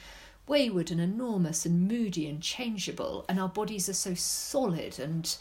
wayward 0.48 0.92
and 0.92 1.00
enormous 1.00 1.66
and 1.66 1.88
moody 1.88 2.28
and 2.28 2.42
changeable, 2.42 3.26
and 3.30 3.40
our 3.40 3.48
bodies 3.48 3.88
are 3.88 3.94
so 3.94 4.14
solid 4.14 5.00
and 5.00 5.38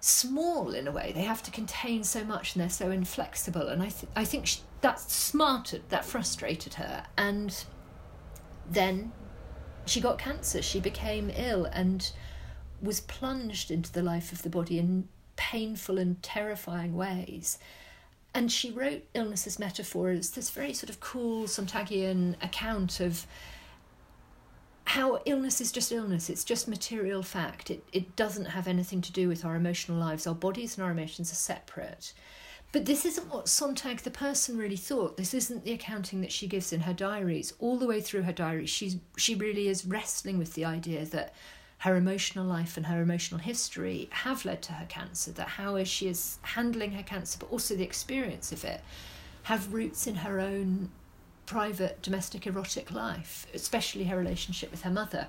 small 0.00 0.74
in 0.74 0.86
a 0.86 0.92
way. 0.92 1.12
They 1.14 1.22
have 1.22 1.42
to 1.44 1.50
contain 1.50 2.04
so 2.04 2.24
much 2.24 2.54
and 2.54 2.62
they're 2.62 2.70
so 2.70 2.90
inflexible. 2.90 3.68
And 3.68 3.82
I, 3.82 3.88
th- 3.88 4.12
I 4.14 4.24
think 4.24 4.46
she, 4.46 4.60
that 4.80 5.00
smarted, 5.00 5.88
that 5.88 6.04
frustrated 6.04 6.74
her. 6.74 7.04
And 7.16 7.64
then 8.70 9.12
she 9.84 10.00
got 10.00 10.18
cancer. 10.18 10.62
She 10.62 10.80
became 10.80 11.30
ill 11.34 11.64
and 11.66 12.10
was 12.82 13.00
plunged 13.00 13.70
into 13.70 13.92
the 13.92 14.02
life 14.02 14.32
of 14.32 14.42
the 14.42 14.50
body 14.50 14.78
in 14.78 15.08
painful 15.36 15.98
and 15.98 16.22
terrifying 16.22 16.94
ways. 16.94 17.58
and 18.34 18.52
she 18.52 18.70
wrote 18.70 19.02
illness 19.14 19.46
as 19.46 19.58
metaphor 19.58 20.10
as 20.10 20.30
this 20.32 20.50
very 20.50 20.74
sort 20.74 20.90
of 20.90 21.00
cool 21.00 21.44
Sontagian 21.44 22.34
account 22.44 23.00
of 23.00 23.26
how 24.86 25.20
illness 25.24 25.60
is 25.60 25.72
just 25.72 25.92
illness 25.92 26.30
it's 26.30 26.44
just 26.44 26.68
material 26.68 27.22
fact 27.22 27.70
it, 27.70 27.82
it 27.92 28.16
doesn't 28.16 28.46
have 28.46 28.66
anything 28.66 29.00
to 29.00 29.12
do 29.12 29.28
with 29.28 29.44
our 29.44 29.56
emotional 29.56 29.98
lives 29.98 30.26
our 30.26 30.34
bodies 30.34 30.76
and 30.76 30.84
our 30.84 30.90
emotions 30.90 31.30
are 31.30 31.36
separate 31.36 32.12
but 32.72 32.84
this 32.84 33.06
isn't 33.06 33.32
what 33.32 33.48
Sontag, 33.48 34.00
the 34.00 34.10
person, 34.10 34.58
really 34.58 34.76
thought. 34.76 35.16
This 35.16 35.32
isn't 35.32 35.64
the 35.64 35.72
accounting 35.72 36.20
that 36.20 36.30
she 36.30 36.46
gives 36.46 36.74
in 36.74 36.80
her 36.80 36.92
diaries. 36.92 37.54
All 37.58 37.78
the 37.78 37.86
way 37.86 38.02
through 38.02 38.22
her 38.22 38.32
diaries, 38.32 38.68
she's, 38.68 38.96
she 39.16 39.34
really 39.34 39.68
is 39.68 39.86
wrestling 39.86 40.36
with 40.36 40.52
the 40.52 40.66
idea 40.66 41.06
that 41.06 41.32
her 41.78 41.96
emotional 41.96 42.44
life 42.44 42.76
and 42.76 42.86
her 42.86 43.00
emotional 43.00 43.40
history 43.40 44.08
have 44.10 44.44
led 44.44 44.62
to 44.62 44.72
her 44.72 44.86
cancer, 44.86 45.32
that 45.32 45.48
how 45.48 45.82
she 45.84 46.08
is 46.08 46.38
handling 46.42 46.92
her 46.92 47.02
cancer, 47.02 47.38
but 47.38 47.50
also 47.50 47.76
the 47.76 47.82
experience 47.82 48.52
of 48.52 48.64
it, 48.64 48.82
have 49.44 49.72
roots 49.72 50.06
in 50.06 50.16
her 50.16 50.40
own 50.40 50.90
private 51.46 52.02
domestic 52.02 52.46
erotic 52.46 52.90
life, 52.90 53.46
especially 53.54 54.04
her 54.04 54.18
relationship 54.18 54.70
with 54.70 54.82
her 54.82 54.90
mother. 54.90 55.28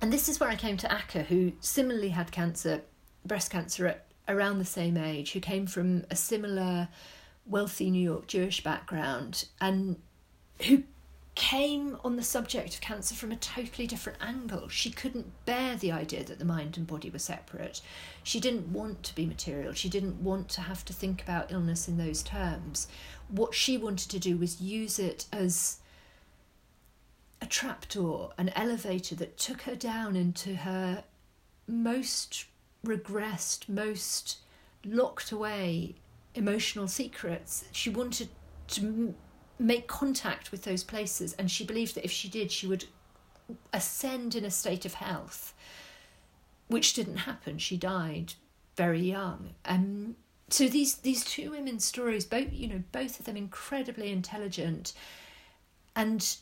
And 0.00 0.12
this 0.12 0.28
is 0.28 0.40
where 0.40 0.48
I 0.48 0.56
came 0.56 0.76
to 0.78 0.92
Acker, 0.92 1.22
who 1.22 1.52
similarly 1.60 2.10
had 2.10 2.30
cancer, 2.32 2.82
breast 3.24 3.50
cancer 3.50 3.86
at 3.86 4.06
around 4.28 4.58
the 4.58 4.64
same 4.64 4.96
age, 4.96 5.32
who 5.32 5.40
came 5.40 5.66
from 5.66 6.04
a 6.10 6.16
similar 6.16 6.88
wealthy 7.46 7.90
New 7.90 8.02
York 8.02 8.26
Jewish 8.26 8.62
background, 8.62 9.46
and 9.60 9.96
who 10.62 10.84
came 11.34 11.98
on 12.04 12.16
the 12.16 12.22
subject 12.22 12.74
of 12.74 12.80
cancer 12.80 13.14
from 13.14 13.32
a 13.32 13.36
totally 13.36 13.86
different 13.86 14.18
angle. 14.22 14.68
She 14.68 14.90
couldn't 14.90 15.32
bear 15.44 15.74
the 15.74 15.90
idea 15.90 16.22
that 16.24 16.38
the 16.38 16.44
mind 16.44 16.76
and 16.76 16.86
body 16.86 17.10
were 17.10 17.18
separate. 17.18 17.80
She 18.22 18.38
didn't 18.38 18.72
want 18.72 19.02
to 19.02 19.14
be 19.14 19.26
material. 19.26 19.72
She 19.72 19.88
didn't 19.88 20.22
want 20.22 20.48
to 20.50 20.60
have 20.60 20.84
to 20.84 20.92
think 20.92 21.22
about 21.22 21.50
illness 21.50 21.88
in 21.88 21.96
those 21.98 22.22
terms. 22.22 22.86
What 23.28 23.54
she 23.54 23.76
wanted 23.76 24.10
to 24.10 24.18
do 24.18 24.36
was 24.36 24.60
use 24.60 24.98
it 24.98 25.26
as 25.32 25.78
a 27.40 27.46
trapdoor, 27.46 28.32
an 28.38 28.50
elevator 28.50 29.14
that 29.16 29.36
took 29.36 29.62
her 29.62 29.74
down 29.74 30.16
into 30.16 30.56
her 30.56 31.04
most 31.66 32.46
regressed, 32.84 33.68
most 33.68 34.38
locked 34.84 35.32
away 35.32 35.94
emotional 36.34 36.88
secrets. 36.88 37.64
She 37.72 37.90
wanted 37.90 38.28
to 38.68 39.14
make 39.58 39.86
contact 39.86 40.50
with 40.50 40.62
those 40.62 40.84
places, 40.84 41.32
and 41.34 41.50
she 41.50 41.64
believed 41.64 41.94
that 41.94 42.04
if 42.04 42.10
she 42.10 42.28
did, 42.28 42.50
she 42.50 42.66
would 42.66 42.84
ascend 43.72 44.34
in 44.34 44.44
a 44.44 44.50
state 44.50 44.84
of 44.84 44.94
health, 44.94 45.54
which 46.68 46.94
didn't 46.94 47.18
happen. 47.18 47.58
She 47.58 47.76
died 47.76 48.34
very 48.76 49.00
young. 49.00 49.54
Um, 49.64 50.16
so 50.54 50.68
these 50.68 50.98
these 50.98 51.24
two 51.24 51.50
women's 51.50 51.84
stories, 51.84 52.24
both 52.24 52.52
you 52.52 52.68
know, 52.68 52.84
both 52.92 53.18
of 53.18 53.26
them 53.26 53.36
incredibly 53.36 54.12
intelligent, 54.12 54.92
and 55.96 56.36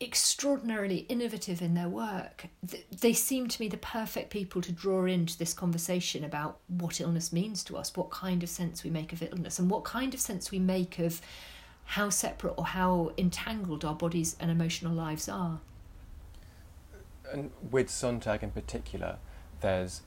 extraordinarily 0.00 0.98
innovative 1.08 1.60
in 1.60 1.74
their 1.74 1.88
work. 1.88 2.46
They 2.62 3.12
seem 3.12 3.48
to 3.48 3.60
me 3.60 3.68
the 3.68 3.76
perfect 3.76 4.30
people 4.30 4.62
to 4.62 4.70
draw 4.70 5.04
into 5.04 5.36
this 5.36 5.52
conversation 5.52 6.22
about 6.22 6.58
what 6.68 7.00
illness 7.00 7.32
means 7.32 7.64
to 7.64 7.76
us, 7.76 7.94
what 7.96 8.10
kind 8.10 8.44
of 8.44 8.48
sense 8.48 8.84
we 8.84 8.88
make 8.88 9.12
of 9.12 9.20
illness, 9.20 9.58
and 9.58 9.68
what 9.68 9.82
kind 9.82 10.14
of 10.14 10.20
sense 10.20 10.52
we 10.52 10.60
make 10.60 11.00
of 11.00 11.20
how 11.84 12.08
separate 12.08 12.54
or 12.56 12.66
how 12.66 13.10
entangled 13.18 13.84
our 13.84 13.96
bodies 13.96 14.36
and 14.38 14.50
emotional 14.50 14.94
lives 14.94 15.28
are. 15.28 15.60
And 17.32 17.50
with 17.68 17.90
Sontag 17.90 18.44
in 18.44 18.52
particular, 18.52 19.18
there's 19.60 20.02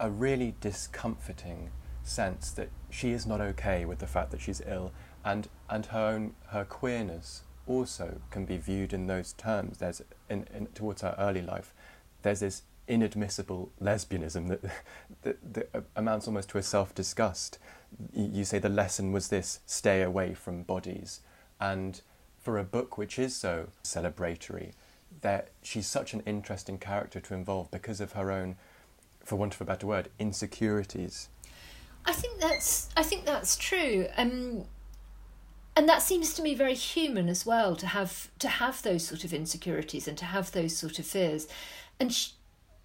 a 0.00 0.10
really 0.10 0.56
discomforting 0.60 1.70
sense 2.02 2.50
that 2.52 2.68
she 2.90 3.10
is 3.10 3.26
not 3.26 3.40
okay 3.40 3.84
with 3.84 3.98
the 3.98 4.06
fact 4.06 4.30
that 4.30 4.40
she's 4.40 4.62
ill, 4.66 4.92
and 5.24 5.48
and 5.68 5.86
her 5.86 6.06
own 6.06 6.34
her 6.48 6.64
queerness 6.64 7.42
also 7.66 8.20
can 8.30 8.44
be 8.44 8.56
viewed 8.56 8.92
in 8.92 9.06
those 9.06 9.32
terms. 9.34 9.78
There's 9.78 10.02
in, 10.28 10.46
in 10.54 10.66
towards 10.68 11.02
her 11.02 11.14
early 11.18 11.42
life, 11.42 11.72
there's 12.22 12.40
this 12.40 12.62
inadmissible 12.88 13.70
lesbianism 13.80 14.48
that, 14.48 14.60
that, 15.22 15.54
that 15.54 15.84
amounts 15.94 16.26
almost 16.26 16.48
to 16.50 16.58
a 16.58 16.62
self 16.62 16.94
disgust 16.94 17.58
you 18.14 18.44
say 18.44 18.58
the 18.58 18.68
lesson 18.68 19.12
was 19.12 19.28
this 19.28 19.60
stay 19.66 20.02
away 20.02 20.34
from 20.34 20.62
bodies. 20.62 21.20
And 21.60 22.00
for 22.40 22.58
a 22.58 22.64
book 22.64 22.98
which 22.98 23.18
is 23.18 23.36
so 23.36 23.68
celebratory, 23.84 24.72
that 25.20 25.50
she's 25.62 25.86
such 25.86 26.14
an 26.14 26.22
interesting 26.26 26.78
character 26.78 27.20
to 27.20 27.34
involve 27.34 27.70
because 27.70 28.00
of 28.00 28.12
her 28.12 28.32
own, 28.32 28.56
for 29.24 29.36
want 29.36 29.54
of 29.54 29.60
a 29.60 29.64
better 29.64 29.86
word, 29.86 30.08
insecurities. 30.18 31.28
I 32.04 32.12
think 32.12 32.40
that's 32.40 32.88
I 32.96 33.02
think 33.02 33.24
that's 33.24 33.56
true. 33.56 34.06
Um, 34.16 34.64
and 35.74 35.88
that 35.88 36.02
seems 36.02 36.34
to 36.34 36.42
me 36.42 36.54
very 36.54 36.74
human 36.74 37.28
as 37.28 37.46
well 37.46 37.76
to 37.76 37.86
have 37.86 38.30
to 38.38 38.48
have 38.48 38.82
those 38.82 39.06
sort 39.06 39.24
of 39.24 39.32
insecurities 39.32 40.06
and 40.06 40.18
to 40.18 40.24
have 40.26 40.52
those 40.52 40.76
sort 40.76 40.98
of 40.98 41.06
fears. 41.06 41.46
And 41.98 42.12
she, 42.12 42.32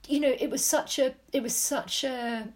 you 0.07 0.19
know, 0.19 0.35
it 0.39 0.49
was 0.49 0.63
such 0.63 0.99
a 0.99 1.15
it 1.33 1.43
was 1.43 1.55
such 1.55 2.03
a 2.03 2.49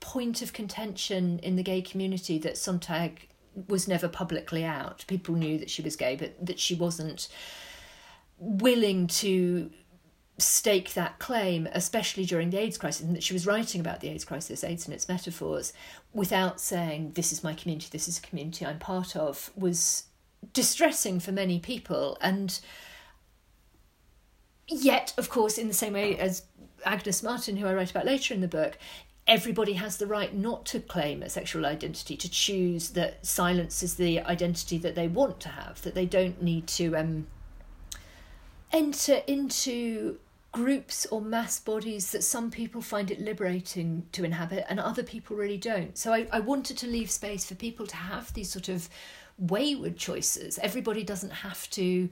point 0.00 0.42
of 0.42 0.52
contention 0.52 1.38
in 1.40 1.56
the 1.56 1.62
gay 1.62 1.82
community 1.82 2.38
that 2.38 2.56
Sontag 2.56 3.28
was 3.68 3.86
never 3.86 4.08
publicly 4.08 4.64
out. 4.64 5.04
People 5.06 5.34
knew 5.34 5.58
that 5.58 5.70
she 5.70 5.82
was 5.82 5.94
gay, 5.94 6.16
but 6.16 6.34
that 6.44 6.58
she 6.58 6.74
wasn't 6.74 7.28
willing 8.38 9.06
to 9.06 9.70
stake 10.40 10.94
that 10.94 11.18
claim, 11.18 11.68
especially 11.72 12.24
during 12.24 12.50
the 12.50 12.58
AIDS 12.58 12.78
crisis, 12.78 13.02
and 13.02 13.14
that 13.14 13.22
she 13.22 13.32
was 13.32 13.46
writing 13.46 13.80
about 13.80 14.00
the 14.00 14.08
AIDS 14.08 14.24
crisis, 14.24 14.64
AIDS 14.64 14.86
and 14.86 14.94
its 14.94 15.08
metaphors, 15.08 15.72
without 16.12 16.60
saying, 16.60 17.12
This 17.14 17.32
is 17.32 17.44
my 17.44 17.54
community, 17.54 17.88
this 17.90 18.08
is 18.08 18.18
a 18.18 18.22
community 18.22 18.64
I'm 18.64 18.78
part 18.78 19.16
of, 19.16 19.50
was 19.56 20.04
distressing 20.52 21.20
for 21.20 21.32
many 21.32 21.58
people. 21.58 22.18
And 22.20 22.58
yet, 24.68 25.12
of 25.16 25.28
course, 25.28 25.58
in 25.58 25.68
the 25.68 25.74
same 25.74 25.92
way 25.92 26.18
as 26.18 26.44
Agnes 26.84 27.22
Martin, 27.22 27.56
who 27.56 27.66
I 27.66 27.74
write 27.74 27.90
about 27.90 28.06
later 28.06 28.34
in 28.34 28.40
the 28.40 28.48
book, 28.48 28.78
everybody 29.26 29.74
has 29.74 29.98
the 29.98 30.06
right 30.06 30.34
not 30.34 30.64
to 30.66 30.80
claim 30.80 31.22
a 31.22 31.28
sexual 31.28 31.66
identity, 31.66 32.16
to 32.16 32.28
choose 32.28 32.90
that 32.90 33.24
silence 33.24 33.82
is 33.82 33.94
the 33.94 34.20
identity 34.20 34.78
that 34.78 34.94
they 34.94 35.08
want 35.08 35.40
to 35.40 35.48
have, 35.48 35.82
that 35.82 35.94
they 35.94 36.06
don't 36.06 36.42
need 36.42 36.66
to 36.66 36.96
um, 36.96 37.26
enter 38.72 39.22
into 39.26 40.18
groups 40.52 41.06
or 41.06 41.20
mass 41.20 41.60
bodies 41.60 42.10
that 42.10 42.24
some 42.24 42.50
people 42.50 42.80
find 42.80 43.10
it 43.10 43.20
liberating 43.20 44.06
to 44.12 44.24
inhabit 44.24 44.64
and 44.68 44.80
other 44.80 45.02
people 45.02 45.36
really 45.36 45.58
don't. 45.58 45.96
So 45.96 46.12
I, 46.12 46.26
I 46.32 46.40
wanted 46.40 46.76
to 46.78 46.86
leave 46.88 47.10
space 47.10 47.44
for 47.44 47.54
people 47.54 47.86
to 47.86 47.96
have 47.96 48.32
these 48.34 48.50
sort 48.50 48.68
of 48.68 48.88
wayward 49.38 49.96
choices. 49.96 50.58
Everybody 50.58 51.04
doesn't 51.04 51.30
have 51.30 51.70
to 51.70 52.08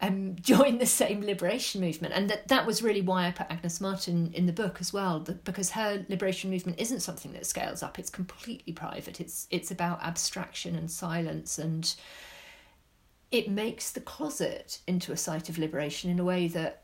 um, 0.00 0.36
join 0.40 0.78
the 0.78 0.86
same 0.86 1.20
liberation 1.20 1.80
movement. 1.80 2.14
And 2.14 2.30
that, 2.30 2.48
that 2.48 2.66
was 2.66 2.82
really 2.82 3.02
why 3.02 3.26
I 3.26 3.32
put 3.32 3.50
Agnes 3.50 3.80
Martin 3.80 4.32
in 4.32 4.46
the 4.46 4.52
book 4.52 4.78
as 4.80 4.92
well, 4.92 5.20
because 5.20 5.70
her 5.70 6.04
liberation 6.08 6.50
movement 6.50 6.80
isn't 6.80 7.00
something 7.00 7.32
that 7.32 7.46
scales 7.46 7.82
up. 7.82 7.98
It's 7.98 8.10
completely 8.10 8.72
private. 8.72 9.20
It's 9.20 9.46
it's 9.50 9.70
about 9.70 10.02
abstraction 10.02 10.74
and 10.74 10.90
silence, 10.90 11.58
and 11.58 11.94
it 13.30 13.50
makes 13.50 13.90
the 13.90 14.00
closet 14.00 14.80
into 14.86 15.12
a 15.12 15.16
site 15.16 15.48
of 15.48 15.58
liberation 15.58 16.10
in 16.10 16.18
a 16.18 16.24
way 16.24 16.48
that 16.48 16.83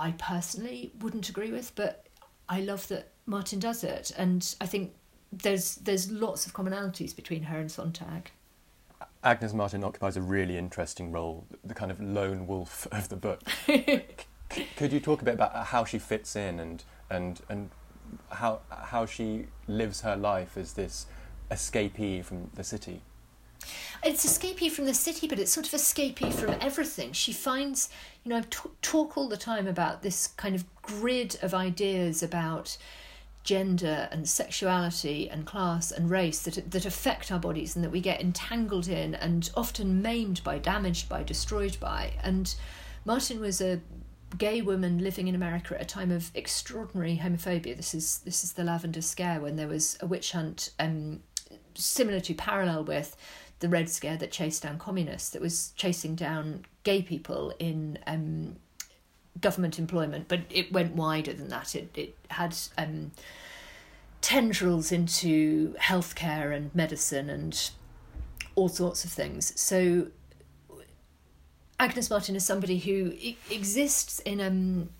I 0.00 0.12
personally 0.12 0.92
wouldn't 1.00 1.28
agree 1.28 1.52
with, 1.52 1.74
but 1.74 2.06
I 2.48 2.62
love 2.62 2.88
that 2.88 3.08
Martin 3.26 3.58
does 3.58 3.84
it, 3.84 4.10
and 4.16 4.54
I 4.58 4.66
think 4.66 4.94
there's 5.30 5.76
there's 5.76 6.10
lots 6.10 6.46
of 6.46 6.54
commonalities 6.54 7.14
between 7.14 7.42
her 7.44 7.58
and 7.58 7.70
Sontag. 7.70 8.30
Agnes 9.22 9.52
Martin 9.52 9.84
occupies 9.84 10.16
a 10.16 10.22
really 10.22 10.56
interesting 10.56 11.12
role, 11.12 11.46
the 11.62 11.74
kind 11.74 11.90
of 11.90 12.00
lone 12.00 12.46
wolf 12.46 12.88
of 12.92 13.10
the 13.10 13.16
book. 13.16 13.42
Could 14.76 14.92
you 14.92 15.00
talk 15.00 15.20
a 15.20 15.24
bit 15.24 15.34
about 15.34 15.66
how 15.66 15.84
she 15.84 15.98
fits 15.98 16.34
in 16.34 16.58
and 16.58 16.82
and 17.10 17.42
and 17.50 17.70
how 18.30 18.60
how 18.70 19.04
she 19.04 19.46
lives 19.68 20.00
her 20.00 20.16
life 20.16 20.56
as 20.56 20.72
this 20.72 21.06
escapee 21.50 22.24
from 22.24 22.50
the 22.54 22.64
city? 22.64 23.02
It's 24.02 24.26
escapee 24.26 24.70
from 24.70 24.86
the 24.86 24.94
city, 24.94 25.28
but 25.28 25.38
it's 25.38 25.52
sort 25.52 25.66
of 25.66 25.72
escapee 25.72 26.32
from 26.32 26.54
everything. 26.60 27.12
She 27.12 27.32
finds, 27.32 27.90
you 28.24 28.30
know, 28.30 28.38
I 28.38 28.42
t- 28.42 28.70
talk 28.82 29.16
all 29.16 29.28
the 29.28 29.36
time 29.36 29.66
about 29.66 30.02
this 30.02 30.28
kind 30.28 30.54
of 30.54 30.64
grid 30.82 31.38
of 31.42 31.54
ideas 31.54 32.22
about 32.22 32.76
gender 33.42 34.08
and 34.12 34.28
sexuality 34.28 35.28
and 35.30 35.46
class 35.46 35.90
and 35.90 36.10
race 36.10 36.40
that 36.42 36.70
that 36.70 36.84
affect 36.84 37.32
our 37.32 37.38
bodies 37.38 37.74
and 37.74 37.84
that 37.84 37.90
we 37.90 38.00
get 38.00 38.20
entangled 38.20 38.86
in 38.86 39.14
and 39.14 39.50
often 39.56 40.02
maimed 40.02 40.42
by, 40.44 40.58
damaged 40.58 41.08
by, 41.08 41.22
destroyed 41.22 41.76
by. 41.80 42.12
And 42.22 42.54
Martin 43.04 43.40
was 43.40 43.60
a 43.60 43.80
gay 44.38 44.62
woman 44.62 44.98
living 44.98 45.28
in 45.28 45.34
America 45.34 45.74
at 45.74 45.82
a 45.82 45.84
time 45.84 46.10
of 46.10 46.30
extraordinary 46.34 47.20
homophobia. 47.22 47.76
This 47.76 47.94
is 47.94 48.18
this 48.20 48.44
is 48.44 48.52
the 48.52 48.64
Lavender 48.64 49.02
Scare 49.02 49.40
when 49.40 49.56
there 49.56 49.68
was 49.68 49.98
a 50.00 50.06
witch 50.06 50.32
hunt 50.32 50.70
um, 50.78 51.20
similar 51.80 52.20
to 52.20 52.34
parallel 52.34 52.84
with 52.84 53.16
the 53.60 53.68
Red 53.68 53.90
Scare 53.90 54.16
that 54.16 54.30
chased 54.30 54.62
down 54.62 54.78
communists, 54.78 55.30
that 55.30 55.42
was 55.42 55.72
chasing 55.76 56.14
down 56.14 56.64
gay 56.82 57.02
people 57.02 57.52
in 57.58 57.98
um, 58.06 58.56
government 59.40 59.78
employment, 59.78 60.26
but 60.28 60.40
it 60.50 60.72
went 60.72 60.94
wider 60.94 61.32
than 61.32 61.48
that. 61.48 61.74
It 61.74 61.90
it 61.96 62.16
had 62.30 62.56
um, 62.78 63.12
tendrils 64.20 64.92
into 64.92 65.74
healthcare 65.74 66.54
and 66.54 66.74
medicine 66.74 67.30
and 67.30 67.70
all 68.54 68.68
sorts 68.68 69.04
of 69.04 69.10
things. 69.10 69.58
So 69.60 70.08
Agnes 71.78 72.10
Martin 72.10 72.36
is 72.36 72.44
somebody 72.44 72.78
who 72.78 73.12
exists 73.50 74.20
in 74.20 74.40
um, 74.40 74.90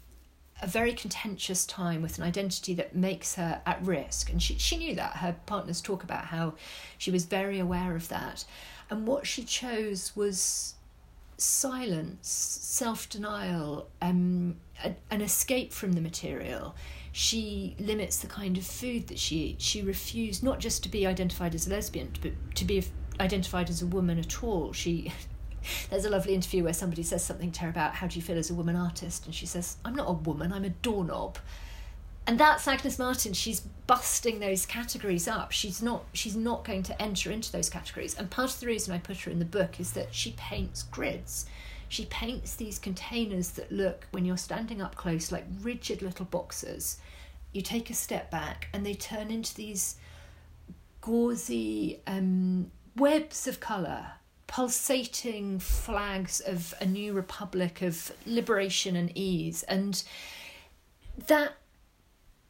a 0.63 0.67
very 0.67 0.93
contentious 0.93 1.65
time 1.65 2.03
with 2.03 2.19
an 2.19 2.25
identity 2.25 2.75
that 2.75 2.95
makes 2.95 3.35
her 3.37 3.63
at 3.65 3.85
risk. 3.85 4.31
And 4.31 4.43
she, 4.43 4.59
she 4.59 4.77
knew 4.77 4.95
that. 4.95 5.17
Her 5.17 5.37
partners 5.47 5.81
talk 5.81 6.03
about 6.03 6.27
how 6.27 6.55
she 6.99 7.11
was 7.11 7.25
very 7.25 7.59
aware 7.59 7.97
of 7.97 8.09
that. 8.09 8.45
And 8.91 9.07
what 9.07 9.27
she 9.27 9.45
chose 9.45 10.15
was 10.15 10.75
silence, 11.39 12.29
self 12.29 13.09
denial, 13.09 13.89
um, 14.03 14.57
an 15.11 15.21
escape 15.21 15.73
from 15.73 15.93
the 15.93 16.01
material. 16.01 16.75
She 17.13 17.75
limits 17.79 18.19
the 18.19 18.27
kind 18.27 18.57
of 18.57 18.65
food 18.65 19.09
that 19.09 19.19
she 19.19 19.37
eats. 19.37 19.65
She 19.65 19.83
refused 19.83 20.43
not 20.45 20.61
just 20.61 20.83
to 20.85 20.89
be 20.89 21.07
identified 21.07 21.55
as 21.55 21.67
a 21.67 21.71
lesbian, 21.71 22.13
but 22.21 22.33
to 22.55 22.65
be 22.65 22.85
identified 23.19 23.69
as 23.69 23.83
a 23.83 23.87
woman 23.87 24.19
at 24.19 24.45
all. 24.45 24.73
She 24.73 25.13
there's 25.91 26.05
a 26.05 26.11
lovely 26.11 26.35
interview 26.35 26.65
where 26.65 26.73
somebody 26.73 27.03
says 27.03 27.25
something 27.25 27.53
to 27.53 27.61
her 27.63 27.69
about 27.69 27.95
how 27.95 28.07
do 28.07 28.17
you 28.17 28.23
feel 28.23 28.39
as 28.39 28.51
a 28.51 28.55
woman 28.55 28.77
artist, 28.77 29.27
and 29.27 29.35
she 29.35 29.47
says, 29.47 29.77
"I'm 29.85 29.95
not 29.95 30.09
a 30.09 30.13
woman. 30.13 30.53
I'm 30.53 30.65
a 30.65 30.71
doorknob." 30.71 31.39
and 32.27 32.39
that's 32.39 32.69
Agnes 32.69 32.97
Martin. 32.97 33.33
She's 33.33 33.61
busting 33.89 34.39
those 34.39 34.67
categories 34.67 35.27
up. 35.27 35.51
She's 35.51 35.83
not. 35.83 36.05
She's 36.13 36.37
not 36.37 36.65
going 36.65 36.85
to 36.85 37.03
enter 37.03 37.31
into 37.31 37.51
those 37.51 37.69
categories. 37.69 38.17
And 38.17 38.31
part 38.31 38.55
of 38.55 38.61
the 38.61 38.69
reason 38.69 38.95
I 38.95 38.99
put 38.99 39.19
her 39.23 39.31
in 39.33 39.41
the 39.41 39.45
book 39.45 39.81
is 39.81 39.95
that 39.95 40.15
she 40.15 40.35
paints 40.37 40.85
grids. 40.85 41.47
She 41.89 42.05
paints 42.05 42.55
these 42.55 42.79
containers 42.79 43.51
that 43.51 43.73
look, 43.73 44.07
when 44.13 44.25
you're 44.25 44.37
standing 44.37 44.81
up 44.81 44.95
close, 44.95 45.33
like 45.33 45.45
rigid 45.61 46.03
little 46.03 46.25
boxes. 46.25 46.99
You 47.53 47.63
take 47.63 47.91
a 47.91 47.95
step 47.95 48.31
back, 48.31 48.69
and 48.73 48.87
they 48.87 48.95
turn 48.95 49.33
into 49.33 49.53
these 49.57 49.97
gauzy 51.01 52.01
um, 52.07 52.71
webs 52.95 53.49
of 53.49 53.59
colour 53.59 54.13
pulsating 54.51 55.61
flags 55.61 56.41
of 56.41 56.75
a 56.81 56.85
new 56.85 57.13
republic 57.13 57.83
of 57.83 58.11
liberation 58.27 58.97
and 58.97 59.17
ease. 59.17 59.63
And 59.63 60.03
that 61.29 61.53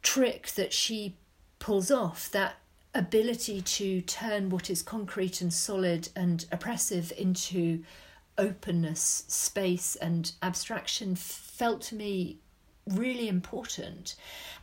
trick 0.01 0.47
that 0.53 0.73
she 0.73 1.15
pulls 1.59 1.91
off, 1.91 2.31
that 2.31 2.55
ability 2.95 3.61
to 3.61 4.01
turn 4.01 4.49
what 4.49 4.71
is 4.71 4.81
concrete 4.81 5.41
and 5.41 5.53
solid 5.53 6.09
and 6.15 6.43
oppressive 6.51 7.13
into 7.19 7.83
openness, 8.35 9.23
space, 9.27 9.95
and 9.95 10.31
abstraction, 10.41 11.15
felt 11.15 11.81
to 11.81 11.95
me 11.95 12.39
really 12.87 13.27
important. 13.27 14.15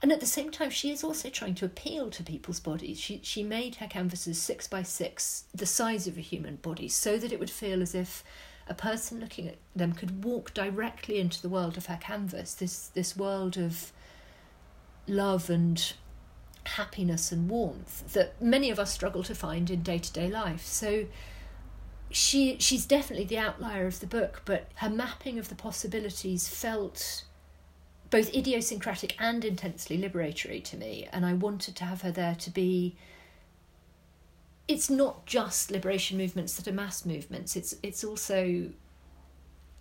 And 0.03 0.13
at 0.13 0.21
the 0.21 0.27
same 0.27 0.51
time, 0.51 0.71
she 0.71 0.91
is 0.91 1.05
also 1.05 1.31
trying 1.31 1.55
to 1.57 1.65
appeal 1.65 2.11
to 2.11 2.23
people's 2.23 2.61
bodies. 2.61 2.99
She, 3.01 3.21
she 3.23 3.43
made 3.43 3.77
her 3.77 3.87
canvases 3.87 4.41
six 4.41 4.67
by 4.67 4.83
six, 4.83 5.45
the 5.55 5.67
size 5.67 6.07
of 6.07 6.19
a 6.19 6.23
human 6.23 6.57
body, 6.57 6.89
so 6.89 7.19
that 7.19 7.33
it 7.33 7.39
would 7.39 7.51
feel 7.51 7.83
as 7.83 7.95
if 7.95 8.25
a 8.69 8.75
person 8.75 9.21
looking 9.21 9.49
at 9.49 9.57
them 9.75 9.93
could 9.93 10.25
walk 10.25 10.53
directly 10.53 11.19
into 11.19 11.41
the 11.41 11.49
world 11.49 11.77
of 11.77 11.87
her 11.87 11.99
canvas, 12.01 12.55
this, 12.55 12.89
this 12.89 13.17
world 13.17 13.57
of 13.57 13.93
love 15.07 15.49
and 15.49 15.95
happiness 16.65 17.33
and 17.33 17.49
warmth 17.49 18.13
that 18.13 18.41
many 18.43 18.71
of 18.71 18.79
us 18.79 18.93
struggle 18.93 19.23
to 19.23 19.35
find 19.35 19.71
in 19.71 19.83
day 19.83 19.99
to 19.99 20.13
day 20.13 20.29
life. 20.29 20.65
So 20.65 21.07
she 22.11 22.57
she's 22.59 22.87
definitely 22.87 23.27
the 23.27 23.39
outlier 23.39 23.87
of 23.87 24.01
the 24.01 24.07
book, 24.07 24.43
but 24.45 24.71
her 24.77 24.91
mapping 24.91 25.39
of 25.39 25.49
the 25.49 25.55
possibilities 25.55 26.49
felt 26.49 27.25
both 28.11 28.35
idiosyncratic 28.35 29.15
and 29.21 29.45
intensely 29.45 29.99
liberatory 29.99 30.63
to 30.65 30.77
me, 30.77 31.09
and 31.13 31.27
I 31.27 31.35
wanted 31.35 31.77
to 31.77 31.85
have 31.85 32.03
her 32.03 32.11
there 32.11 32.35
to 32.37 32.51
be 32.51 32.97
it's 34.67 34.91
not 34.91 35.25
just 35.25 35.71
liberation 35.71 36.19
movements 36.19 36.55
that 36.57 36.69
are 36.69 36.73
mass 36.73 37.07
movements, 37.07 37.57
it's 37.57 37.75
it's 37.83 38.05
also 38.05 38.71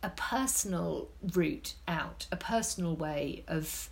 a 0.04 0.10
personal 0.12 1.10
route 1.34 1.74
out, 1.88 2.26
a 2.32 2.38
personal 2.38 2.96
way 2.96 3.44
of 3.48 3.90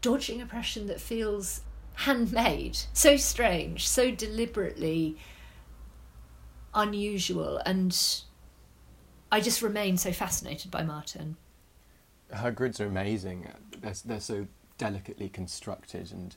dodging 0.00 0.40
oppression 0.40 0.86
that 0.86 1.00
feels 1.00 1.62
handmade, 1.94 2.78
so 2.92 3.16
strange, 3.16 3.88
so 3.88 4.10
deliberately 4.10 5.16
unusual. 6.74 7.58
And 7.66 7.96
I 9.32 9.40
just 9.40 9.62
remain 9.62 9.96
so 9.96 10.12
fascinated 10.12 10.70
by 10.70 10.82
Martin. 10.82 11.36
Her 12.32 12.50
grids 12.50 12.80
are 12.80 12.86
amazing. 12.86 13.48
They're, 13.80 13.94
they're 14.04 14.20
so 14.20 14.46
delicately 14.78 15.28
constructed 15.28 16.12
and 16.12 16.36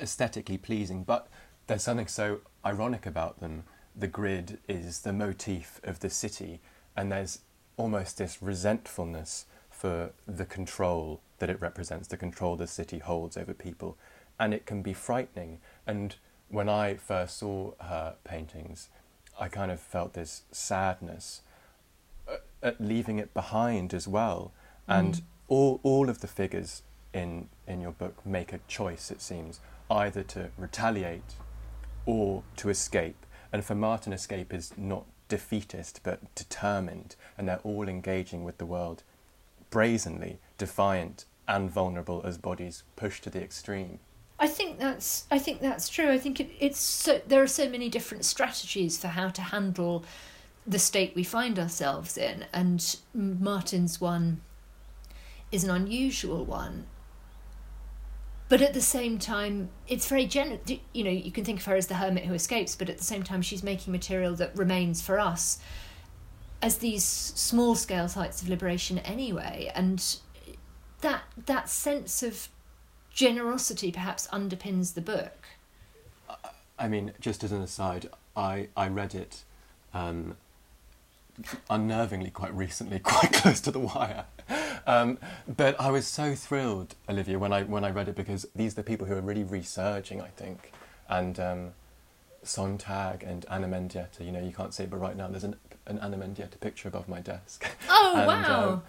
aesthetically 0.00 0.58
pleasing, 0.58 1.02
but 1.02 1.28
there's 1.66 1.82
something 1.82 2.06
so 2.06 2.40
ironic 2.64 3.06
about 3.06 3.40
them. 3.40 3.64
The 3.96 4.06
grid 4.06 4.58
is 4.68 5.00
the 5.00 5.12
motif 5.12 5.80
of 5.84 6.00
the 6.00 6.10
city, 6.10 6.60
and 6.96 7.10
there's 7.10 7.40
almost 7.76 8.18
this 8.18 8.42
resentfulness 8.42 9.46
for 9.70 10.12
the 10.26 10.44
control 10.44 11.20
that 11.38 11.50
it 11.50 11.60
represents, 11.60 12.08
the 12.08 12.16
control 12.16 12.56
the 12.56 12.66
city 12.66 12.98
holds 12.98 13.36
over 13.36 13.54
people. 13.54 13.96
And 14.38 14.54
it 14.54 14.66
can 14.66 14.82
be 14.82 14.92
frightening. 14.92 15.58
And 15.86 16.16
when 16.48 16.68
I 16.68 16.94
first 16.94 17.38
saw 17.38 17.72
her 17.80 18.16
paintings, 18.24 18.88
I 19.38 19.48
kind 19.48 19.70
of 19.70 19.80
felt 19.80 20.12
this 20.12 20.42
sadness 20.52 21.40
at 22.62 22.80
leaving 22.80 23.18
it 23.18 23.32
behind 23.32 23.94
as 23.94 24.06
well. 24.06 24.52
Mm. 24.88 25.22
All, 25.50 25.80
all 25.82 26.08
of 26.08 26.22
the 26.22 26.26
figures 26.26 26.82
in, 27.12 27.50
in 27.66 27.82
your 27.82 27.92
book 27.92 28.24
make 28.24 28.54
a 28.54 28.60
choice, 28.68 29.10
it 29.10 29.20
seems, 29.20 29.60
either 29.90 30.22
to 30.22 30.48
retaliate 30.56 31.34
or 32.06 32.42
to 32.56 32.70
escape. 32.70 33.26
And 33.52 33.62
for 33.62 33.74
Martin, 33.74 34.14
escape 34.14 34.54
is 34.54 34.72
not 34.78 35.04
defeatist 35.28 36.00
but 36.02 36.34
determined, 36.34 37.16
and 37.36 37.46
they're 37.46 37.60
all 37.62 37.88
engaging 37.88 38.44
with 38.44 38.58
the 38.58 38.66
world 38.66 39.02
brazenly 39.70 40.38
defiant 40.58 41.24
and 41.46 41.70
vulnerable 41.70 42.20
as 42.24 42.38
bodies 42.38 42.82
pushed 42.96 43.24
to 43.24 43.30
the 43.30 43.42
extreme. 43.42 43.98
I 44.38 44.48
think 44.48 44.78
that's 44.78 45.26
I 45.30 45.38
think 45.38 45.60
that's 45.60 45.88
true. 45.88 46.10
I 46.10 46.18
think 46.18 46.40
it, 46.40 46.50
it's 46.58 46.78
so, 46.78 47.20
there 47.26 47.42
are 47.42 47.46
so 47.46 47.68
many 47.68 47.88
different 47.88 48.24
strategies 48.24 48.96
for 48.96 49.08
how 49.08 49.28
to 49.28 49.42
handle 49.42 50.04
the 50.66 50.78
state 50.78 51.14
we 51.14 51.24
find 51.24 51.58
ourselves 51.58 52.16
in, 52.16 52.46
and 52.52 52.96
Martin's 53.14 54.00
one 54.00 54.40
is 55.52 55.64
an 55.64 55.70
unusual 55.70 56.44
one. 56.44 56.86
But 58.48 58.62
at 58.62 58.74
the 58.74 58.82
same 58.82 59.18
time, 59.18 59.70
it's 59.86 60.08
very 60.08 60.26
generous. 60.26 60.60
You 60.92 61.04
know, 61.04 61.10
you 61.10 61.30
can 61.30 61.44
think 61.44 61.60
of 61.60 61.66
her 61.66 61.76
as 61.76 61.86
the 61.86 61.94
hermit 61.94 62.24
who 62.24 62.34
escapes, 62.34 62.74
but 62.74 62.88
at 62.88 62.98
the 62.98 63.04
same 63.04 63.22
time, 63.22 63.42
she's 63.42 63.62
making 63.62 63.92
material 63.92 64.34
that 64.36 64.56
remains 64.56 65.00
for 65.00 65.20
us 65.20 65.60
as 66.62 66.78
these 66.78 67.04
small 67.04 67.74
scale 67.74 68.08
sites 68.08 68.42
of 68.42 68.48
liberation 68.48 68.98
anyway 68.98 69.70
and 69.74 70.16
that 71.00 71.22
that 71.46 71.68
sense 71.68 72.22
of 72.22 72.48
generosity 73.10 73.90
perhaps 73.90 74.26
underpins 74.28 74.94
the 74.94 75.00
book 75.00 75.48
i 76.78 76.86
mean 76.86 77.12
just 77.20 77.42
as 77.42 77.52
an 77.52 77.62
aside 77.62 78.08
i 78.36 78.68
i 78.76 78.86
read 78.86 79.14
it 79.14 79.44
um, 79.92 80.36
unnervingly 81.68 82.32
quite 82.32 82.54
recently 82.54 82.98
quite 83.02 83.32
close 83.32 83.60
to 83.60 83.70
the 83.70 83.80
wire 83.80 84.24
um, 84.86 85.18
but 85.48 85.78
i 85.80 85.90
was 85.90 86.06
so 86.06 86.34
thrilled 86.34 86.94
olivia 87.08 87.38
when 87.38 87.52
i 87.52 87.62
when 87.62 87.84
i 87.84 87.90
read 87.90 88.08
it 88.08 88.16
because 88.16 88.46
these 88.54 88.72
are 88.72 88.76
the 88.76 88.82
people 88.82 89.06
who 89.06 89.14
are 89.14 89.20
really 89.20 89.44
researching 89.44 90.20
i 90.20 90.28
think 90.28 90.72
and 91.08 91.40
um, 91.40 91.72
Sontag 92.42 93.22
and 93.22 93.44
Ana 93.50 93.68
Mendieta, 93.68 94.24
you 94.24 94.32
know, 94.32 94.40
you 94.40 94.52
can't 94.52 94.72
see 94.72 94.84
it, 94.84 94.90
but 94.90 94.98
right 94.98 95.16
now 95.16 95.28
there's 95.28 95.44
an 95.44 95.56
an 95.86 95.98
Ana 95.98 96.16
Mendieta 96.16 96.58
picture 96.60 96.88
above 96.88 97.08
my 97.08 97.20
desk. 97.20 97.66
Oh 97.88 98.14
and, 98.16 98.26
wow! 98.26 98.68
Um, 98.68 98.82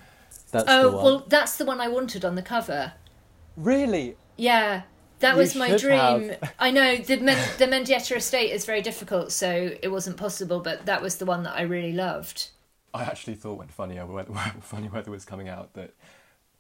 that's 0.51 0.65
oh 0.67 1.03
well, 1.03 1.25
that's 1.27 1.57
the 1.57 1.65
one 1.65 1.81
I 1.81 1.87
wanted 1.87 2.23
on 2.23 2.35
the 2.35 2.41
cover. 2.41 2.93
Really? 3.57 4.15
Yeah, 4.37 4.83
that 5.19 5.33
you 5.33 5.37
was 5.37 5.55
my 5.55 5.75
dream. 5.75 6.33
I 6.59 6.71
know 6.71 6.97
the 7.09 7.17
Men- 7.17 7.49
the 7.57 7.65
Mendieta 7.65 8.15
estate 8.15 8.51
is 8.51 8.65
very 8.65 8.81
difficult, 8.81 9.31
so 9.31 9.71
it 9.81 9.89
wasn't 9.89 10.17
possible. 10.17 10.59
But 10.59 10.85
that 10.85 11.01
was 11.01 11.17
the 11.17 11.25
one 11.25 11.43
that 11.43 11.55
I 11.55 11.63
really 11.63 11.93
loved. 11.93 12.49
I 12.93 13.03
actually 13.03 13.35
thought 13.35 13.57
when 13.57 13.67
Funny 13.69 13.99
Weather, 13.99 14.33
Funny 14.61 14.89
Weather 14.89 15.11
was 15.11 15.25
coming 15.25 15.49
out 15.49 15.73
that 15.73 15.93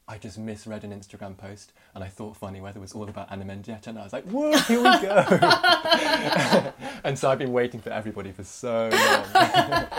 I 0.07 0.17
just 0.17 0.37
misread 0.37 0.83
an 0.83 0.91
Instagram 0.91 1.37
post 1.37 1.73
and 1.95 2.03
I 2.03 2.07
thought 2.07 2.35
Funny 2.35 2.59
Weather 2.59 2.79
was 2.79 2.93
all 2.93 3.07
about 3.09 3.31
Ana 3.31 3.45
Mendieta 3.45 3.87
and 3.87 3.99
I 3.99 4.03
was 4.03 4.13
like, 4.13 4.25
whoa, 4.25 4.57
here 4.59 4.79
we 4.79 5.01
go. 5.01 6.73
and 7.03 7.17
so 7.17 7.29
I've 7.29 7.39
been 7.39 7.53
waiting 7.53 7.79
for 7.79 7.91
everybody 7.91 8.31
for 8.31 8.43
so 8.43 8.89
long. 8.89 9.25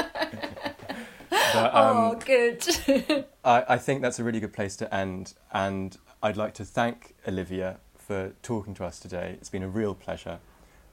but, 1.30 1.74
um, 1.74 1.96
oh, 1.96 2.20
good. 2.24 2.66
I, 3.44 3.64
I 3.68 3.78
think 3.78 4.02
that's 4.02 4.18
a 4.18 4.24
really 4.24 4.40
good 4.40 4.52
place 4.52 4.76
to 4.76 4.94
end. 4.94 5.34
And 5.52 5.96
I'd 6.22 6.36
like 6.36 6.54
to 6.54 6.64
thank 6.64 7.14
Olivia 7.26 7.78
for 7.96 8.32
talking 8.42 8.74
to 8.74 8.84
us 8.84 8.98
today. 8.98 9.36
It's 9.40 9.48
been 9.50 9.62
a 9.62 9.68
real 9.68 9.94
pleasure. 9.94 10.40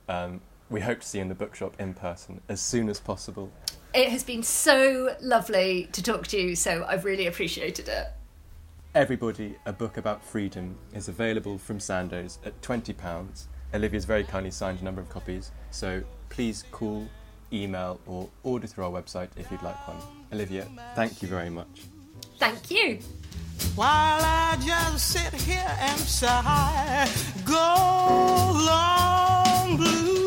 Um, 0.08 0.42
we 0.70 0.82
hope 0.82 1.02
to 1.02 1.08
see 1.08 1.18
you 1.18 1.24
in 1.24 1.30
the 1.30 1.36
bookshop 1.36 1.76
in 1.80 1.94
person 1.94 2.42
as 2.48 2.62
soon 2.62 2.90
as 2.90 3.00
possible. 3.00 3.52
It 3.94 4.10
has 4.10 4.24
been 4.24 4.44
so 4.44 5.16
lovely 5.22 5.90
to 5.94 6.04
talk 6.04 6.28
to 6.28 6.40
you, 6.40 6.56
so 6.56 6.86
I've 6.88 7.06
really 7.06 7.28
appreciated 7.28 7.88
it. 7.88 8.08
Everybody, 8.96 9.56
a 9.66 9.74
book 9.74 9.98
about 9.98 10.24
freedom 10.24 10.78
is 10.94 11.08
available 11.08 11.58
from 11.58 11.80
Sandoe's 11.80 12.40
at 12.46 12.60
£20 12.62 12.96
Olivia's 13.74 14.06
very 14.06 14.24
kindly 14.24 14.52
signed 14.52 14.82
a 14.82 14.84
number 14.84 15.02
of 15.02 15.10
copies, 15.10 15.52
so 15.70 16.02
please 16.30 16.64
call, 16.72 17.08
email, 17.54 18.00
or 18.08 18.28
order 18.44 18.66
through 18.66 18.86
our 18.86 18.92
website 18.92 19.30
if 19.38 19.52
you'd 19.52 19.62
like 19.62 19.88
one. 19.88 19.98
Olivia, 20.34 20.68
thank 20.96 21.22
you 21.22 21.28
very 21.28 21.50
much. 21.50 21.84
Thank 22.40 22.72
you. 22.72 23.00
While 23.76 24.22
I 24.24 24.58
just 24.66 25.08
sit 25.08 25.34
here 25.42 25.78
and 25.80 26.00
sigh, 26.00 27.08
go 27.46 28.54
long 28.66 29.78
blue. 29.78 30.19